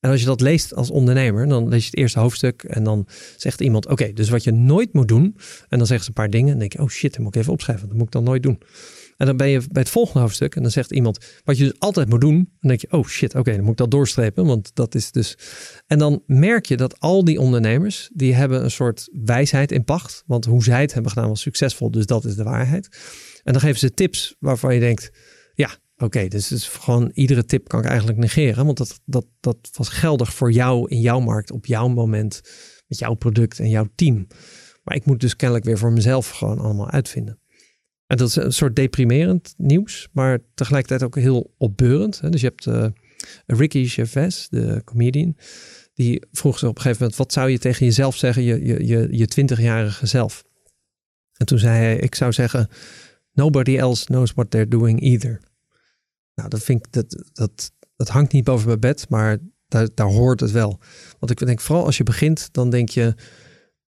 En 0.00 0.10
als 0.10 0.20
je 0.20 0.26
dat 0.26 0.40
leest 0.40 0.74
als 0.74 0.90
ondernemer, 0.90 1.48
dan 1.48 1.68
lees 1.68 1.82
je 1.82 1.90
het 1.90 1.98
eerste 1.98 2.18
hoofdstuk 2.18 2.62
en 2.62 2.84
dan 2.84 3.06
zegt 3.36 3.60
iemand, 3.60 3.86
oké, 3.86 4.12
dus 4.12 4.28
wat 4.28 4.44
je 4.44 4.52
nooit 4.52 4.92
moet 4.92 5.08
doen. 5.08 5.36
En 5.68 5.78
dan 5.78 5.86
zeggen 5.86 6.04
ze 6.04 6.08
een 6.08 6.22
paar 6.22 6.30
dingen 6.30 6.52
en 6.52 6.58
denk 6.58 6.72
je, 6.72 6.82
oh 6.82 6.88
shit, 6.88 7.12
dat 7.12 7.20
moet 7.20 7.34
ik 7.34 7.40
even 7.40 7.52
opschrijven, 7.52 7.88
dat 7.88 7.96
moet 7.96 8.06
ik 8.06 8.12
dan 8.12 8.24
nooit 8.24 8.42
doen. 8.42 8.58
En 9.18 9.26
dan 9.26 9.36
ben 9.36 9.48
je 9.48 9.58
bij 9.58 9.82
het 9.82 9.90
volgende 9.90 10.20
hoofdstuk 10.20 10.56
en 10.56 10.62
dan 10.62 10.70
zegt 10.70 10.92
iemand 10.92 11.40
wat 11.44 11.58
je 11.58 11.64
dus 11.64 11.78
altijd 11.78 12.08
moet 12.08 12.20
doen. 12.20 12.34
Dan 12.34 12.68
denk 12.68 12.80
je, 12.80 12.92
oh 12.92 13.06
shit, 13.06 13.34
oké, 13.34 13.50
dan 13.50 13.60
moet 13.60 13.70
ik 13.70 13.76
dat 13.76 13.90
doorstrepen, 13.90 14.46
want 14.46 14.70
dat 14.74 14.94
is 14.94 15.12
dus. 15.12 15.38
En 15.86 15.98
dan 15.98 16.22
merk 16.26 16.66
je 16.66 16.76
dat 16.76 17.00
al 17.00 17.24
die 17.24 17.40
ondernemers, 17.40 18.10
die 18.12 18.34
hebben 18.34 18.64
een 18.64 18.70
soort 18.70 19.08
wijsheid 19.24 19.72
in 19.72 19.84
pacht. 19.84 20.22
Want 20.26 20.44
hoe 20.44 20.62
zij 20.62 20.80
het 20.80 20.92
hebben 20.92 21.12
gedaan 21.12 21.28
was 21.28 21.40
succesvol, 21.40 21.90
dus 21.90 22.06
dat 22.06 22.24
is 22.24 22.36
de 22.36 22.42
waarheid. 22.42 22.88
En 23.44 23.52
dan 23.52 23.62
geven 23.62 23.78
ze 23.78 23.94
tips 23.94 24.36
waarvan 24.38 24.74
je 24.74 24.80
denkt, 24.80 25.10
ja, 25.54 25.70
oké, 25.96 26.28
dus 26.28 26.52
is 26.52 26.68
gewoon 26.68 27.10
iedere 27.14 27.44
tip 27.44 27.68
kan 27.68 27.80
ik 27.80 27.86
eigenlijk 27.86 28.18
negeren, 28.18 28.64
want 28.64 28.78
dat, 28.78 29.00
dat, 29.04 29.26
dat 29.40 29.70
was 29.72 29.88
geldig 29.88 30.34
voor 30.34 30.52
jou 30.52 30.88
in 30.88 31.00
jouw 31.00 31.20
markt, 31.20 31.50
op 31.50 31.66
jouw 31.66 31.88
moment, 31.88 32.40
met 32.86 32.98
jouw 32.98 33.14
product 33.14 33.58
en 33.58 33.68
jouw 33.68 33.88
team. 33.94 34.26
Maar 34.82 34.96
ik 34.96 35.04
moet 35.04 35.20
dus 35.20 35.36
kennelijk 35.36 35.66
weer 35.66 35.78
voor 35.78 35.92
mezelf 35.92 36.30
gewoon 36.30 36.58
allemaal 36.58 36.90
uitvinden. 36.90 37.38
En 38.08 38.16
dat 38.16 38.28
is 38.28 38.36
een 38.36 38.52
soort 38.52 38.76
deprimerend 38.76 39.54
nieuws, 39.56 40.08
maar 40.12 40.38
tegelijkertijd 40.54 41.02
ook 41.02 41.16
heel 41.16 41.54
opbeurend. 41.58 42.32
Dus 42.32 42.40
je 42.40 42.46
hebt 42.46 42.66
uh, 42.66 42.86
Ricky 43.46 43.86
Gervais, 43.86 44.48
de 44.50 44.82
comedian, 44.84 45.36
die 45.94 46.26
vroeg 46.32 46.58
zich 46.58 46.68
op 46.68 46.76
een 46.76 46.82
gegeven 46.82 47.02
moment: 47.02 47.18
wat 47.18 47.32
zou 47.32 47.50
je 47.50 47.58
tegen 47.58 47.86
jezelf 47.86 48.16
zeggen, 48.16 48.42
je, 48.42 48.86
je, 48.86 49.08
je, 49.10 49.48
20-jarige 49.54 50.06
zelf? 50.06 50.44
En 51.32 51.46
toen 51.46 51.58
zei 51.58 51.78
hij: 51.78 51.96
Ik 51.96 52.14
zou 52.14 52.32
zeggen: 52.32 52.68
Nobody 53.32 53.76
else 53.76 54.04
knows 54.04 54.32
what 54.32 54.50
they're 54.50 54.68
doing 54.68 55.00
either. 55.00 55.40
Nou, 56.34 56.48
dat 56.48 56.62
vind 56.62 56.86
ik 56.86 56.92
dat, 56.92 57.24
dat, 57.32 57.72
dat 57.96 58.08
hangt 58.08 58.32
niet 58.32 58.44
boven 58.44 58.66
mijn 58.66 58.80
bed, 58.80 59.08
maar 59.08 59.38
daar, 59.66 59.88
daar 59.94 60.06
hoort 60.06 60.40
het 60.40 60.50
wel. 60.50 60.80
Want 61.18 61.30
ik 61.30 61.46
denk 61.46 61.60
vooral 61.60 61.84
als 61.84 61.96
je 61.96 62.04
begint, 62.04 62.48
dan 62.52 62.70
denk 62.70 62.88
je: 62.88 63.14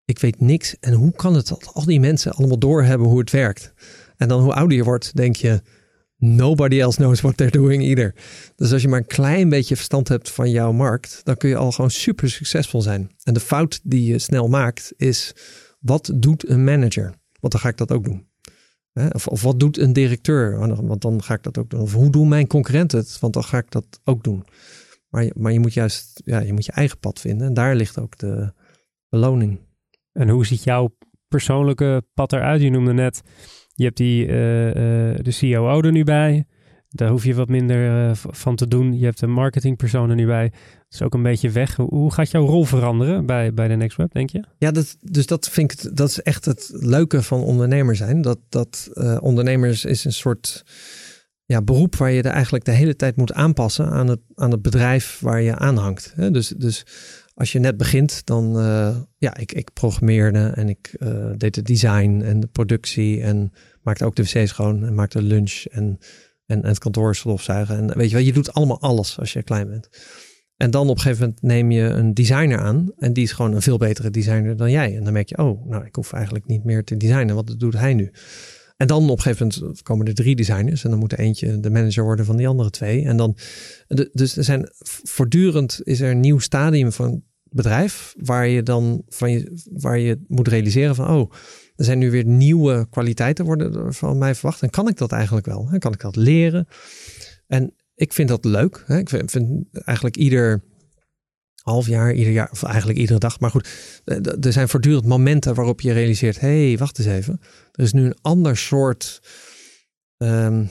ik 0.05 0.19
weet 0.19 0.41
niks. 0.41 0.77
En 0.81 0.93
hoe 0.93 1.13
kan 1.13 1.35
het 1.35 1.49
dat 1.49 1.71
al 1.73 1.85
die 1.85 2.01
mensen 2.01 2.33
allemaal 2.33 2.59
doorhebben 2.59 3.09
hoe 3.09 3.19
het 3.19 3.31
werkt? 3.31 3.73
En 4.21 4.29
dan 4.29 4.43
hoe 4.43 4.55
ouder 4.55 4.77
je 4.77 4.85
wordt, 4.85 5.17
denk 5.17 5.37
je, 5.37 5.63
nobody 6.17 6.81
else 6.81 6.97
knows 6.97 7.21
what 7.21 7.37
they're 7.37 7.53
doing 7.53 7.83
either. 7.83 8.15
Dus 8.57 8.73
als 8.73 8.83
je 8.83 8.89
maar 8.89 8.99
een 8.99 9.07
klein 9.07 9.49
beetje 9.49 9.77
verstand 9.77 10.09
hebt 10.09 10.31
van 10.31 10.51
jouw 10.51 10.73
markt, 10.73 11.21
dan 11.25 11.37
kun 11.37 11.49
je 11.49 11.57
al 11.57 11.73
gewoon 11.73 11.91
super 11.91 12.31
succesvol 12.31 12.83
zijn. 12.83 13.11
En 13.23 13.35
de 13.35 13.41
fout 13.41 13.81
die 13.83 14.13
je 14.13 14.19
snel 14.19 14.49
maakt 14.49 14.93
is, 14.97 15.35
wat 15.79 16.11
doet 16.15 16.49
een 16.49 16.65
manager? 16.65 17.15
Want 17.41 17.53
dan 17.53 17.61
ga 17.61 17.69
ik 17.69 17.77
dat 17.77 17.93
ook 17.93 18.05
doen. 18.05 18.29
Of, 19.13 19.27
of 19.27 19.43
wat 19.43 19.61
doet 19.61 19.79
een 19.79 19.93
directeur? 19.93 20.59
Want 20.87 21.03
dan 21.03 21.23
ga 21.23 21.35
ik 21.35 21.43
dat 21.43 21.59
ook 21.59 21.71
doen. 21.71 21.81
Of 21.81 21.93
hoe 21.93 22.11
doen 22.11 22.29
mijn 22.29 22.47
concurrenten 22.47 22.99
het? 22.99 23.19
Want 23.19 23.33
dan 23.33 23.45
ga 23.45 23.59
ik 23.59 23.71
dat 23.71 24.01
ook 24.05 24.25
doen. 24.25 24.45
Maar, 25.09 25.31
maar 25.35 25.53
je 25.53 25.61
moet 25.61 25.75
juist 25.75 26.21
ja, 26.25 26.39
je, 26.39 26.53
moet 26.53 26.65
je 26.65 26.73
eigen 26.73 26.99
pad 26.99 27.21
vinden. 27.21 27.47
En 27.47 27.55
daar 27.55 27.75
ligt 27.75 27.99
ook 27.99 28.19
de 28.19 28.53
beloning. 29.09 29.61
En 30.13 30.29
hoe 30.29 30.47
ziet 30.47 30.65
jouw 30.65 30.97
persoonlijke 31.29 32.05
pad 32.15 32.33
eruit? 32.33 32.61
Je 32.61 32.71
noemde 32.71 32.93
net 32.93 33.23
je 33.81 33.87
hebt 33.87 33.97
die, 33.97 34.27
uh, 34.27 34.67
uh, 34.67 34.73
de 35.23 35.37
COO 35.39 35.81
er 35.81 35.93
nu 35.93 36.05
bij. 36.05 36.45
Daar 36.89 37.11
hoef 37.11 37.25
je 37.25 37.35
wat 37.35 37.49
minder 37.49 38.09
uh, 38.09 38.11
van 38.15 38.57
te 38.57 38.69
doen. 38.69 38.99
Je 38.99 39.05
hebt 39.05 39.21
een 39.21 39.33
marketingpersoon 39.33 40.11
er 40.11 40.17
nu 40.17 40.27
bij. 40.27 40.49
Dat 40.51 40.61
is 40.91 41.03
ook 41.03 41.15
een 41.15 41.23
beetje 41.23 41.51
weg. 41.51 41.77
Hoe 41.77 42.13
gaat 42.13 42.31
jouw 42.31 42.47
rol 42.47 42.65
veranderen 42.65 43.27
bij, 43.27 43.55
bij 43.55 43.69
de 43.69 43.75
Next 43.75 43.97
Web, 43.97 44.13
denk 44.13 44.31
je? 44.31 44.45
Ja, 44.59 44.71
dat, 44.71 44.97
dus 45.01 45.27
dat 45.27 45.49
vind 45.49 45.73
ik, 45.73 45.97
dat 45.97 46.09
is 46.09 46.23
echt 46.23 46.45
het 46.45 46.71
leuke 46.73 47.23
van 47.23 47.43
ondernemer 47.43 47.97
zijn. 47.97 48.23
Dat, 48.23 48.39
dat 48.49 48.91
ondernemers 49.21 49.85
is 49.85 50.05
een 50.05 50.13
soort 50.13 50.65
ja, 51.45 51.63
beroep 51.63 51.97
waar 51.97 52.11
je 52.11 52.23
er 52.23 52.31
eigenlijk 52.31 52.65
de 52.65 52.71
hele 52.71 52.97
tijd 52.97 53.17
moet 53.17 53.33
aanpassen 53.33 53.91
aan 53.91 54.09
het, 54.09 54.21
aan 54.35 54.51
het 54.51 54.63
bedrijf 54.63 55.19
waar 55.21 55.41
je 55.41 55.57
aanhangt. 55.57 56.15
Dus, 56.33 56.49
dus 56.49 56.87
als 57.35 57.53
je 57.53 57.59
net 57.59 57.77
begint, 57.77 58.27
dan 58.27 58.53
ja, 59.19 59.37
ik, 59.37 59.53
ik 59.53 59.73
programmeerde 59.73 60.53
en 60.55 60.69
ik 60.69 60.97
deed 61.37 61.57
het 61.57 61.67
design 61.67 62.21
en 62.25 62.41
de 62.41 62.47
productie 62.47 63.23
en 63.23 63.53
maakte 63.83 64.05
ook 64.05 64.17
de 64.17 64.23
wc 64.23 64.49
schoon 64.49 64.85
en 64.85 64.95
maakte 64.95 65.23
lunch 65.23 65.65
en, 65.71 65.99
en, 66.47 66.63
en 66.63 66.69
het 66.69 66.79
kantoor 66.79 67.17
stofzuigen. 67.17 67.77
En 67.77 67.99
weet 67.99 68.11
je 68.11 68.17
wel, 68.17 68.25
je 68.25 68.33
doet 68.33 68.53
allemaal 68.53 68.81
alles 68.81 69.19
als 69.19 69.33
je 69.33 69.43
klein 69.43 69.69
bent. 69.69 69.89
En 70.57 70.71
dan 70.71 70.89
op 70.89 70.97
een 70.97 71.03
gegeven 71.03 71.25
moment 71.25 71.43
neem 71.43 71.71
je 71.71 71.83
een 71.83 72.15
designer 72.15 72.59
aan 72.59 72.93
en 72.99 73.13
die 73.13 73.25
is 73.25 73.33
gewoon 73.33 73.55
een 73.55 73.63
veel 73.63 73.79
betere 73.79 74.11
designer 74.11 74.57
dan 74.57 74.71
jij. 74.71 74.97
En 74.97 75.05
dan 75.05 75.13
merk 75.13 75.29
je, 75.29 75.39
oh, 75.39 75.67
nou, 75.67 75.85
ik 75.85 75.95
hoef 75.95 76.13
eigenlijk 76.13 76.47
niet 76.47 76.65
meer 76.65 76.85
te 76.85 76.97
designen, 76.97 77.35
wat 77.35 77.55
doet 77.59 77.75
hij 77.75 77.95
nu? 77.95 78.13
En 78.81 78.87
dan 78.87 79.11
op 79.11 79.17
een 79.17 79.23
gegeven 79.23 79.47
moment 79.47 79.83
komen 79.83 80.07
er 80.07 80.15
drie 80.15 80.37
designers. 80.37 80.85
En 80.85 80.91
dan 80.91 80.99
moet 80.99 81.13
er 81.13 81.19
eentje 81.19 81.61
de 81.61 81.71
manager 81.71 82.05
worden 82.05 82.25
van 82.25 82.37
die 82.37 82.49
andere 82.49 82.71
twee. 82.71 83.05
En 83.05 83.17
dan, 83.17 83.37
dus 84.13 84.37
er 84.37 84.45
zijn 84.45 84.69
voortdurend 85.03 85.81
is 85.85 86.01
er 86.01 86.11
een 86.11 86.21
nieuw 86.21 86.39
stadium 86.39 86.93
van 86.93 87.23
bedrijf. 87.43 88.15
Waar 88.19 88.49
je 88.49 88.63
dan 88.63 89.03
van 89.09 89.31
je, 89.31 89.63
waar 89.73 89.99
je 89.99 90.25
moet 90.29 90.49
realiseren 90.49 90.95
van 90.95 91.09
oh, 91.09 91.33
er 91.81 91.87
zijn 91.87 91.99
nu 91.99 92.11
weer 92.11 92.25
nieuwe 92.25 92.87
kwaliteiten 92.91 93.45
worden 93.45 93.95
van 93.95 94.19
mij 94.19 94.35
verwacht. 94.35 94.63
En 94.63 94.71
kan 94.71 94.89
ik 94.89 94.97
dat 94.97 95.13
eigenlijk 95.13 95.47
wel? 95.47 95.71
Kan 95.79 95.93
ik 95.93 96.01
dat 96.01 96.17
leren? 96.17 96.69
En 97.47 97.75
ik 97.95 98.13
vind 98.13 98.29
dat 98.29 98.45
leuk. 98.45 98.85
Ik 98.89 99.09
vind 99.09 99.65
eigenlijk 99.73 100.17
ieder 100.17 100.63
half 101.63 101.87
jaar, 101.87 102.13
ieder 102.13 102.33
jaar, 102.33 102.51
of 102.51 102.63
eigenlijk 102.63 102.99
iedere 102.99 103.19
dag. 103.19 103.41
Maar 103.41 103.51
goed, 103.51 103.69
eh, 104.05 104.45
er 104.45 104.53
zijn 104.53 104.69
voortdurend 104.69 105.07
momenten 105.07 105.55
waarop 105.55 105.81
je 105.81 105.93
realiseert: 105.93 106.41
hé, 106.41 106.67
hey, 106.67 106.79
wacht 106.79 106.99
eens 106.99 107.09
even. 107.09 107.41
Er 107.73 107.85
is 107.85 107.93
nu 107.93 108.05
een 108.05 108.19
ander 108.21 108.57
soort, 108.57 109.23
um, 110.17 110.69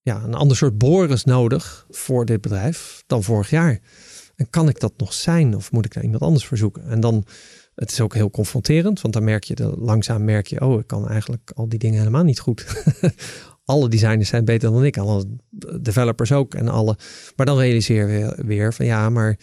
ja, 0.00 0.22
een 0.22 0.34
ander 0.34 0.56
soort 0.56 0.78
Boris 0.78 1.24
nodig 1.24 1.86
voor 1.90 2.24
dit 2.24 2.40
bedrijf 2.40 3.02
dan 3.06 3.22
vorig 3.22 3.50
jaar. 3.50 3.80
En 4.36 4.50
kan 4.50 4.68
ik 4.68 4.80
dat 4.80 4.92
nog 4.96 5.12
zijn 5.12 5.56
of 5.56 5.72
moet 5.72 5.84
ik 5.84 5.94
daar 5.94 6.04
iemand 6.04 6.22
anders 6.22 6.46
voor 6.46 6.56
zoeken? 6.56 6.88
En 6.88 7.00
dan, 7.00 7.26
het 7.74 7.90
is 7.90 8.00
ook 8.00 8.14
heel 8.14 8.30
confronterend, 8.30 9.00
want 9.00 9.14
dan 9.14 9.24
merk 9.24 9.44
je, 9.44 9.74
langzaam 9.78 10.24
merk 10.24 10.46
je, 10.46 10.60
oh, 10.60 10.80
ik 10.80 10.86
kan 10.86 11.08
eigenlijk 11.08 11.50
al 11.54 11.68
die 11.68 11.78
dingen 11.78 11.98
helemaal 11.98 12.24
niet 12.24 12.40
goed. 12.40 12.66
alle 13.64 13.88
designers 13.88 14.28
zijn 14.28 14.44
beter 14.44 14.70
dan 14.70 14.84
ik, 14.84 14.96
alle 14.96 15.26
developers 15.80 16.32
ook 16.32 16.54
en 16.54 16.68
alle. 16.68 16.98
Maar 17.36 17.46
dan 17.46 17.58
realiseer 17.58 18.08
je 18.08 18.34
weer 18.44 18.74
van 18.74 18.86
ja, 18.86 19.10
maar 19.10 19.38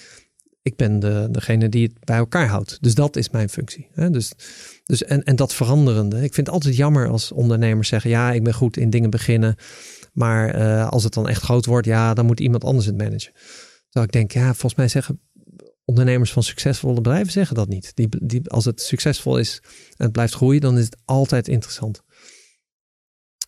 ik 0.62 0.76
ben 0.76 1.00
de, 1.00 1.28
degene 1.32 1.70
die 1.70 1.84
het 1.84 2.06
bij 2.06 2.18
elkaar 2.18 2.48
houdt. 2.48 2.78
Dus 2.82 2.96
dat 2.96 3.16
is 3.16 3.30
mijn 3.30 3.50
functie. 3.50 3.88
Hè? 3.94 4.10
Dus, 4.10 4.32
dus 4.84 5.04
en, 5.04 5.24
en 5.24 5.36
dat 5.36 5.54
veranderende. 5.54 6.16
Ik 6.16 6.34
vind 6.34 6.48
het 6.48 6.56
altijd 6.56 6.76
jammer 6.76 7.08
als 7.08 7.32
ondernemers 7.32 7.88
zeggen: 7.88 8.10
ja, 8.10 8.32
ik 8.32 8.44
ben 8.44 8.54
goed 8.54 8.78
in 8.78 8.90
dingen 8.90 9.10
beginnen. 9.10 9.56
Maar 10.14 10.56
uh, 10.56 10.90
als 10.90 11.04
het 11.04 11.14
dan 11.14 11.28
echt 11.28 11.42
groot 11.42 11.66
wordt, 11.66 11.88
ja, 11.88 12.14
dan 12.14 12.26
moet 12.26 12.40
iemand 12.40 12.64
anders 12.64 12.86
het 12.86 12.98
managen. 12.98 13.32
Terwijl 13.84 14.06
ik 14.06 14.12
denk, 14.12 14.32
ja, 14.32 14.46
volgens 14.46 14.76
mij 14.76 14.88
zeggen 14.88 15.20
ondernemers 15.92 16.32
van 16.32 16.44
succesvolle 16.44 16.94
bedrijven 16.94 17.32
zeggen 17.32 17.56
dat 17.56 17.68
niet. 17.68 17.92
Die, 17.96 18.08
die, 18.10 18.50
als 18.50 18.66
het 18.66 18.82
succesvol 18.82 19.38
is 19.38 19.60
en 19.98 20.04
het 20.04 20.12
blijft 20.12 20.34
groeien, 20.34 20.62
dan 20.62 20.78
is 20.78 20.86
het 20.86 20.98
altijd 21.06 21.48
interessant. 21.48 22.02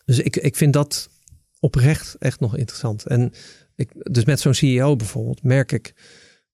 Dus 0.04 0.18
ik, 0.18 0.36
ik 0.36 0.56
vind 0.56 0.72
dat 0.72 1.08
oprecht 1.60 2.16
echt 2.18 2.40
nog 2.40 2.56
interessant. 2.56 3.06
En 3.06 3.32
ik, 3.74 3.90
dus 3.94 4.24
met 4.24 4.40
zo'n 4.40 4.54
CEO 4.54 4.96
bijvoorbeeld 4.96 5.42
merk 5.42 5.72
ik 5.72 5.94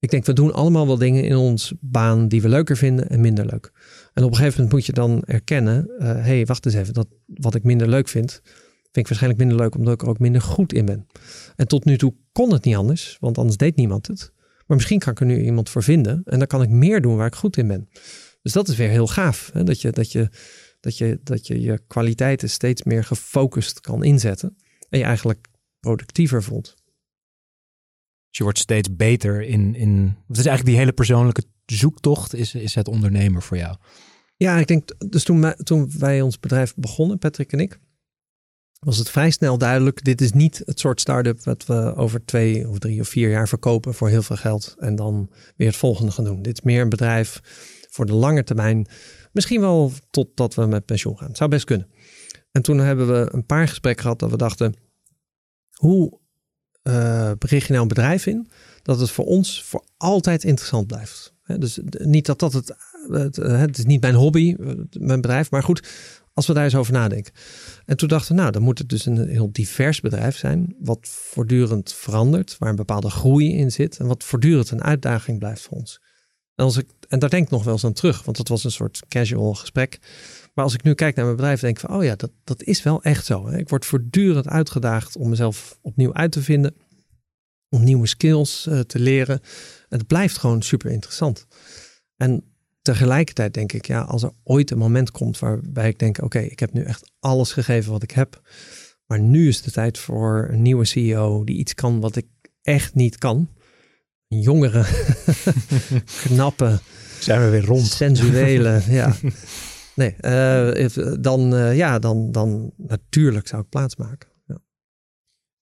ik 0.00 0.10
denk, 0.10 0.24
we 0.24 0.32
doen 0.32 0.52
allemaal 0.52 0.86
wel 0.86 0.98
dingen 0.98 1.24
in 1.24 1.36
ons 1.36 1.72
baan 1.80 2.28
die 2.28 2.42
we 2.42 2.48
leuker 2.48 2.76
vinden 2.76 3.08
en 3.08 3.20
minder 3.20 3.46
leuk. 3.46 3.72
En 4.12 4.24
op 4.24 4.30
een 4.30 4.36
gegeven 4.36 4.54
moment 4.54 4.72
moet 4.72 4.86
je 4.86 4.92
dan 4.92 5.22
erkennen, 5.24 5.90
hé, 5.98 6.18
uh, 6.18 6.24
hey, 6.24 6.46
wacht 6.46 6.66
eens 6.66 6.74
even, 6.74 6.94
dat 6.94 7.08
wat 7.26 7.54
ik 7.54 7.62
minder 7.62 7.88
leuk 7.88 8.08
vind, 8.08 8.40
vind 8.82 8.96
ik 8.96 9.08
waarschijnlijk 9.08 9.42
minder 9.42 9.58
leuk 9.58 9.74
omdat 9.74 9.94
ik 9.94 10.02
er 10.02 10.08
ook 10.08 10.18
minder 10.18 10.40
goed 10.40 10.72
in 10.72 10.84
ben. 10.84 11.06
En 11.56 11.68
tot 11.68 11.84
nu 11.84 11.98
toe 11.98 12.14
kon 12.32 12.52
het 12.52 12.64
niet 12.64 12.76
anders, 12.76 13.16
want 13.20 13.38
anders 13.38 13.56
deed 13.56 13.76
niemand 13.76 14.06
het. 14.06 14.32
Maar 14.70 14.78
misschien 14.78 14.98
kan 14.98 15.12
ik 15.12 15.20
er 15.20 15.26
nu 15.26 15.44
iemand 15.44 15.68
voor 15.68 15.82
vinden 15.82 16.22
en 16.24 16.38
dan 16.38 16.46
kan 16.46 16.62
ik 16.62 16.68
meer 16.68 17.00
doen 17.00 17.16
waar 17.16 17.26
ik 17.26 17.34
goed 17.34 17.56
in 17.56 17.66
ben. 17.66 17.88
Dus 18.42 18.52
dat 18.52 18.68
is 18.68 18.76
weer 18.76 18.88
heel 18.88 19.06
gaaf, 19.06 19.50
hè? 19.52 19.64
Dat, 19.64 19.80
je, 19.80 19.90
dat, 19.90 20.12
je, 20.12 20.30
dat, 20.80 20.98
je, 20.98 21.20
dat 21.22 21.46
je 21.46 21.60
je 21.60 21.82
kwaliteiten 21.86 22.50
steeds 22.50 22.82
meer 22.82 23.04
gefocust 23.04 23.80
kan 23.80 24.04
inzetten 24.04 24.56
en 24.88 24.98
je 24.98 25.04
eigenlijk 25.04 25.46
productiever 25.80 26.42
voelt. 26.42 26.74
Dus 28.28 28.38
je 28.38 28.42
wordt 28.42 28.58
steeds 28.58 28.96
beter 28.96 29.42
in, 29.42 29.74
in. 29.74 30.16
Het 30.26 30.36
is 30.38 30.46
eigenlijk 30.46 30.66
die 30.66 30.76
hele 30.76 30.92
persoonlijke 30.92 31.44
zoektocht, 31.66 32.34
is, 32.34 32.54
is 32.54 32.74
het 32.74 32.88
ondernemer 32.88 33.42
voor 33.42 33.56
jou. 33.56 33.76
Ja, 34.36 34.58
ik 34.58 34.66
denk, 34.66 35.10
dus 35.10 35.24
toen, 35.24 35.54
toen 35.54 35.90
wij 35.98 36.20
ons 36.20 36.40
bedrijf 36.40 36.74
begonnen, 36.74 37.18
Patrick 37.18 37.52
en 37.52 37.60
ik, 37.60 37.78
was 38.80 38.98
het 38.98 39.10
vrij 39.10 39.30
snel 39.30 39.58
duidelijk: 39.58 40.04
dit 40.04 40.20
is 40.20 40.32
niet 40.32 40.62
het 40.64 40.80
soort 40.80 41.00
start-up 41.00 41.44
wat 41.44 41.66
we 41.66 41.94
over 41.96 42.24
twee 42.24 42.68
of 42.68 42.78
drie 42.78 43.00
of 43.00 43.08
vier 43.08 43.30
jaar 43.30 43.48
verkopen 43.48 43.94
voor 43.94 44.08
heel 44.08 44.22
veel 44.22 44.36
geld 44.36 44.74
en 44.78 44.96
dan 44.96 45.30
weer 45.56 45.68
het 45.68 45.76
volgende 45.76 46.12
gaan 46.12 46.24
doen. 46.24 46.42
Dit 46.42 46.52
is 46.52 46.64
meer 46.64 46.82
een 46.82 46.88
bedrijf 46.88 47.40
voor 47.90 48.06
de 48.06 48.12
lange 48.12 48.44
termijn. 48.44 48.86
Misschien 49.32 49.60
wel 49.60 49.92
totdat 50.10 50.54
we 50.54 50.66
met 50.66 50.84
pensioen 50.84 51.18
gaan. 51.18 51.36
Zou 51.36 51.50
best 51.50 51.64
kunnen. 51.64 51.88
En 52.52 52.62
toen 52.62 52.78
hebben 52.78 53.06
we 53.06 53.28
een 53.32 53.46
paar 53.46 53.68
gesprekken 53.68 54.02
gehad 54.02 54.18
dat 54.18 54.30
we 54.30 54.36
dachten: 54.36 54.74
hoe 55.72 56.18
uh, 56.82 57.32
je 57.38 57.64
nou 57.68 57.80
een 57.80 57.88
bedrijf 57.88 58.26
in, 58.26 58.48
dat 58.82 59.00
het 59.00 59.10
voor 59.10 59.24
ons 59.24 59.64
voor 59.64 59.84
altijd 59.96 60.44
interessant 60.44 60.86
blijft. 60.86 61.34
dus 61.58 61.80
niet 61.86 62.26
dat 62.26 62.38
dat 62.38 62.52
het, 62.52 62.76
het, 63.08 63.36
het 63.36 63.78
is 63.78 63.84
niet 63.84 64.00
mijn 64.00 64.14
hobby, 64.14 64.56
mijn 64.98 65.20
bedrijf, 65.20 65.50
maar 65.50 65.62
goed, 65.62 65.88
als 66.32 66.46
we 66.46 66.52
daar 66.52 66.64
eens 66.64 66.74
over 66.74 66.92
nadenken. 66.92 67.32
En 67.84 67.96
toen 67.96 68.08
dachten 68.08 68.34
we, 68.34 68.40
nou, 68.40 68.52
dan 68.52 68.62
moet 68.62 68.78
het 68.78 68.88
dus 68.88 69.06
een 69.06 69.28
heel 69.28 69.52
divers 69.52 70.00
bedrijf 70.00 70.36
zijn, 70.36 70.76
wat 70.78 70.98
voortdurend 71.02 71.92
verandert, 71.92 72.58
waar 72.58 72.70
een 72.70 72.76
bepaalde 72.76 73.10
groei 73.10 73.56
in 73.56 73.72
zit 73.72 73.96
en 73.96 74.06
wat 74.06 74.24
voortdurend 74.24 74.70
een 74.70 74.82
uitdaging 74.82 75.38
blijft 75.38 75.62
voor 75.62 75.76
ons. 75.76 76.00
En, 76.54 76.64
als 76.64 76.76
ik, 76.76 76.88
en 77.08 77.18
daar 77.18 77.30
denk 77.30 77.44
ik 77.44 77.50
nog 77.50 77.64
wel 77.64 77.72
eens 77.72 77.84
aan 77.84 77.92
terug, 77.92 78.24
want 78.24 78.36
dat 78.36 78.48
was 78.48 78.64
een 78.64 78.70
soort 78.70 79.02
casual 79.08 79.54
gesprek. 79.54 79.98
Maar 80.54 80.64
als 80.64 80.74
ik 80.74 80.82
nu 80.82 80.94
kijk 80.94 81.14
naar 81.14 81.24
mijn 81.24 81.36
bedrijf, 81.36 81.60
denk 81.60 81.78
ik 81.78 81.86
van, 81.86 81.96
oh 81.96 82.04
ja, 82.04 82.16
dat, 82.16 82.30
dat 82.44 82.62
is 82.62 82.82
wel 82.82 83.02
echt 83.02 83.24
zo. 83.24 83.48
Hè? 83.48 83.58
Ik 83.58 83.68
word 83.68 83.86
voortdurend 83.86 84.48
uitgedaagd 84.48 85.16
om 85.16 85.28
mezelf 85.28 85.78
opnieuw 85.82 86.14
uit 86.14 86.32
te 86.32 86.42
vinden, 86.42 86.74
om 87.68 87.84
nieuwe 87.84 88.06
skills 88.06 88.66
uh, 88.68 88.80
te 88.80 88.98
leren. 88.98 89.40
En 89.88 89.98
het 89.98 90.06
blijft 90.06 90.38
gewoon 90.38 90.62
super 90.62 90.90
interessant. 90.90 91.46
En 92.16 92.49
tegelijkertijd 92.82 93.54
denk 93.54 93.72
ik, 93.72 93.86
ja, 93.86 94.00
als 94.00 94.22
er 94.22 94.32
ooit 94.44 94.70
een 94.70 94.78
moment 94.78 95.10
komt 95.10 95.38
waarbij 95.38 95.88
ik 95.88 95.98
denk, 95.98 96.22
oké, 96.22 96.38
ik 96.38 96.60
heb 96.60 96.72
nu 96.72 96.82
echt 96.82 97.12
alles 97.20 97.52
gegeven 97.52 97.92
wat 97.92 98.02
ik 98.02 98.10
heb. 98.10 98.40
Maar 99.06 99.20
nu 99.20 99.48
is 99.48 99.62
de 99.62 99.70
tijd 99.70 99.98
voor 99.98 100.48
een 100.50 100.62
nieuwe 100.62 100.84
CEO 100.84 101.44
die 101.44 101.56
iets 101.56 101.74
kan 101.74 102.00
wat 102.00 102.16
ik 102.16 102.26
echt 102.62 102.94
niet 102.94 103.18
kan. 103.18 103.48
Een 104.28 104.40
jongere, 104.40 104.84
knappe, 106.24 106.78
zijn 107.20 107.40
we 107.40 107.48
weer 107.48 107.64
rond. 107.64 107.86
Sensuele, 107.86 108.82
ja. 109.00 109.16
Nee, 109.94 110.16
uh, 110.20 111.14
dan, 111.20 111.54
uh, 111.54 111.76
ja, 111.76 111.98
dan, 111.98 112.32
dan 112.32 112.72
natuurlijk 112.76 113.48
zou 113.48 113.62
ik 113.62 113.68
plaatsmaken. 113.68 114.29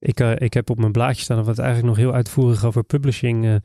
Ik, 0.00 0.20
uh, 0.20 0.32
ik 0.36 0.54
heb 0.54 0.70
op 0.70 0.78
mijn 0.78 0.92
blaadje 0.92 1.22
staan 1.22 1.36
dat 1.36 1.44
we 1.44 1.50
het 1.50 1.60
eigenlijk 1.60 1.88
nog 1.88 2.04
heel 2.04 2.14
uitvoerig 2.14 2.64
over 2.64 2.84
publishing 2.84 3.60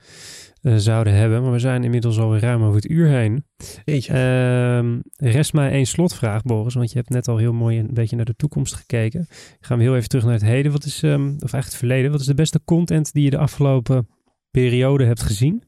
zouden 0.61 1.13
hebben. 1.13 1.41
Maar 1.41 1.51
we 1.51 1.59
zijn 1.59 1.83
inmiddels 1.83 2.19
alweer 2.19 2.41
ruim 2.41 2.63
over 2.63 2.75
het 2.75 2.89
uur 2.89 3.07
heen. 3.07 3.45
Ehm, 3.85 4.99
rest 5.15 5.53
mij 5.53 5.71
één 5.71 5.85
slotvraag, 5.85 6.41
Boris. 6.41 6.73
Want 6.73 6.91
je 6.91 6.97
hebt 6.97 7.09
net 7.09 7.27
al 7.27 7.37
heel 7.37 7.53
mooi 7.53 7.79
een 7.79 7.93
beetje 7.93 8.15
naar 8.15 8.25
de 8.25 8.35
toekomst 8.35 8.73
gekeken. 8.73 9.27
Gaan 9.59 9.77
we 9.77 9.83
heel 9.83 9.95
even 9.95 10.09
terug 10.09 10.23
naar 10.25 10.33
het 10.33 10.43
heden. 10.43 10.71
Wat 10.71 10.85
is, 10.85 11.01
um, 11.01 11.25
of 11.25 11.39
eigenlijk 11.39 11.65
het 11.65 11.75
verleden. 11.75 12.11
Wat 12.11 12.19
is 12.19 12.25
de 12.25 12.33
beste 12.33 12.61
content 12.65 13.13
die 13.13 13.23
je 13.23 13.29
de 13.29 13.37
afgelopen 13.37 14.07
periode 14.51 15.05
hebt 15.05 15.21
gezien? 15.21 15.63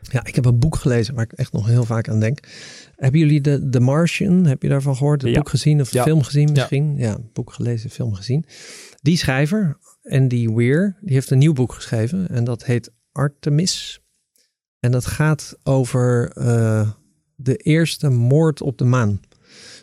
Ja, 0.00 0.24
ik 0.24 0.34
heb 0.34 0.44
een 0.44 0.58
boek 0.58 0.76
gelezen 0.76 1.14
waar 1.14 1.24
ik 1.24 1.32
echt 1.32 1.52
nog 1.52 1.66
heel 1.66 1.84
vaak 1.84 2.08
aan 2.08 2.20
denk. 2.20 2.38
Hebben 2.96 3.20
jullie 3.20 3.40
de 3.40 3.68
The 3.68 3.80
Martian, 3.80 4.44
heb 4.44 4.62
je 4.62 4.68
daarvan 4.68 4.96
gehoord? 4.96 5.22
Het 5.22 5.34
boek 5.34 5.48
gezien 5.48 5.80
of 5.80 5.90
de 5.90 6.02
film 6.02 6.22
gezien 6.22 6.52
misschien? 6.52 6.96
Ja. 6.96 7.18
boek 7.32 7.52
gelezen, 7.52 7.90
film 7.90 8.14
gezien. 8.14 8.44
Die 9.02 9.16
schrijver, 9.16 9.78
Andy 10.08 10.48
Weir, 10.48 10.96
die 11.00 11.14
heeft 11.14 11.30
een 11.30 11.38
nieuw 11.38 11.52
boek 11.52 11.72
geschreven 11.72 12.28
en 12.28 12.44
dat 12.44 12.64
heet 12.64 12.92
Artemis. 13.12 14.00
En 14.80 14.90
dat 14.90 15.06
gaat 15.06 15.56
over 15.62 16.32
uh, 16.38 16.90
de 17.36 17.56
eerste 17.56 18.08
moord 18.08 18.62
op 18.62 18.78
de 18.78 18.84
maan. 18.84 19.20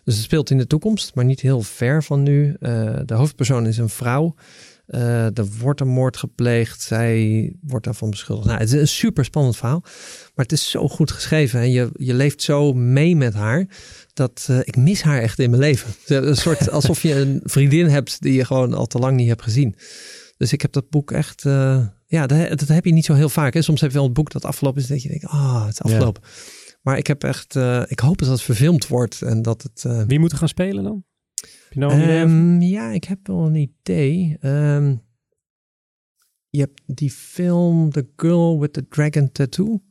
Dus 0.04 0.16
het 0.16 0.24
speelt 0.24 0.50
in 0.50 0.58
de 0.58 0.68
toekomst, 0.68 1.16
maar 1.16 1.26
niet 1.26 1.40
heel 1.40 1.62
ver 1.62 2.04
van 2.04 2.24
nu. 2.24 2.56
Uh, 2.60 3.00
de 3.06 3.14
hoofdpersoon 3.14 3.68
is 3.68 3.78
een 3.78 3.90
vrouw 3.90 4.36
uh, 4.92 5.38
er 5.38 5.48
wordt 5.60 5.82
een 5.82 5.88
moord 5.88 6.18
gepleegd. 6.18 6.82
Zij 6.82 7.54
wordt 7.62 7.86
daarvan 7.86 8.10
beschuldigd. 8.10 8.48
Nou, 8.48 8.60
het 8.60 8.72
is 8.72 8.80
een 8.80 8.88
super 8.88 9.26
spannend 9.26 9.58
verhaal. 9.58 9.80
Maar 10.36 10.46
het 10.46 10.52
is 10.52 10.70
zo 10.70 10.88
goed 10.88 11.12
geschreven. 11.12 11.60
En 11.60 11.72
je, 11.72 11.90
je 11.94 12.14
leeft 12.14 12.42
zo 12.42 12.74
mee 12.74 13.16
met 13.16 13.34
haar. 13.34 13.68
Dat 14.14 14.48
uh, 14.50 14.60
ik 14.60 14.76
mis 14.76 15.02
haar 15.02 15.22
echt 15.22 15.40
in 15.40 15.50
mijn 15.50 15.62
leven. 15.62 15.94
Een 16.06 16.36
soort 16.36 16.70
alsof 16.72 17.02
je 17.02 17.16
een 17.16 17.42
vriendin 17.44 17.88
hebt 17.88 18.22
die 18.22 18.34
je 18.34 18.46
gewoon 18.46 18.74
al 18.74 18.86
te 18.86 19.00
lang 19.00 19.18
niet 19.18 19.28
hebt 19.28 19.42
gezien. 19.42 19.76
Dus 20.38 20.54
ik 20.54 20.62
heb 20.62 20.72
dat 20.72 20.90
boek 20.90 21.12
echt. 21.12 21.44
Uh, 21.46 21.86
ja, 22.08 22.28
dat, 22.28 22.50
dat, 22.50 22.68
heb 22.68 22.86
je 22.86 22.94
niet 22.94 23.06
zo 23.06 23.14
heel 23.14 23.30
vaak. 23.30 23.54
Hè? 23.54 23.62
Soms 23.62 23.82
heb 23.82 23.92
je 23.92 23.98
wel 23.98 24.06
een 24.06 24.14
boek 24.14 24.32
dat 24.32 24.46
afgelopen 24.46 24.82
is. 24.82 24.88
Dat 24.88 25.02
je 25.02 25.10
denkt, 25.10 25.26
ah, 25.26 25.34
oh, 25.34 25.66
het 25.66 25.74
is 25.74 25.82
afgelopen. 25.82 26.24
Maar 26.82 26.98
ik 26.98 27.08
heb 27.08 27.24
echt. 27.24 27.56
ik 27.88 28.00
hoop 28.00 28.18
dat 28.18 28.28
het 28.28 28.42
verfilmd 28.42 28.88
wordt. 28.88 29.22
En 29.22 29.42
dat 29.42 29.62
het. 29.62 30.06
Wie 30.08 30.20
moet 30.20 30.32
er 30.32 30.38
gaan 30.38 30.48
spelen 30.48 30.84
dan? 30.84 31.04
Nou 31.76 32.02
um, 32.02 32.62
ja, 32.62 32.92
ik 32.92 33.04
heb 33.04 33.28
wel 33.28 33.46
een 33.46 33.56
idee. 33.56 34.38
Um, 34.42 35.02
je 36.50 36.60
hebt 36.60 36.82
die 36.86 37.12
film 37.12 37.92
The 37.92 38.08
Girl 38.16 38.60
with 38.60 38.74
the 38.74 38.88
Dragon 38.88 39.32
Tattoo. 39.32 39.82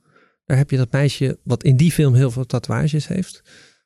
Daar 0.44 0.56
heb 0.56 0.70
je 0.70 0.76
dat 0.76 0.92
meisje 0.92 1.38
wat 1.42 1.64
in 1.64 1.76
die 1.76 1.92
film 1.92 2.14
heel 2.14 2.30
veel 2.30 2.46
tatoeages 2.46 3.06
heeft. 3.06 3.42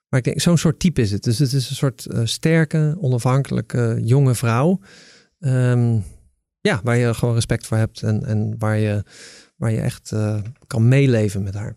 Maar 0.09 0.19
ik 0.19 0.25
denk, 0.25 0.41
zo'n 0.41 0.59
soort 0.59 0.79
type 0.79 1.01
is 1.01 1.11
het. 1.11 1.23
Dus 1.23 1.39
het 1.39 1.53
is 1.53 1.71
een 1.71 1.77
soort 1.77 2.07
uh, 2.11 2.21
sterke, 2.25 2.97
onafhankelijke, 3.01 4.01
jonge 4.05 4.35
vrouw. 4.35 4.81
Um, 5.39 6.05
ja, 6.61 6.81
waar 6.85 6.97
je 6.97 7.15
gewoon 7.15 7.35
respect 7.35 7.67
voor 7.67 7.77
hebt 7.77 8.03
en, 8.03 8.25
en 8.25 8.55
waar, 8.59 8.79
je, 8.79 9.05
waar 9.57 9.73
je 9.73 9.81
echt 9.81 10.11
uh, 10.15 10.41
kan 10.67 10.89
meeleven 10.89 11.43
met 11.43 11.55
haar. 11.55 11.77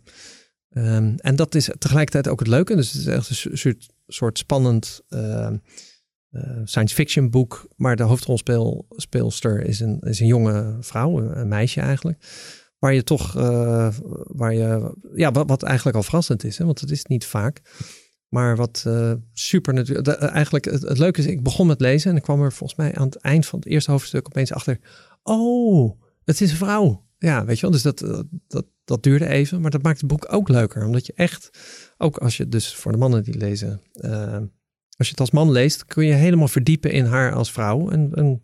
En 1.18 1.36
dat 1.36 1.56
is 1.56 1.70
tegelijkertijd 1.78 2.28
ook 2.28 2.40
het 2.40 2.48
leuke. 2.48 2.76
Dus 2.76 2.92
het 2.92 3.02
is 3.02 3.08
echt 3.08 3.46
een 3.46 3.78
soort, 4.08 4.38
spannend 4.38 5.02
science 6.64 6.96
fiction 6.96 7.30
boek. 7.30 7.68
Maar 7.76 7.96
de 7.96 8.04
hoofdrolspeelster 8.04 9.62
is 9.62 9.80
een, 9.80 10.00
is 10.00 10.20
een 10.20 10.28
jonge 10.28 10.78
vrouw, 10.80 11.20
een 11.20 11.48
meisje 11.48 11.82
eigenlijk 11.82 12.20
waar 12.80 12.94
je 12.94 13.04
toch, 13.04 13.38
uh, 13.38 13.90
waar 14.24 14.54
je, 14.54 14.96
ja, 15.16 15.32
wat, 15.32 15.64
eigenlijk 15.64 15.98
al 15.98 16.04
verrassend 16.04 16.44
is, 16.44 16.58
hè? 16.58 16.66
want 16.66 16.80
het 16.80 16.92
is 16.92 17.06
niet 17.06 17.26
vaak. 17.26 17.62
Maar 18.28 18.56
wat 18.56 18.84
uh, 18.88 19.14
super 19.34 19.74
natuurlijk. 19.74 20.08
Eigenlijk, 20.08 20.66
het, 20.66 20.98
leuke 20.98 21.20
is, 21.20 21.26
ik 21.26 21.44
begon 21.44 21.68
met 21.68 21.82
lezen 21.82 22.12
en 22.12 22.18
ik 22.18 22.24
kwam 22.24 22.42
er 22.42 22.54
volgens 22.54 22.80
mij 22.80 22.96
aan 22.96 23.06
het 23.06 23.16
eind 23.16 23.46
van 23.46 23.60
het 23.60 23.68
eerste 23.68 23.92
hoofdstuk 23.92 24.26
opeens 24.26 24.54
achter. 24.54 24.80
Oh, 25.24 26.02
het 26.24 26.42
is 26.42 26.52
een 26.52 26.58
vrouw. 26.58 27.06
Ja, 27.18 27.46
weet 27.46 27.56
je 27.56 27.62
wel. 27.62 27.72
Dus 27.72 27.82
dat, 27.82 28.02
eh, 28.02 28.20
dat, 28.48 28.66
dat 28.86 29.04
duurde 29.04 29.28
even, 29.28 29.62
maar 29.62 29.72
dat 29.72 29.82
maakt 29.82 30.00
het 30.00 30.10
boek 30.10 30.34
ook 30.34 30.50
leuker. 30.50 30.86
Omdat 30.86 31.06
je 31.06 31.14
echt, 31.16 31.50
ook 31.98 32.18
als 32.18 32.38
je 32.38 32.48
dus 32.48 32.76
voor 32.76 32.92
de 32.92 32.98
mannen 32.98 33.24
die 33.24 33.38
lezen, 33.38 33.82
als 34.98 35.08
je 35.08 35.12
het 35.12 35.20
als 35.20 35.32
man 35.32 35.52
leest, 35.52 35.86
kun 35.86 36.06
je 36.06 36.14
helemaal 36.14 36.48
verdiepen 36.48 36.92
in 36.92 37.06
haar 37.06 37.34
als 37.34 37.52
vrouw. 37.52 37.90
En, 37.90 38.12
en 38.14 38.40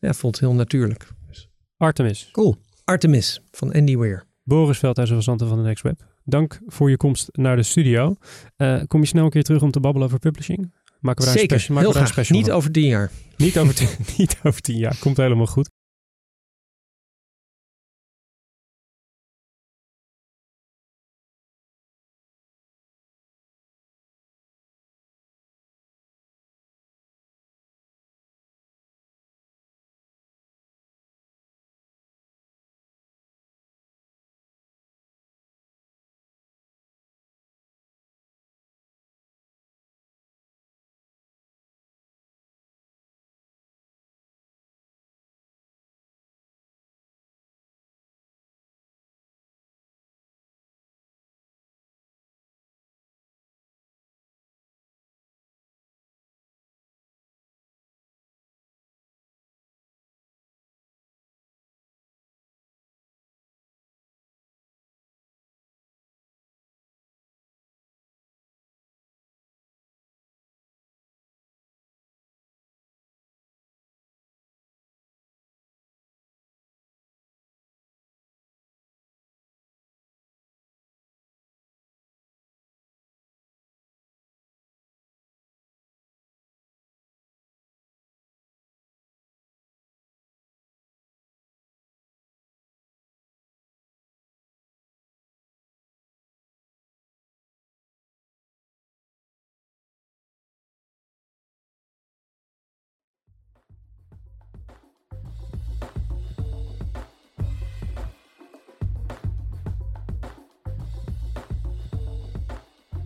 ja, 0.00 0.12
voelt 0.12 0.40
heel 0.40 0.54
natuurlijk. 0.54 1.06
Artemis. 1.76 2.28
Cool. 2.32 2.56
Artemis 2.84 3.40
van 3.50 3.72
Andy 3.72 3.96
Weir. 3.96 4.24
Boris 4.42 4.78
Veldhuizen 4.78 5.16
van 5.16 5.24
Zanten 5.24 5.48
van 5.48 5.56
de 5.56 5.62
Next 5.62 5.82
Web. 5.82 6.00
Dank 6.24 6.60
voor 6.66 6.90
je 6.90 6.96
komst 6.96 7.28
naar 7.32 7.56
de 7.56 7.62
studio. 7.62 8.14
Uh, 8.56 8.82
kom 8.86 9.00
je 9.00 9.06
snel 9.06 9.24
een 9.24 9.30
keer 9.30 9.42
terug 9.42 9.62
om 9.62 9.70
te 9.70 9.80
babbelen 9.80 10.06
over 10.06 10.18
publishing? 10.18 10.74
Maken 11.00 11.24
we 11.24 11.30
daar 11.30 11.38
Zeker, 11.38 11.56
een 11.56 11.62
special, 11.62 11.92
heel 11.92 11.92
graag. 11.92 12.30
Niet 12.30 12.50
over 12.50 12.70
tien 12.70 12.86
jaar. 12.86 13.10
Niet 13.36 13.58
over, 13.58 13.74
tien, 13.74 13.88
niet 14.18 14.36
over 14.42 14.60
tien 14.60 14.76
jaar. 14.76 14.96
Komt 14.98 15.16
helemaal 15.16 15.46
goed. 15.46 15.70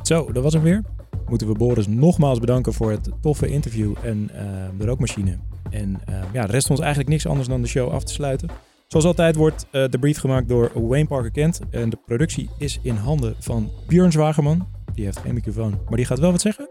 Zo, 0.09 0.32
dat 0.32 0.42
was 0.42 0.52
hem 0.52 0.62
weer. 0.62 0.82
Moeten 1.26 1.48
we 1.48 1.54
Boris 1.54 1.86
nogmaals 1.86 2.38
bedanken 2.38 2.72
voor 2.72 2.90
het 2.90 3.11
toffe 3.20 3.46
interview 3.46 3.94
en 4.02 4.30
uh, 4.34 4.40
de 4.78 4.86
rookmachine. 4.86 5.38
En 5.70 6.00
uh, 6.11 6.20
ja, 6.32 6.44
rest 6.44 6.70
ons 6.70 6.80
eigenlijk 6.80 7.09
niks 7.09 7.26
anders 7.26 7.48
dan 7.48 7.62
de 7.62 7.68
show 7.68 7.90
af 7.90 8.04
te 8.04 8.12
sluiten. 8.12 8.48
Zoals 8.86 9.06
altijd 9.06 9.36
wordt 9.36 9.66
uh, 9.72 9.84
de 9.88 9.98
brief 9.98 10.18
gemaakt 10.18 10.48
door 10.48 10.70
Wayne 10.74 11.06
Parker 11.06 11.30
Kent. 11.30 11.61
En 11.70 11.90
de 11.90 11.98
productie 12.06 12.50
is 12.59 12.78
in 12.82 12.94
handen 12.94 13.34
van 13.38 13.70
Björn 13.86 14.12
Zwagerman. 14.12 14.66
Die 14.94 15.04
heeft 15.04 15.18
geen 15.18 15.34
microfoon, 15.34 15.70
maar 15.70 15.96
die 15.96 16.06
gaat 16.06 16.18
wel 16.18 16.30
wat 16.30 16.40
zeggen. 16.40 16.68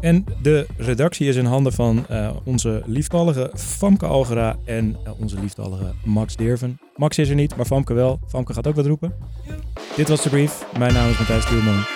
En 0.00 0.24
de 0.42 0.66
redactie 0.76 1.28
is 1.28 1.36
in 1.36 1.44
handen 1.44 1.72
van 1.72 2.06
onze 2.44 2.82
lieftallige 2.86 3.50
Famke 3.54 4.06
Algera 4.06 4.56
en 4.64 4.96
onze 5.18 5.40
lieftallige 5.40 5.92
Max 6.04 6.36
Derven. 6.36 6.78
Max 6.96 7.18
is 7.18 7.28
er 7.28 7.34
niet, 7.34 7.56
maar 7.56 7.66
Famke 7.66 7.94
wel. 7.94 8.20
Famke 8.26 8.52
gaat 8.52 8.66
ook 8.66 8.74
wat 8.74 8.86
roepen. 8.86 9.14
Dit 9.96 10.08
was 10.08 10.22
de 10.22 10.28
brief. 10.28 10.66
Mijn 10.78 10.92
naam 10.92 11.10
is 11.10 11.18
Matthijs 11.18 11.46
Tielman. 11.46 11.95